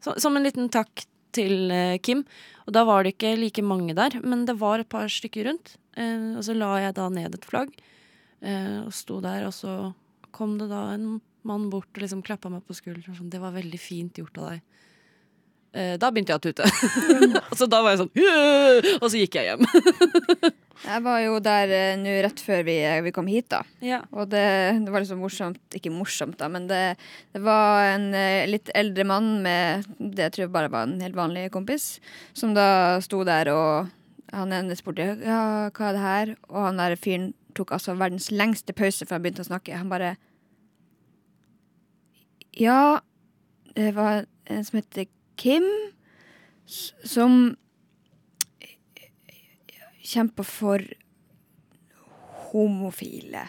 så, 0.02 0.18
Som 0.20 0.36
en 0.36 0.44
liten 0.44 0.70
takk 0.74 1.06
til 1.36 1.72
eh, 1.74 2.00
Kim. 2.04 2.24
Og 2.68 2.76
da 2.76 2.86
var 2.88 3.04
det 3.04 3.16
ikke 3.16 3.36
like 3.40 3.64
mange 3.66 3.96
der, 3.98 4.20
men 4.24 4.46
det 4.50 4.58
var 4.62 4.82
et 4.82 4.90
par 4.92 5.10
stykker 5.12 5.50
rundt. 5.50 5.76
Eh, 5.98 6.34
og 6.38 6.44
så 6.48 6.56
la 6.58 6.76
jeg 6.86 6.98
da 7.00 7.10
ned 7.14 7.38
et 7.38 7.48
flagg, 7.50 7.74
eh, 8.42 8.80
og 8.84 8.94
sto 8.96 9.20
der, 9.24 9.48
og 9.50 9.56
så 9.56 9.94
kom 10.34 10.58
det 10.62 10.70
da 10.72 10.88
en 10.94 11.20
mann 11.44 11.68
bort 11.70 11.92
og 11.92 12.06
liksom 12.06 12.24
klappa 12.26 12.50
meg 12.50 12.64
på 12.66 12.76
skulderen. 12.78 13.18
Sånn, 13.18 13.30
'Det 13.30 13.42
var 13.42 13.52
veldig 13.52 13.80
fint 13.80 14.16
gjort 14.16 14.38
av 14.38 14.50
deg'. 14.54 14.62
Da 15.98 16.12
begynte 16.12 16.30
jeg 16.30 16.38
å 16.38 16.46
tute. 16.46 16.64
så 17.58 17.66
da 17.66 17.82
var 17.82 17.96
jeg 17.96 18.06
sånn! 18.06 18.14
Og 19.02 19.10
så 19.10 19.18
gikk 19.18 19.42
jeg 19.42 19.50
hjem. 19.50 19.66
Jeg 20.84 21.04
var 21.06 21.20
jo 21.24 21.38
der 21.44 21.72
eh, 21.72 21.96
nå 22.00 22.14
rett 22.26 22.42
før 22.44 22.64
vi, 22.68 22.76
vi 23.06 23.14
kom 23.16 23.28
hit, 23.32 23.48
da. 23.54 23.62
Ja. 23.84 24.02
Og 24.12 24.28
det, 24.32 24.44
det 24.84 24.92
var 24.92 25.04
liksom 25.04 25.22
morsomt 25.24 25.78
Ikke 25.78 25.94
morsomt, 25.94 26.36
da, 26.42 26.50
men 26.52 26.68
det, 26.68 26.82
det 27.32 27.42
var 27.44 27.94
en 27.94 28.10
eh, 28.18 28.44
litt 28.50 28.72
eldre 28.76 29.06
mann 29.08 29.30
med 29.46 29.88
det 29.98 30.28
jeg 30.28 30.36
tror 30.38 30.54
bare 30.56 30.72
var 30.74 30.90
en 30.90 31.00
helt 31.04 31.18
vanlig 31.18 31.48
kompis, 31.56 31.98
som 32.36 32.56
da 32.58 33.00
sto 33.04 33.24
der 33.28 33.52
og 33.54 33.94
han 34.34 34.54
ene 34.56 34.76
spurte 34.76 35.06
ja, 35.22 35.70
hva 35.70 35.88
er 35.90 35.96
det 35.96 36.04
her, 36.04 36.36
og 36.50 36.68
han 36.68 36.82
der 36.82 36.98
fyren 37.00 37.32
tok 37.58 37.76
altså 37.76 37.96
verdens 38.00 38.32
lengste 38.34 38.74
pause 38.76 39.06
før 39.06 39.20
han 39.20 39.26
begynte 39.26 39.44
å 39.46 39.52
snakke. 39.52 39.78
Han 39.78 39.92
bare 39.92 40.16
Ja, 42.58 43.02
det 43.78 43.94
var 43.96 44.26
en 44.52 44.66
som 44.66 44.80
heter 44.82 45.08
Kim, 45.38 45.66
som 46.66 47.56
kjemper 50.04 50.48
for 50.48 50.84
homofile. 52.54 53.48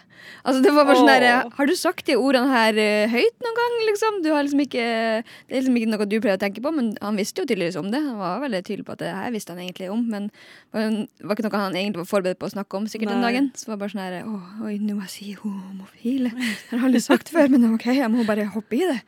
Altså 0.49 0.63
det 0.65 0.73
var 0.73 0.87
bare 0.89 0.97
sånn 0.97 1.11
der, 1.11 1.27
Har 1.53 1.69
du 1.69 1.75
sagt 1.77 2.07
de 2.09 2.17
ordene 2.17 2.49
her 2.49 2.79
eh, 2.81 3.13
høyt 3.13 3.45
noen 3.45 3.59
gang, 3.59 3.75
liksom? 3.91 4.21
Du 4.25 4.31
har 4.33 4.47
liksom 4.47 4.63
ikke, 4.65 4.87
det 5.21 5.53
er 5.53 5.61
liksom 5.61 5.77
ikke 5.77 5.91
noe 5.93 6.07
du 6.09 6.17
pleier 6.25 6.39
å 6.39 6.41
tenke 6.41 6.65
på, 6.65 6.73
men 6.73 6.95
han 7.05 7.19
visste 7.21 7.43
jo 7.43 7.49
tydeligvis 7.51 7.77
om 7.81 7.91
det. 7.93 8.01
Han 8.01 8.17
var 8.23 8.41
veldig 8.47 8.63
tydelig 8.65 8.87
på 8.89 8.97
at 8.97 9.03
det 9.05 9.13
her 9.13 9.35
visste 9.35 9.53
han 9.53 9.61
egentlig 9.61 9.91
om, 9.93 10.07
men 10.09 10.31
det 10.73 11.27
var 11.27 11.37
ikke 11.37 11.47
noe 11.49 11.63
han 11.67 11.77
egentlig 11.77 12.05
var 12.05 12.11
forberedt 12.15 12.41
på 12.41 12.49
å 12.49 12.55
snakke 12.57 12.81
om 12.81 12.89
sikkert 12.91 13.13
den 13.13 13.27
dagen. 13.27 13.53
Så 13.53 13.69
det 13.69 13.75
var 13.75 13.83
bare 13.85 13.95
sånn 13.95 14.05
her 14.07 14.19
Å, 14.25 14.41
oi, 14.65 14.75
nå 14.81 14.97
må 14.97 15.05
jeg 15.05 15.15
si 15.19 15.37
homofile. 15.43 16.33
Det 16.33 16.73
har 16.73 16.81
jeg 16.81 16.89
aldri 16.89 17.05
sagt 17.05 17.33
før, 17.35 17.53
men 17.53 17.69
OK, 17.75 17.91
jeg 17.93 18.13
må 18.13 18.25
bare 18.29 18.49
hoppe 18.57 18.81
i 18.81 18.85
det. 18.89 19.01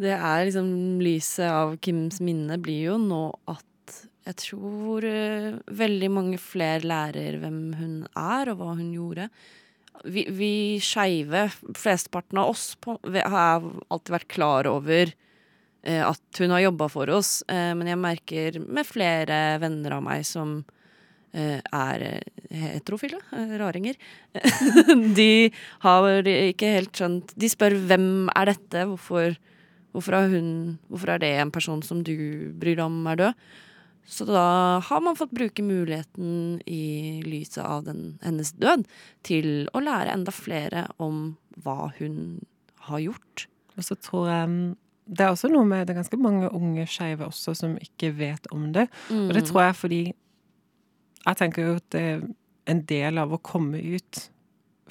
Det 0.00 0.16
er 0.16 0.46
liksom 0.48 0.70
lyset 1.04 1.50
av 1.50 1.74
Kims 1.84 2.22
minne 2.24 2.56
blir 2.62 2.94
jo 2.94 2.96
nå 3.02 3.24
at 3.50 3.66
jeg 4.30 4.38
tror 4.44 5.06
uh, 5.06 5.58
veldig 5.80 6.10
mange 6.12 6.38
flere 6.40 6.86
lærer 6.86 7.40
hvem 7.42 7.60
hun 7.78 7.94
er, 8.08 8.52
og 8.52 8.60
hva 8.60 8.74
hun 8.78 8.92
gjorde. 8.94 9.28
Vi, 10.06 10.24
vi 10.32 10.52
skeive, 10.82 11.48
flesteparten 11.76 12.40
av 12.40 12.52
oss, 12.54 12.72
på, 12.80 12.96
har 13.04 13.66
alltid 13.90 14.14
vært 14.14 14.30
klar 14.32 14.68
over 14.70 15.12
uh, 15.12 16.04
at 16.12 16.42
hun 16.42 16.54
har 16.54 16.66
jobba 16.68 16.90
for 16.92 17.16
oss, 17.16 17.40
Uh, 17.50 17.72
men 17.78 17.90
jeg 17.90 18.00
merker 18.00 18.60
med 18.62 18.88
flere 18.88 19.58
venner 19.62 19.98
av 19.98 20.04
meg 20.06 20.26
som 20.28 20.62
er 21.30 22.02
heterofile, 22.50 23.20
raringer. 23.60 23.94
de 25.14 25.52
har 25.84 26.26
ikke 26.26 26.72
helt 26.74 26.90
skjønt 26.90 27.36
De 27.38 27.46
spør 27.52 27.76
hvem 27.86 28.26
er 28.34 28.50
dette, 28.50 28.82
hvorfor 28.90 29.36
Hvorfor 29.94 30.14
er, 30.14 30.28
hun, 30.30 30.78
hvorfor 30.86 31.14
er 31.14 31.22
det 31.22 31.30
en 31.38 31.50
person 31.50 31.80
som 31.82 32.02
du 32.06 32.14
bryr 32.58 32.76
deg 32.78 32.84
om 32.84 33.06
er 33.10 33.18
død? 33.18 33.46
Så 34.10 34.26
da 34.26 34.80
har 34.82 35.00
man 35.04 35.14
fått 35.16 35.30
bruke 35.30 35.62
muligheten 35.62 36.58
i 36.66 37.22
lyset 37.22 37.62
av 37.62 37.84
den, 37.86 38.18
hennes 38.24 38.50
død 38.58 38.82
til 39.26 39.68
å 39.70 39.82
lære 39.84 40.16
enda 40.16 40.34
flere 40.34 40.88
om 40.98 41.36
hva 41.62 41.92
hun 42.00 42.40
har 42.88 43.04
gjort. 43.04 43.46
Og 43.78 43.86
så 43.86 43.94
tror 44.02 44.26
jeg 44.28 44.48
mm, 44.50 44.64
Det 45.10 45.24
er 45.24 45.30
også 45.32 45.48
noe 45.50 45.66
med 45.66 45.86
Det 45.86 45.94
er 45.94 46.00
ganske 46.02 46.18
mange 46.20 46.50
unge 46.54 46.84
skeive 46.90 47.26
også 47.26 47.54
som 47.58 47.78
ikke 47.78 48.10
vet 48.18 48.50
om 48.54 48.72
det. 48.74 48.88
Og 49.14 49.30
det 49.36 49.44
tror 49.48 49.62
jeg 49.68 49.78
fordi 49.78 50.02
Jeg 51.26 51.38
tenker 51.38 51.66
jo 51.68 51.78
at 51.78 51.88
det 51.94 52.04
en 52.70 52.82
del 52.86 53.18
av 53.18 53.32
å 53.34 53.40
komme 53.42 53.78
ut 53.78 54.26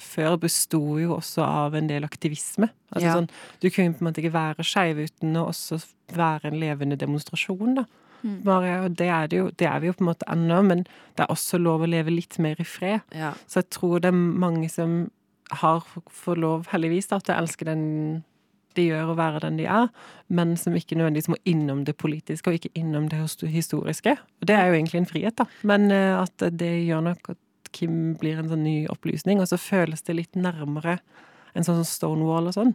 før 0.00 0.38
besto 0.40 0.80
jo 1.00 1.14
også 1.18 1.44
av 1.44 1.74
en 1.76 1.88
del 1.88 2.04
aktivisme. 2.04 2.70
Altså 2.90 3.06
Ja. 3.06 3.14
sånn, 3.18 3.28
du 3.60 3.68
kunne 3.70 3.94
på 3.94 4.00
en 4.00 4.08
måte 4.08 4.22
ikke 4.22 4.32
være 4.32 4.64
skeiv 4.64 4.96
uten 5.04 5.36
å 5.36 5.48
også 5.48 5.78
være 6.16 6.48
en 6.48 6.60
levende 6.60 6.96
demonstrasjon, 6.96 7.74
da. 7.76 7.84
Mm. 8.22 8.40
Bare, 8.46 8.74
og 8.84 8.96
det 8.98 9.08
er, 9.08 9.30
det, 9.30 9.38
jo, 9.40 9.50
det 9.58 9.68
er 9.70 9.80
vi 9.82 9.90
jo 9.90 9.96
på 9.96 10.04
en 10.04 10.10
måte 10.10 10.28
ennå, 10.30 10.60
men 10.66 10.84
det 11.16 11.24
er 11.24 11.32
også 11.32 11.60
lov 11.60 11.84
å 11.84 11.90
leve 11.90 12.12
litt 12.14 12.38
mer 12.42 12.60
i 12.60 12.66
fred. 12.68 13.00
Ja. 13.16 13.32
Så 13.46 13.62
jeg 13.62 13.70
tror 13.76 14.02
det 14.02 14.12
er 14.12 14.18
mange 14.18 14.68
som 14.72 15.02
har 15.60 15.84
fått 15.84 16.38
lov, 16.38 16.68
heldigvis, 16.70 17.10
da, 17.10 17.18
til 17.22 17.34
å 17.34 17.40
elske 17.42 17.66
den 17.66 17.86
de 18.78 18.84
gjør, 18.86 19.12
og 19.12 19.18
være 19.18 19.42
den 19.42 19.58
de 19.58 19.66
er, 19.66 19.88
men 20.30 20.54
som 20.58 20.76
ikke 20.78 20.94
nødvendigvis 20.98 21.30
må 21.32 21.38
innom 21.48 21.82
det 21.88 21.96
politiske, 21.98 22.50
og 22.50 22.58
ikke 22.60 22.70
innom 22.78 23.08
det 23.10 23.18
historiske. 23.50 24.14
Og 24.40 24.46
det 24.46 24.56
er 24.56 24.68
jo 24.68 24.76
egentlig 24.78 25.00
en 25.00 25.10
frihet, 25.10 25.36
da. 25.40 25.48
Men 25.66 25.90
eh, 25.94 26.14
at 26.20 26.46
det 26.54 26.70
gjør 26.86 27.02
nok 27.10 27.32
at 27.34 27.40
Kim 27.74 28.14
blir 28.18 28.38
en 28.38 28.50
sånn 28.50 28.64
ny 28.66 28.76
opplysning, 28.90 29.42
og 29.42 29.50
så 29.50 29.58
føles 29.60 30.02
det 30.06 30.16
litt 30.18 30.38
nærmere 30.38 30.98
en 31.54 31.66
sånn 31.66 31.84
Stonewall 31.86 32.50
og 32.50 32.56
sånn. 32.56 32.74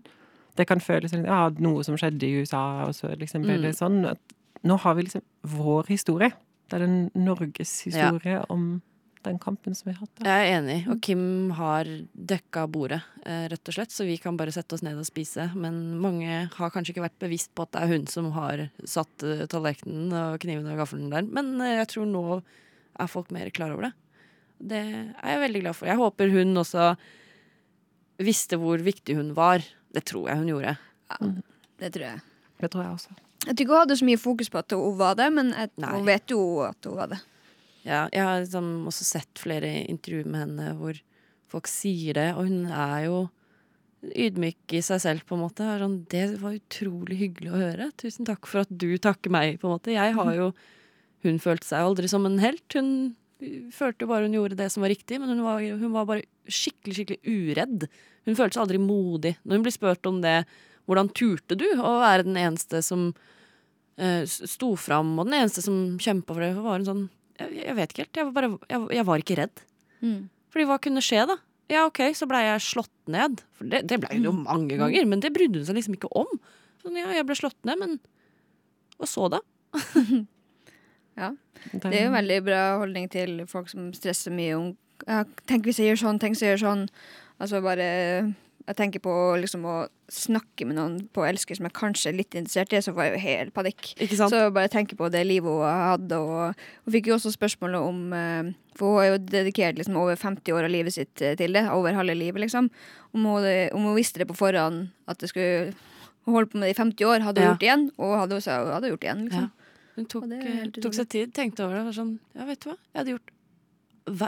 Det 0.56 0.68
kan 0.70 0.84
føles 0.84 1.12
som 1.12 1.26
ja, 1.28 1.50
noe 1.60 1.84
som 1.84 1.98
skjedde 2.00 2.28
i 2.28 2.42
USA, 2.42 2.86
og 2.88 2.96
så 2.96 3.12
liksom 3.20 3.44
ble 3.44 3.58
det 3.64 3.74
sånn. 3.76 4.04
At 4.08 4.22
nå 4.66 4.78
har 4.82 4.98
vi 4.98 5.06
liksom 5.08 5.24
vår 5.56 5.94
historie. 5.94 6.34
Det 6.66 6.78
er 6.80 6.86
den 6.88 7.00
Norges 7.14 7.78
historie 7.86 8.42
om 8.50 8.82
den 9.26 9.40
kampen 9.42 9.76
som 9.76 9.90
vi 9.90 9.96
har 9.96 10.04
hatt. 10.06 10.14
Da. 10.20 10.26
Jeg 10.30 10.46
er 10.46 10.56
enig, 10.60 10.78
og 10.92 11.02
Kim 11.06 11.24
har 11.58 11.90
dekka 12.14 12.66
bordet, 12.70 13.02
eh, 13.26 13.48
rett 13.52 13.72
og 13.72 13.78
slett, 13.78 13.94
så 13.94 14.06
vi 14.06 14.18
kan 14.22 14.38
bare 14.38 14.54
sette 14.54 14.78
oss 14.78 14.84
ned 14.86 15.00
og 15.02 15.08
spise. 15.08 15.48
Men 15.58 15.98
mange 16.02 16.46
har 16.54 16.74
kanskje 16.74 16.94
ikke 16.94 17.08
vært 17.08 17.20
bevisst 17.26 17.54
på 17.58 17.66
at 17.66 17.74
det 17.74 17.82
er 17.84 17.94
hun 17.94 18.08
som 18.12 18.32
har 18.38 18.68
satt 18.86 19.26
eh, 19.26 19.46
tallerkenen 19.50 20.14
og 20.14 20.40
kniven 20.46 20.70
og 20.70 20.82
gaffelen 20.84 21.10
der. 21.14 21.26
Men 21.26 21.56
eh, 21.62 21.80
jeg 21.82 21.92
tror 21.96 22.10
nå 22.10 22.26
er 22.40 23.12
folk 23.12 23.34
mer 23.36 23.50
klar 23.50 23.74
over 23.74 23.90
det. 23.90 23.94
Det 24.62 24.82
er 24.86 25.34
jeg 25.34 25.44
veldig 25.48 25.64
glad 25.66 25.76
for. 25.76 25.90
Jeg 25.90 26.00
håper 26.00 26.32
hun 26.32 26.62
også 26.62 26.94
visste 28.24 28.60
hvor 28.62 28.80
viktig 28.80 29.18
hun 29.18 29.34
var. 29.36 29.66
Det 29.92 30.06
tror 30.08 30.30
jeg 30.30 30.40
hun 30.40 30.54
gjorde. 30.54 30.78
Det 31.82 31.92
tror 31.92 32.06
jeg. 32.08 32.22
Det 32.62 32.72
tror 32.72 32.86
jeg 32.86 32.94
også. 32.96 33.18
Jeg 33.46 33.54
tror 33.54 33.64
ikke 33.64 33.74
hun 33.74 33.84
hadde 33.84 33.98
så 34.00 34.08
mye 34.08 34.22
fokus 34.22 34.52
på 34.52 34.62
at 34.62 34.76
hun 34.76 35.00
var 35.00 35.18
det, 35.20 35.30
men 35.34 35.52
jeg, 35.54 35.72
hun 35.86 36.06
vet 36.08 36.34
jo 36.34 36.42
at 36.66 36.90
hun 36.90 36.98
var 36.98 37.12
det. 37.14 37.22
Ja, 37.86 38.06
jeg 38.10 38.26
har 38.26 38.40
liksom 38.42 38.70
også 38.90 39.06
sett 39.06 39.42
flere 39.42 39.70
intervjuer 39.86 40.26
med 40.26 40.42
henne 40.42 40.72
hvor 40.80 40.98
folk 41.52 41.70
sier 41.70 42.18
det, 42.18 42.30
og 42.34 42.48
hun 42.50 42.64
er 42.74 43.04
jo 43.06 43.20
ydmyk 44.06 44.74
i 44.78 44.82
seg 44.86 45.02
selv, 45.02 45.26
på 45.26 45.38
en 45.38 45.44
måte. 45.46 45.68
Sånn, 45.82 46.00
det 46.12 46.26
var 46.42 46.58
utrolig 46.58 47.20
hyggelig 47.22 47.52
å 47.54 47.62
høre. 47.62 47.92
Tusen 48.02 48.28
takk 48.28 48.50
for 48.50 48.64
at 48.66 48.72
du 48.72 48.90
takker 49.02 49.34
meg, 49.34 49.60
på 49.62 49.70
en 49.70 49.76
måte. 49.78 49.94
Jeg 49.96 50.18
har 50.18 50.34
jo 50.38 50.54
Hun 51.26 51.40
følte 51.42 51.66
seg 51.66 51.82
aldri 51.82 52.06
som 52.06 52.26
en 52.28 52.36
helt. 52.38 52.68
Hun 52.76 53.16
følte 53.74 54.06
jo 54.06 54.10
bare 54.12 54.28
hun 54.28 54.36
gjorde 54.36 54.60
det 54.60 54.68
som 54.70 54.84
var 54.86 54.92
riktig, 54.94 55.18
men 55.18 55.32
hun 55.34 55.42
var, 55.42 55.58
hun 55.58 55.94
var 55.96 56.06
bare 56.06 56.22
skikkelig, 56.46 57.00
skikkelig 57.00 57.22
uredd. 57.26 57.88
Hun 58.30 58.38
følte 58.38 58.60
seg 58.60 58.62
aldri 58.62 58.78
modig. 58.78 59.32
Når 59.42 59.58
hun 59.58 59.66
blir 59.66 59.74
spurt 59.74 60.06
om 60.06 60.20
det, 60.22 60.36
hvordan 60.86 61.10
turte 61.18 61.58
du 61.58 61.66
å 61.82 61.96
være 62.04 62.28
den 62.28 62.38
eneste 62.38 62.84
som 62.86 63.08
sto 64.28 64.74
fram, 64.80 65.14
og 65.20 65.30
den 65.30 65.38
eneste 65.40 65.64
som 65.64 65.96
kjempa 66.02 66.34
for 66.34 66.44
det, 66.44 66.52
var 66.60 66.80
en 66.82 66.88
sånn 66.88 67.04
jeg, 67.40 67.52
jeg 67.66 67.76
vet 67.78 67.92
ikke 67.92 68.04
helt. 68.06 68.18
Jeg 68.20 68.28
var, 68.28 68.36
bare, 68.36 68.50
jeg, 68.72 68.86
jeg 68.96 69.08
var 69.08 69.24
ikke 69.24 69.38
redd. 69.40 69.64
Mm. 70.02 70.20
Fordi 70.54 70.68
hva 70.70 70.78
kunne 70.84 71.04
skje, 71.04 71.26
da? 71.28 71.38
Ja, 71.72 71.88
OK, 71.90 72.02
så 72.16 72.28
blei 72.30 72.44
jeg 72.46 72.64
slått 72.64 72.94
ned. 73.12 73.42
For 73.58 73.68
det, 73.72 73.82
det 73.90 74.00
blei 74.04 74.20
hun 74.20 74.30
jo 74.30 74.36
mange 74.38 74.78
ganger, 74.80 75.08
men 75.10 75.24
det 75.24 75.34
brydde 75.36 75.62
hun 75.62 75.68
seg 75.68 75.80
liksom 75.80 75.98
ikke 75.98 76.12
om. 76.16 76.30
Sånn, 76.84 77.00
ja, 77.00 77.10
jeg 77.18 77.28
ble 77.28 77.38
slått 77.40 77.60
ned, 77.68 77.82
men 77.82 77.98
Og 79.02 79.10
så, 79.12 79.28
da? 79.34 79.42
ja. 81.20 81.34
Det 81.74 81.92
er 81.92 82.06
jo 82.06 82.12
en 82.12 82.20
veldig 82.20 82.40
bra 82.46 82.62
holdning 82.80 83.10
til 83.12 83.42
folk 83.50 83.68
som 83.72 83.90
stresser 83.98 84.32
mye 84.36 84.56
om 84.56 84.68
ja, 85.04 85.24
Tenk 85.50 85.66
hvis 85.68 85.82
jeg 85.82 85.92
gjør 85.92 86.04
sånn, 86.06 86.20
tenk 86.22 86.38
hvis 86.38 86.46
jeg 86.46 86.54
gjør 86.54 86.62
sånn. 86.62 86.84
Altså 87.42 87.60
bare 87.66 87.88
Jeg 88.66 88.78
tenker 88.80 89.02
på 89.06 89.12
liksom 89.38 89.66
å 89.70 89.76
snakke 90.10 90.66
med 90.66 90.78
noen 90.80 90.96
på 91.14 91.22
elsker 91.28 91.58
som 91.58 91.68
jeg 91.68 91.76
kanskje 91.78 92.10
er 92.10 92.16
litt 92.18 92.34
interessert 92.34 92.74
i, 92.74 92.80
så 92.82 92.94
får 92.96 93.04
jeg 93.06 93.14
jo 93.14 93.22
helt 93.26 93.54
panikk. 93.54 93.92
Ikke 94.02 94.18
sant? 94.18 94.34
Så 94.34 94.48
bare 94.56 94.72
tenke 94.74 94.98
på 94.98 95.10
det 95.14 95.22
livet 95.28 95.46
hun 95.50 95.62
hadde, 95.66 96.18
og 96.18 96.56
hun 96.86 96.96
fikk 96.96 97.12
jo 97.12 97.18
også 97.20 97.34
spørsmålet 97.36 97.78
om 97.90 98.00
eh, 98.18 98.50
For 98.76 98.90
hun 98.90 98.98
har 99.00 99.10
jo 99.12 99.20
dedikert 99.32 99.78
liksom 99.78 99.98
over 100.02 100.18
50 100.18 100.52
år 100.58 100.66
av 100.68 100.74
livet 100.74 100.94
sitt 100.98 101.22
eh, 101.22 101.36
til 101.40 101.54
det, 101.54 101.66
over 101.72 101.94
halve 101.94 102.16
livet, 102.18 102.42
liksom. 102.42 102.72
Om 103.14 103.28
hun, 103.30 103.46
om 103.78 103.86
hun 103.92 103.96
visste 104.00 104.20
det 104.24 104.28
på 104.32 104.38
forhånd 104.38 104.90
at 105.08 105.22
det 105.22 105.30
skulle 105.30 105.76
Hun 106.26 106.34
holdt 106.34 106.52
på 106.52 106.58
med 106.58 106.66
det 106.66 106.74
i 106.74 106.80
50 106.82 107.06
år, 107.06 107.22
hadde 107.22 107.42
hun 107.42 107.46
Ja. 107.46 107.52
gjort 107.54 107.62
det 107.62 107.68
igjen, 107.70 107.86
og 108.02 108.18
hadde 108.18 108.40
hun, 108.40 108.42
hun 108.66 108.74
hadde 108.74 108.90
gjort 108.90 109.02
det 109.06 109.08
igjen, 109.12 109.24
liksom. 109.30 109.52
Hun 109.96 110.06
tok, 110.12 110.24
det 110.28 110.40
eh, 110.42 110.82
tok 110.82 110.94
seg 110.98 111.08
tid, 111.14 111.34
tenkte 111.38 111.64
over 111.64 111.78
det. 111.78 111.84
Var 111.86 111.94
sånn, 112.02 112.16
ja, 112.36 112.46
vet 112.50 112.60
du 112.66 112.70
hva? 112.72 112.76
Jeg 112.92 113.00
hadde 113.04 113.14
gjort 113.14 113.32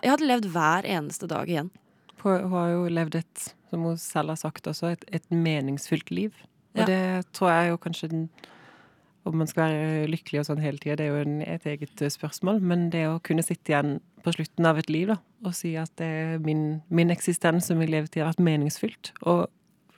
Jeg 0.04 0.12
hadde 0.14 0.28
levd 0.30 0.46
hver 0.54 0.86
eneste 0.94 1.28
dag 1.30 1.50
igjen. 1.50 1.72
Hun 2.22 2.46
har 2.54 2.70
jo 2.72 2.86
levd 2.94 3.18
et, 3.20 3.48
som 3.70 3.84
hun 3.84 3.98
selv 3.98 4.30
har 4.30 4.36
sagt 4.40 4.68
også, 4.68 4.94
et, 4.96 5.06
et 5.12 5.26
meningsfylt 5.32 6.12
liv. 6.12 6.34
Og 6.76 6.84
Ja. 6.84 6.86
det 6.86 7.32
tror 7.34 7.50
jeg 7.50 7.70
jo 7.72 7.78
kanskje 7.78 8.10
den 8.10 8.30
Om 9.26 9.36
man 9.36 9.48
skal 9.48 9.64
være 9.68 10.08
lykkelig 10.08 10.40
og 10.40 10.46
sånn 10.46 10.62
hele 10.64 10.78
tida, 10.80 10.96
det 10.96 11.06
er 11.06 11.10
jo 11.10 11.22
en, 11.26 11.42
et 11.42 11.66
eget 11.68 12.02
eh, 12.02 12.08
spørsmål. 12.10 12.62
Men 12.62 12.90
det 12.94 13.02
å 13.10 13.18
kunne 13.20 13.44
sitte 13.44 13.74
igjen 13.74 13.98
på 14.24 14.32
slutten 14.32 14.66
av 14.66 14.78
et 14.80 14.88
liv 14.90 15.08
da, 15.10 15.18
og 15.44 15.54
si 15.54 15.74
at 15.76 15.92
det 16.00 16.08
er 16.08 16.38
min, 16.40 16.82
min 16.88 17.12
eksistens 17.12 17.68
som 17.68 17.78
min 17.78 17.90
levetid 17.92 18.24
har 18.24 18.30
vært 18.32 18.40
meningsfylt, 18.48 19.12
og 19.28 19.50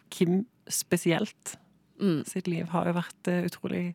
Kim 0.09 0.45
spesielt 0.67 1.57
Mm. 2.01 2.23
sitt 2.25 2.47
liv 2.47 2.65
har 2.71 2.85
jo 2.87 2.93
vært 2.95 3.27
uh, 3.27 3.43
utrolig 3.45 3.93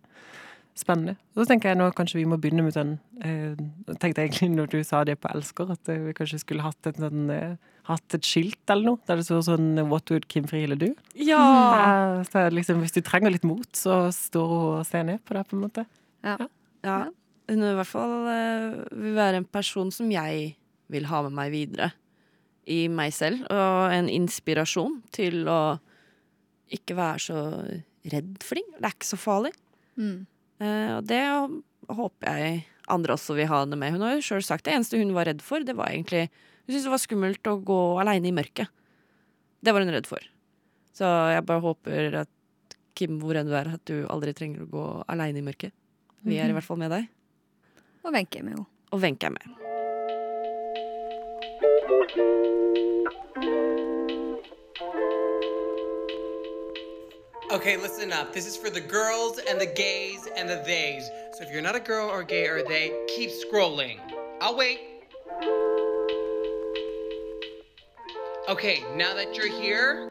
spennende. 0.77 1.17
Så 1.35 1.47
tenker 1.49 1.71
jeg 1.71 1.79
nå 1.79 1.87
kanskje 1.97 2.19
vi 2.21 2.27
må 2.29 2.37
begynne 2.37 2.63
med 2.67 2.75
den, 2.77 2.99
eh, 3.23 3.55
Jeg 3.89 3.99
tenkte 3.99 4.23
egentlig 4.23 4.51
når 4.55 4.67
du 4.71 4.83
sa 4.85 5.03
det 5.05 5.19
på 5.21 5.31
Elsker, 5.35 5.71
at 5.73 5.89
vi 5.89 6.13
kanskje 6.13 6.39
skulle 6.43 6.63
hatt, 6.63 6.87
en 6.87 6.93
sånn, 7.01 7.31
eh, 7.31 7.57
hatt 7.89 8.17
et 8.17 8.25
skilt 8.25 8.73
eller 8.73 8.95
noe, 8.95 9.01
der 9.09 9.21
det 9.21 9.27
står 9.27 9.43
sånn 9.49 9.69
What 9.91 10.09
would 10.13 10.29
Kim 10.33 10.47
Friele 10.49 10.77
do? 10.81 10.93
Ja! 11.19 11.41
Eh, 11.77 12.23
så 12.31 12.47
liksom, 12.53 12.81
hvis 12.85 12.97
du 12.97 13.03
trenger 13.05 13.35
litt 13.35 13.45
mot, 13.47 13.69
så 13.77 14.07
står 14.15 14.53
hun 14.53 14.65
og 14.81 14.87
ser 14.89 15.05
ned 15.09 15.21
på 15.25 15.37
deg, 15.37 15.49
på 15.51 15.59
en 15.59 15.67
måte. 15.67 15.87
ja. 16.25 17.03
Hun 17.45 17.61
vil 17.61 17.75
i 17.75 17.77
hvert 17.77 17.91
fall 17.91 18.15
eh, 18.33 18.77
vil 18.89 19.19
være 19.19 19.43
en 19.43 19.49
person 19.53 19.91
som 19.93 20.09
jeg 20.09 20.55
vil 20.93 21.09
ha 21.11 21.21
med 21.27 21.37
meg 21.37 21.53
videre 21.53 21.91
i 22.65 22.87
meg 22.89 23.13
selv, 23.13 23.43
og 23.53 23.93
en 23.93 24.09
inspirasjon 24.09 25.03
til 25.13 25.43
å 25.53 25.77
ikke 26.73 26.97
være 26.97 27.21
så 27.21 27.41
redd 28.13 28.39
for 28.45 28.57
ting. 28.57 28.71
Det 28.79 28.89
er 28.89 28.97
ikke 28.97 29.11
så 29.11 29.21
farlig. 29.21 29.53
Mm. 30.01 30.25
Eh, 30.65 30.91
og 30.97 31.05
det 31.09 31.21
håper 31.93 32.41
jeg 32.41 32.65
andre 32.93 33.17
også 33.17 33.37
vil 33.37 33.49
ha 33.51 33.63
det 33.69 33.79
med. 33.81 33.93
Hun 33.93 34.05
har 34.05 34.17
jo 34.17 34.25
sjøl 34.25 34.45
sagt 34.45 34.65
det 34.67 34.75
eneste 34.77 35.01
hun 35.01 35.15
var 35.17 35.29
redd 35.29 35.45
for, 35.45 35.65
det 35.65 35.77
var 35.77 35.93
egentlig 35.93 36.29
Hun 36.65 36.73
syntes 36.73 36.87
det 36.87 36.93
var 36.95 37.03
skummelt 37.03 37.51
å 37.51 37.59
gå 37.61 37.81
aleine 38.01 38.31
i 38.31 38.33
mørket. 38.33 38.71
Det 39.61 39.73
var 39.73 39.85
hun 39.85 39.93
redd 39.93 40.09
for. 40.09 40.25
Så 40.97 41.09
jeg 41.35 41.45
bare 41.45 41.61
håper 41.61 42.17
at 42.23 42.31
Kim, 42.95 43.19
hvor 43.21 43.37
enn 43.37 43.49
du 43.51 43.53
er, 43.59 43.69
at 43.75 43.83
du 43.91 44.07
aldri 44.09 44.33
trenger 44.37 44.63
å 44.65 44.71
gå 44.71 44.85
aleine 45.11 45.43
i 45.43 45.45
mørket. 45.45 45.75
Vi 46.25 46.39
er 46.41 46.49
i 46.49 46.57
hvert 46.57 46.65
fall 46.65 46.81
med 46.81 46.95
deg. 46.95 47.11
Og 48.05 48.15
Wenche 48.15 48.41
er 48.41 48.47
med 48.47 48.57
henne. 48.57 48.67
Og 48.95 49.03
Wenche 49.03 49.29
er 49.29 49.35
med. 49.35 49.53
Okay, 57.53 57.77
listen 57.77 58.13
up. 58.13 58.33
This 58.33 58.47
is 58.47 58.57
for 58.57 58.71
the 58.71 58.81
girls 58.81 59.39
and 59.49 59.61
the 59.61 59.67
gays 59.67 60.27
and 60.37 60.49
the 60.49 60.63
theys. 60.65 61.11
So 61.37 61.45
if 61.45 61.53
you're 61.53 61.63
not 61.63 61.77
a 61.77 61.81
girl 61.81 62.09
or 62.09 62.23
gay 62.23 62.47
or 62.49 62.63
they, 62.63 62.91
keep 63.15 63.31
scrolling. 63.31 64.01
I'll 64.41 64.57
wait. 64.57 64.81
Okay, 68.47 68.85
now 68.95 69.15
that 69.15 69.35
you're 69.35 69.49
here, 69.49 70.11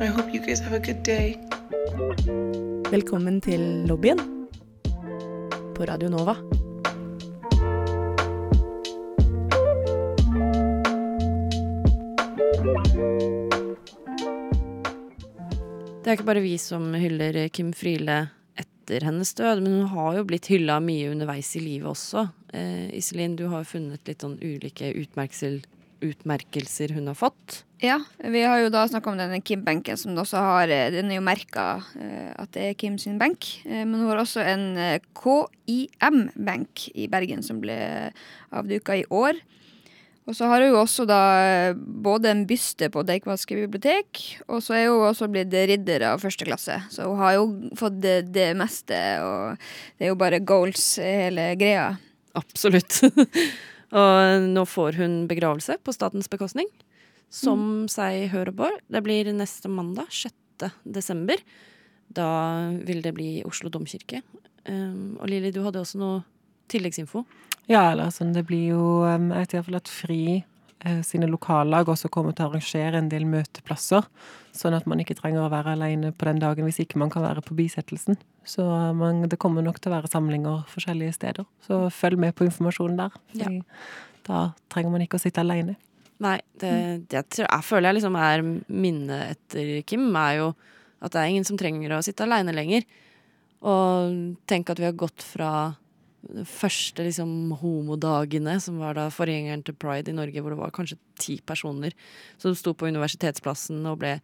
I 0.00 0.06
hope 0.06 0.32
you 0.32 0.40
guys 0.40 0.58
have 0.60 0.72
a 0.72 0.80
good 0.80 1.02
day. 1.04 1.36
Velkommen 2.90 3.40
til 3.44 3.60
lobbyen 3.84 4.16
på 5.76 5.84
Radio 5.84 6.08
Nova. 6.08 6.32
Det 16.00 16.08
er 16.08 16.16
ikke 16.16 16.24
bare 16.24 16.40
vi 16.40 16.54
som 16.56 16.88
hyller 16.96 17.36
Kim 17.52 17.74
Friele 17.76 18.30
etter 18.56 19.04
hennes 19.04 19.34
død, 19.36 19.60
men 19.60 19.82
hun 19.82 19.92
har 19.92 20.16
jo 20.16 20.24
blitt 20.24 20.48
hylla 20.48 20.78
mye 20.80 21.12
underveis 21.12 21.52
i 21.60 21.66
livet 21.66 21.92
også. 21.92 22.30
Eh, 22.54 22.88
Iselin, 22.96 23.36
du 23.36 23.50
har 23.52 23.68
funnet 23.68 24.08
litt 24.08 24.24
sånn 24.24 24.40
ulike 24.40 24.88
utmerkelser, 25.04 25.60
utmerkelser 26.04 26.94
hun 26.96 27.10
har 27.10 27.18
fått. 27.18 27.64
Ja, 27.80 27.96
vi 28.18 28.42
har 28.44 28.60
jo 28.60 28.72
da 28.72 28.82
snakka 28.88 29.12
om 29.12 29.20
denne 29.20 29.40
Kim-benken, 29.40 29.96
som 29.96 30.18
også 30.20 30.40
har 30.44 30.72
eh, 30.72 30.90
Den 30.92 31.08
er 31.08 31.16
jo 31.16 31.24
merka 31.24 31.68
eh, 31.96 32.32
at 32.36 32.52
det 32.52 32.66
er 32.66 32.76
Kim 32.76 32.98
sin 33.00 33.16
benk. 33.20 33.46
Eh, 33.64 33.86
men 33.86 34.02
hun 34.02 34.10
har 34.10 34.20
også 34.20 34.44
en 34.44 34.66
KIM-benk 35.16 36.90
i 36.92 37.08
Bergen 37.08 37.44
som 37.46 37.62
ble 37.62 37.78
avduka 38.52 38.98
i 39.00 39.06
år. 39.08 39.40
Og 40.28 40.36
så 40.36 40.50
har 40.50 40.62
hun 40.62 40.74
jo 40.74 40.82
også 40.82 41.06
da 41.08 41.22
både 41.74 42.30
en 42.30 42.44
byste 42.46 42.90
på 42.92 43.02
Deichmanske 43.08 43.56
bibliotek, 43.64 44.20
og 44.46 44.60
så 44.62 44.76
er 44.76 44.90
hun 44.92 45.08
også 45.08 45.26
blitt 45.32 45.56
ridder 45.72 46.04
av 46.12 46.20
første 46.22 46.46
klasse. 46.46 46.76
Så 46.92 47.08
hun 47.08 47.18
har 47.18 47.38
jo 47.38 47.48
fått 47.80 47.96
det, 48.04 48.18
det 48.30 48.52
meste, 48.60 49.00
og 49.24 49.56
det 49.96 50.06
er 50.06 50.12
jo 50.12 50.20
bare 50.20 50.44
goals 50.44 50.92
hele 51.02 51.54
greia. 51.58 51.94
Absolutt. 52.38 53.00
og 53.90 54.46
nå 54.46 54.64
får 54.68 54.98
hun 55.00 55.16
begravelse 55.30 55.78
på 55.82 55.94
statens 55.94 56.30
bekostning, 56.30 56.68
som 57.30 57.86
seg 57.90 58.28
hør 58.32 58.52
og 58.52 58.60
bør. 58.62 58.76
Det 58.90 59.02
blir 59.06 59.30
neste 59.34 59.70
mandag, 59.70 60.10
6. 60.14 60.70
desember. 60.84 61.42
Da 62.10 62.28
vil 62.86 63.02
det 63.04 63.14
bli 63.14 63.30
Oslo 63.46 63.70
domkirke. 63.70 64.22
Um, 64.66 65.16
og 65.20 65.30
Lilly, 65.30 65.52
du 65.54 65.62
hadde 65.64 65.82
også 65.82 66.00
noe 66.00 66.22
tilleggsinfo. 66.70 67.24
Ja, 67.70 67.90
eller 67.92 68.10
sånn, 68.14 68.32
det 68.34 68.42
blir 68.48 68.72
jo 68.72 68.84
Jeg 69.06 69.22
vet 69.30 69.52
iallfall 69.54 69.78
at 69.78 69.90
FRI 69.90 70.22
sine 71.04 71.28
lokallag 71.28 71.88
også 71.92 72.08
kommer 72.12 72.32
til 72.32 72.46
å 72.46 72.50
arrangere 72.50 73.00
en 73.00 73.10
del 73.12 73.26
møteplasser. 73.28 74.06
Sånn 74.56 74.74
at 74.74 74.86
man 74.90 75.02
ikke 75.02 75.16
trenger 75.18 75.44
å 75.44 75.50
være 75.52 75.74
alene 75.76 76.10
på 76.16 76.26
den 76.26 76.40
dagen 76.42 76.66
hvis 76.66 76.80
ikke 76.82 76.98
man 77.02 77.12
kan 77.12 77.24
være 77.26 77.44
på 77.44 77.56
bisettelsen. 77.58 78.18
Så 78.48 78.64
man, 78.96 79.22
det 79.28 79.38
kommer 79.42 79.64
nok 79.64 79.78
til 79.78 79.92
å 79.92 79.98
være 79.98 80.10
samlinger 80.10 80.64
forskjellige 80.72 81.18
steder. 81.18 81.46
Så 81.66 81.84
følg 81.94 82.20
med 82.24 82.34
på 82.38 82.46
informasjonen 82.48 82.98
der. 83.02 83.20
Ja. 83.38 83.52
Da 84.26 84.40
trenger 84.72 84.94
man 84.94 85.04
ikke 85.04 85.20
å 85.20 85.22
sitte 85.22 85.44
alene. 85.44 85.76
Nei, 86.20 86.38
det, 86.60 86.72
det 87.12 87.22
tror 87.32 87.46
jeg 87.46 87.64
føler 87.64 87.88
jeg 87.88 88.00
liksom 88.00 88.16
er 88.20 88.42
minnet 88.44 89.36
etter 89.36 89.70
Kim, 89.88 90.10
er 90.20 90.34
jo 90.42 90.48
at 91.00 91.14
det 91.14 91.20
er 91.20 91.30
ingen 91.32 91.46
som 91.48 91.56
trenger 91.60 91.96
å 91.96 92.02
sitte 92.04 92.26
alene 92.26 92.52
lenger. 92.52 92.84
Og 93.64 94.16
tenk 94.48 94.72
at 94.72 94.80
vi 94.80 94.88
har 94.88 94.98
gått 95.00 95.24
fra 95.24 95.52
de 96.26 96.44
første 96.44 97.04
liksom 97.06 97.54
homodagene, 97.62 98.58
som 98.60 98.78
var 98.82 98.98
da 98.98 99.08
forgjengeren 99.12 99.64
til 99.64 99.76
Pride 99.80 100.12
i 100.12 100.16
Norge, 100.16 100.42
hvor 100.42 100.54
det 100.54 100.60
var 100.60 100.74
kanskje 100.76 100.98
ti 101.20 101.40
personer 101.46 101.96
som 102.40 102.54
sto 102.56 102.74
på 102.76 102.90
Universitetsplassen 102.90 103.82
og 103.88 104.00
ble 104.02 104.18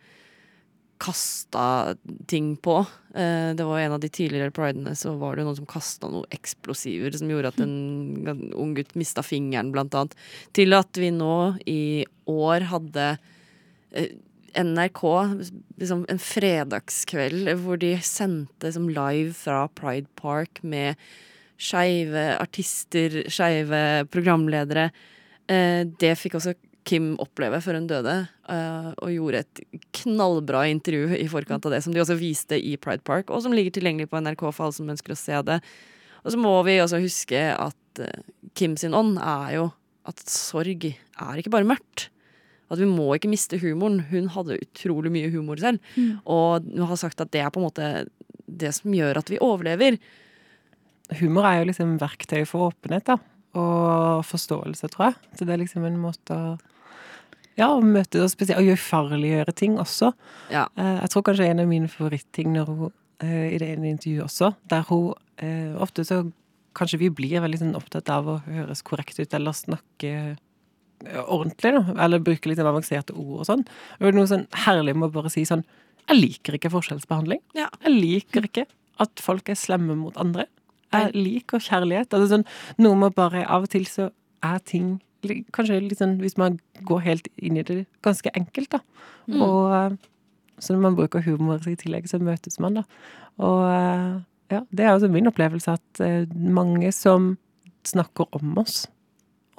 kasta 1.03 1.95
ting 2.29 2.55
på. 2.57 2.79
Eh, 3.15 3.53
Det 3.55 3.65
var 3.65 3.81
en 3.81 3.93
av 3.93 4.01
de 4.01 4.09
tidligere 4.09 4.51
pridene, 4.51 4.95
så 4.97 5.17
var 5.19 5.37
det 5.37 5.45
noen 5.45 5.57
som 5.57 5.69
kasta 5.69 6.09
noen 6.09 6.25
eksplosiver 6.33 7.13
som 7.17 7.29
gjorde 7.29 7.53
at 7.53 7.61
en 7.61 8.53
ung 8.57 8.75
gutt 8.75 8.95
mista 8.97 9.23
fingeren, 9.23 9.73
blant 9.73 9.95
annet. 9.95 10.15
Til 10.57 10.73
at 10.73 10.97
vi 10.97 11.11
nå 11.11 11.59
i 11.67 12.07
år 12.27 12.69
hadde 12.73 13.19
eh, 13.93 14.17
NRK 14.57 15.03
liksom 15.79 16.07
en 16.09 16.19
fredagskveld 16.23 17.51
hvor 17.61 17.77
de 17.77 17.93
sendte 18.01 18.73
som 18.73 18.89
live 18.89 19.35
fra 19.37 19.67
Pride 19.69 20.09
Park 20.17 20.63
med 20.63 20.97
skeive 21.57 22.29
artister, 22.39 23.23
skeive 23.33 24.07
programledere. 24.13 24.91
Eh, 25.49 25.83
det 25.99 26.15
fikk 26.21 26.39
også 26.39 26.57
Kim 26.87 27.15
oppleve 27.19 27.59
før 27.65 27.81
hun 27.81 27.89
døde, 27.91 28.15
eh, 28.49 28.91
og 29.03 29.11
gjorde 29.11 29.43
et 29.43 29.63
knallbra 29.99 30.69
intervju 30.71 31.17
i 31.19 31.27
forkant 31.31 31.67
av 31.67 31.75
det, 31.75 31.83
som 31.83 31.95
de 31.95 32.03
også 32.03 32.19
viste 32.21 32.55
i 32.55 32.77
Pride 32.79 33.03
Park, 33.03 33.31
og 33.31 33.43
som 33.43 33.55
ligger 33.57 33.75
tilgjengelig 33.75 34.07
på 34.13 34.21
NRK 34.23 34.45
for 34.53 34.69
alle 34.69 34.77
som 34.77 34.93
ønsker 34.95 35.15
å 35.15 35.19
se 35.19 35.41
det. 35.49 35.59
Og 36.23 36.35
så 36.35 36.39
må 36.39 36.53
vi 36.67 36.79
også 36.83 37.03
huske 37.03 37.41
at 37.51 38.03
eh, 38.03 38.23
Kim 38.55 38.77
sin 38.79 38.95
ånd 38.95 39.19
er 39.19 39.57
jo 39.59 39.71
at 40.07 40.23
sorg 40.31 40.87
er 40.87 41.41
ikke 41.41 41.55
bare 41.55 41.67
mørkt. 41.67 42.09
At 42.71 42.79
vi 42.79 42.87
må 42.87 43.09
ikke 43.15 43.31
miste 43.31 43.59
humoren. 43.63 44.05
Hun 44.11 44.31
hadde 44.35 44.59
utrolig 44.59 45.11
mye 45.15 45.31
humor 45.31 45.59
selv, 45.59 45.83
og 46.23 46.67
hun 46.67 46.87
har 46.87 46.99
sagt 46.99 47.21
at 47.23 47.31
det 47.35 47.43
er 47.43 47.51
på 47.55 47.61
en 47.61 47.67
måte 47.67 47.91
det 48.47 48.73
som 48.75 48.95
gjør 48.95 49.19
at 49.21 49.31
vi 49.31 49.43
overlever. 49.43 49.99
Humor 51.21 51.47
er 51.47 51.61
jo 51.61 51.69
liksom 51.71 51.99
verktøy 52.03 52.45
for 52.49 52.71
åpenhet, 52.73 53.07
da. 53.07 53.19
Og 53.57 54.25
forståelse, 54.27 54.89
tror 54.93 55.11
jeg. 55.11 55.21
Så 55.39 55.47
det 55.47 55.55
er 55.55 55.63
liksom 55.63 55.85
en 55.89 56.01
måte 56.03 56.35
å 56.37 56.57
ja, 57.57 57.71
å 57.73 57.81
møte 57.81 58.21
og 58.21 58.29
spesielt, 58.29 58.61
og 58.61 58.77
ufarliggjøre 58.77 59.53
ting 59.57 59.79
også. 59.81 60.11
Ja. 60.53 60.67
Eh, 60.77 60.99
Jeg 61.01 61.13
tror 61.13 61.23
kanskje 61.25 61.47
en 61.49 61.63
av 61.63 61.71
mine 61.71 61.89
favoritting 61.89 62.53
når 62.53 62.67
hun, 62.69 62.93
eh, 63.25 63.55
i 63.55 63.59
det 63.63 63.71
ene 63.73 63.95
intervjuet 63.95 64.27
også, 64.27 64.51
der 64.69 64.85
hun 64.91 65.15
eh, 65.41 65.73
ofte 65.81 66.05
så 66.05 66.19
kanskje 66.77 67.01
vi 67.01 67.09
blir 67.09 67.41
veldig 67.41 67.63
sånn 67.63 67.79
opptatt 67.79 68.11
av 68.13 68.29
å 68.29 68.41
høres 68.45 68.83
korrekt 68.85 69.17
ut 69.19 69.33
eller 69.33 69.57
snakke 69.57 70.37
ordentlig, 71.25 71.73
da. 71.77 71.95
Eller 72.05 72.21
bruke 72.25 72.49
litt 72.49 72.61
sånn 72.61 72.69
avanserte 72.69 73.17
ord 73.17 73.41
og 73.41 73.49
sånn. 73.49 73.65
Og 73.99 74.05
det 74.05 74.15
noe 74.17 74.29
sånn 74.29 74.47
herlig 74.67 74.95
med 74.97 75.09
å 75.09 75.15
bare 75.17 75.33
si 75.33 75.45
sånn 75.49 75.65
Jeg 76.07 76.21
liker 76.21 76.55
ikke 76.55 76.71
forskjellsbehandling. 76.71 77.41
Ja. 77.59 77.67
Jeg 77.83 77.97
liker 77.97 78.45
ikke 78.47 78.67
at 79.03 79.19
folk 79.19 79.49
er 79.51 79.57
slemme 79.59 79.97
mot 79.99 80.17
andre. 80.17 80.45
Jeg 80.93 81.14
liker 81.14 81.62
kjærlighet. 81.62 82.14
Altså 82.14 82.37
sånn, 82.37 82.47
noe 82.78 82.99
med 83.01 83.16
bare 83.16 83.45
Av 83.47 83.66
og 83.66 83.72
til 83.72 83.87
så 83.91 84.11
er 84.45 84.62
ting 84.64 84.97
Kanskje 85.26 85.80
litt 85.82 85.99
sånn, 85.99 86.20
hvis 86.22 86.37
man 86.39 86.61
går 86.87 87.01
helt 87.03 87.28
inn 87.43 87.57
i 87.59 87.62
det, 87.66 87.80
ganske 88.05 88.30
enkelt, 88.39 88.76
da. 88.76 88.78
Og 89.34 89.72
eh, 89.74 89.97
så 90.62 90.76
når 90.76 90.84
man 90.84 90.99
bruker 91.01 91.24
humor 91.24 91.64
i 91.66 91.74
tillegg, 91.74 92.07
så 92.07 92.20
møtes 92.22 92.61
man, 92.62 92.78
da. 92.78 92.84
Og 93.43 93.64
eh, 93.66 94.12
ja, 94.55 94.61
det 94.70 94.84
er 94.84 94.93
også 94.93 95.11
min 95.11 95.26
opplevelse 95.26 95.74
at 95.74 96.03
eh, 96.05 96.28
mange 96.30 96.93
som 96.95 97.32
snakker 97.87 98.30
om 98.39 98.55
oss 98.62 98.84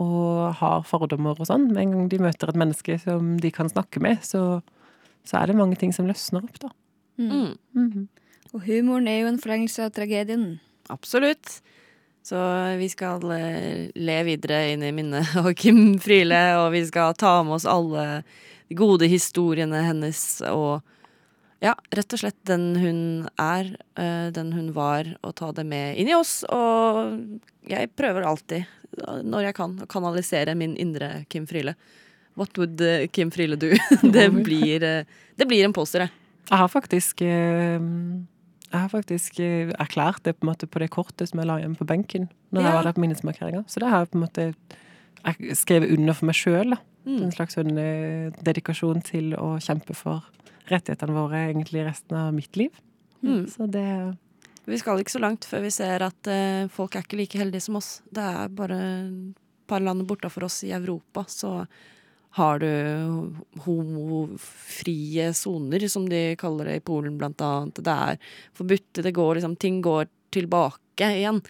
og 0.02 0.54
har 0.60 0.84
fordommer 0.86 1.40
og 1.40 1.50
sånn, 1.50 1.72
med 1.72 1.82
en 1.82 1.94
gang 1.96 2.10
de 2.12 2.22
møter 2.22 2.52
et 2.52 2.60
menneske 2.60 3.00
som 3.02 3.36
de 3.42 3.52
kan 3.54 3.70
snakke 3.72 4.02
med, 4.04 4.22
så, 4.26 4.62
så 5.26 5.40
er 5.42 5.50
det 5.50 5.58
mange 5.58 5.80
ting 5.82 5.94
som 5.96 6.08
løsner 6.10 6.46
opp, 6.46 6.60
da. 6.62 6.72
Mm. 7.18 7.58
Mhm. 7.74 8.08
Og 8.56 8.62
humoren 8.64 9.10
er 9.12 9.18
jo 9.20 9.32
en 9.32 9.42
forlengelse 9.42 9.84
av 9.84 9.96
tragedien. 9.98 10.46
Absolutt. 10.94 11.62
Så 12.28 12.38
vi 12.78 12.90
skal 12.92 13.24
eh, 13.32 13.88
le 13.96 14.18
videre 14.28 14.66
inn 14.74 14.84
i 14.84 14.92
minnet 14.92 15.36
av 15.40 15.54
Kim 15.56 15.96
Friele, 16.04 16.42
og 16.60 16.74
vi 16.76 16.84
skal 16.90 17.16
ta 17.16 17.40
med 17.44 17.56
oss 17.56 17.68
alle 17.70 18.22
de 18.68 18.76
gode 18.76 19.08
historiene 19.08 19.80
hennes 19.86 20.22
og 20.52 20.84
ja, 21.64 21.72
rett 21.96 22.14
og 22.14 22.20
slett 22.20 22.38
den 22.46 22.66
hun 22.78 23.00
er, 23.40 23.72
eh, 23.96 24.28
den 24.36 24.52
hun 24.54 24.74
var, 24.76 25.08
og 25.24 25.38
ta 25.40 25.54
det 25.56 25.64
med 25.66 25.96
inn 25.98 26.12
i 26.12 26.18
oss. 26.18 26.42
Og 26.52 27.16
jeg 27.72 27.94
prøver 27.98 28.28
alltid, 28.28 28.68
når 29.24 29.48
jeg 29.48 29.58
kan, 29.58 29.80
å 29.82 29.90
kanalisere 29.90 30.54
min 30.60 30.76
indre 30.78 31.24
Kim 31.32 31.48
Friele. 31.50 31.74
What 32.38 32.60
would 32.60 32.84
eh, 32.84 33.08
Kim 33.08 33.32
Friele 33.34 33.56
do? 33.56 33.72
det, 34.04 34.30
blir, 34.36 34.84
det 35.08 35.48
blir 35.48 35.66
en 35.66 35.74
poster, 35.74 36.06
jeg. 36.06 36.14
Jeg 36.48 36.60
har 36.62 36.70
faktisk 36.72 37.24
eh, 37.26 37.80
Jeg 38.78 38.84
har 38.84 38.92
faktisk 38.94 39.40
eh, 39.42 39.72
erklært 39.82 40.22
det 40.28 40.36
på 40.38 40.54
på 40.54 40.80
det 40.80 40.90
kortet 40.94 41.30
som 41.32 41.40
jeg 41.42 41.50
la 41.50 41.58
hjemme 41.58 41.78
på 41.80 41.88
benken 41.88 42.30
når 42.54 42.62
Ja. 42.62 42.68
jeg 42.68 42.76
var 42.76 42.84
der 42.84 42.94
på 42.94 43.02
minnesmarkeringa. 43.02 43.64
Så 43.68 43.80
det 43.80 43.90
har 43.90 44.06
jeg 44.06 44.12
på 44.12 44.18
en 44.18 44.26
måte 44.28 44.54
skrevet 45.58 45.92
under 45.98 46.14
for 46.14 46.26
meg 46.30 46.36
sjøl. 46.36 46.78
Mm. 47.08 47.24
En 47.24 47.32
slags 47.32 47.56
sånn 47.58 47.78
eh, 47.78 48.30
dedikasjon 48.44 49.02
til 49.02 49.34
å 49.34 49.58
kjempe 49.60 49.96
for 49.96 50.24
rettighetene 50.70 51.16
våre 51.16 51.48
egentlig 51.50 51.86
resten 51.88 52.16
av 52.20 52.34
mitt 52.36 52.56
liv. 52.56 52.70
Mm. 53.24 53.48
Så 53.50 53.66
det 53.72 54.18
Vi 54.68 54.78
skal 54.78 55.00
ikke 55.00 55.16
så 55.16 55.24
langt 55.24 55.46
før 55.48 55.62
vi 55.64 55.72
ser 55.72 56.04
at 56.04 56.28
uh, 56.28 56.68
folk 56.68 56.96
er 56.96 57.06
ikke 57.06 57.18
like 57.18 57.40
heldige 57.40 57.64
som 57.64 57.78
oss. 57.80 58.02
Det 58.12 58.20
er 58.20 58.50
bare 58.52 58.76
et 58.76 59.38
par 59.66 59.80
land 59.80 60.04
bortafor 60.06 60.44
oss 60.44 60.64
i 60.68 60.74
Europa, 60.76 61.24
så 61.24 61.66
har 62.38 62.60
du 62.62 62.70
homofrie 63.66 65.32
soner, 65.34 65.88
som 65.90 66.06
de 66.10 66.36
kaller 66.38 66.70
det 66.70 66.76
i 66.78 66.84
Polen, 66.86 67.18
blant 67.18 67.42
annet. 67.42 67.82
Det 67.82 67.96
er 68.12 68.20
forbudt, 68.58 69.02
det 69.02 69.16
går 69.18 69.40
liksom 69.40 69.58
Ting 69.58 69.82
går 69.86 70.06
tilbake 70.34 71.10
igjen. 71.18 71.42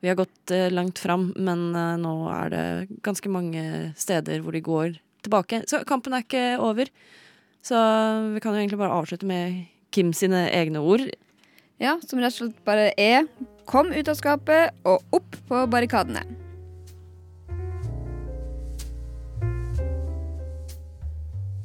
Vi 0.00 0.08
har 0.08 0.16
gått 0.16 0.50
eh, 0.54 0.70
langt 0.72 0.98
fram, 0.98 1.30
men 1.36 1.74
eh, 1.76 1.96
nå 2.00 2.14
er 2.32 2.52
det 2.54 2.66
ganske 3.04 3.32
mange 3.32 3.92
steder 4.00 4.40
hvor 4.40 4.56
de 4.56 4.64
går 4.64 4.96
tilbake. 5.26 5.62
Så 5.68 5.82
kampen 5.88 6.16
er 6.16 6.24
ikke 6.24 6.44
over. 6.64 6.88
Så 7.60 7.76
vi 8.32 8.40
kan 8.40 8.56
jo 8.56 8.62
egentlig 8.62 8.80
bare 8.80 8.96
avslutte 8.96 9.28
med 9.28 9.66
Kim 9.92 10.14
sine 10.16 10.46
egne 10.56 10.80
ord. 10.80 11.04
Ja, 11.80 11.98
som 12.06 12.20
rett 12.20 12.32
og 12.32 12.46
slett 12.46 12.64
bare 12.64 12.92
er 12.96 13.28
kom 13.68 13.92
ut 13.92 14.08
av 14.08 14.16
skapet 14.16 14.86
og 14.88 15.04
opp 15.16 15.36
på 15.48 15.66
barrikadene. 15.68 16.24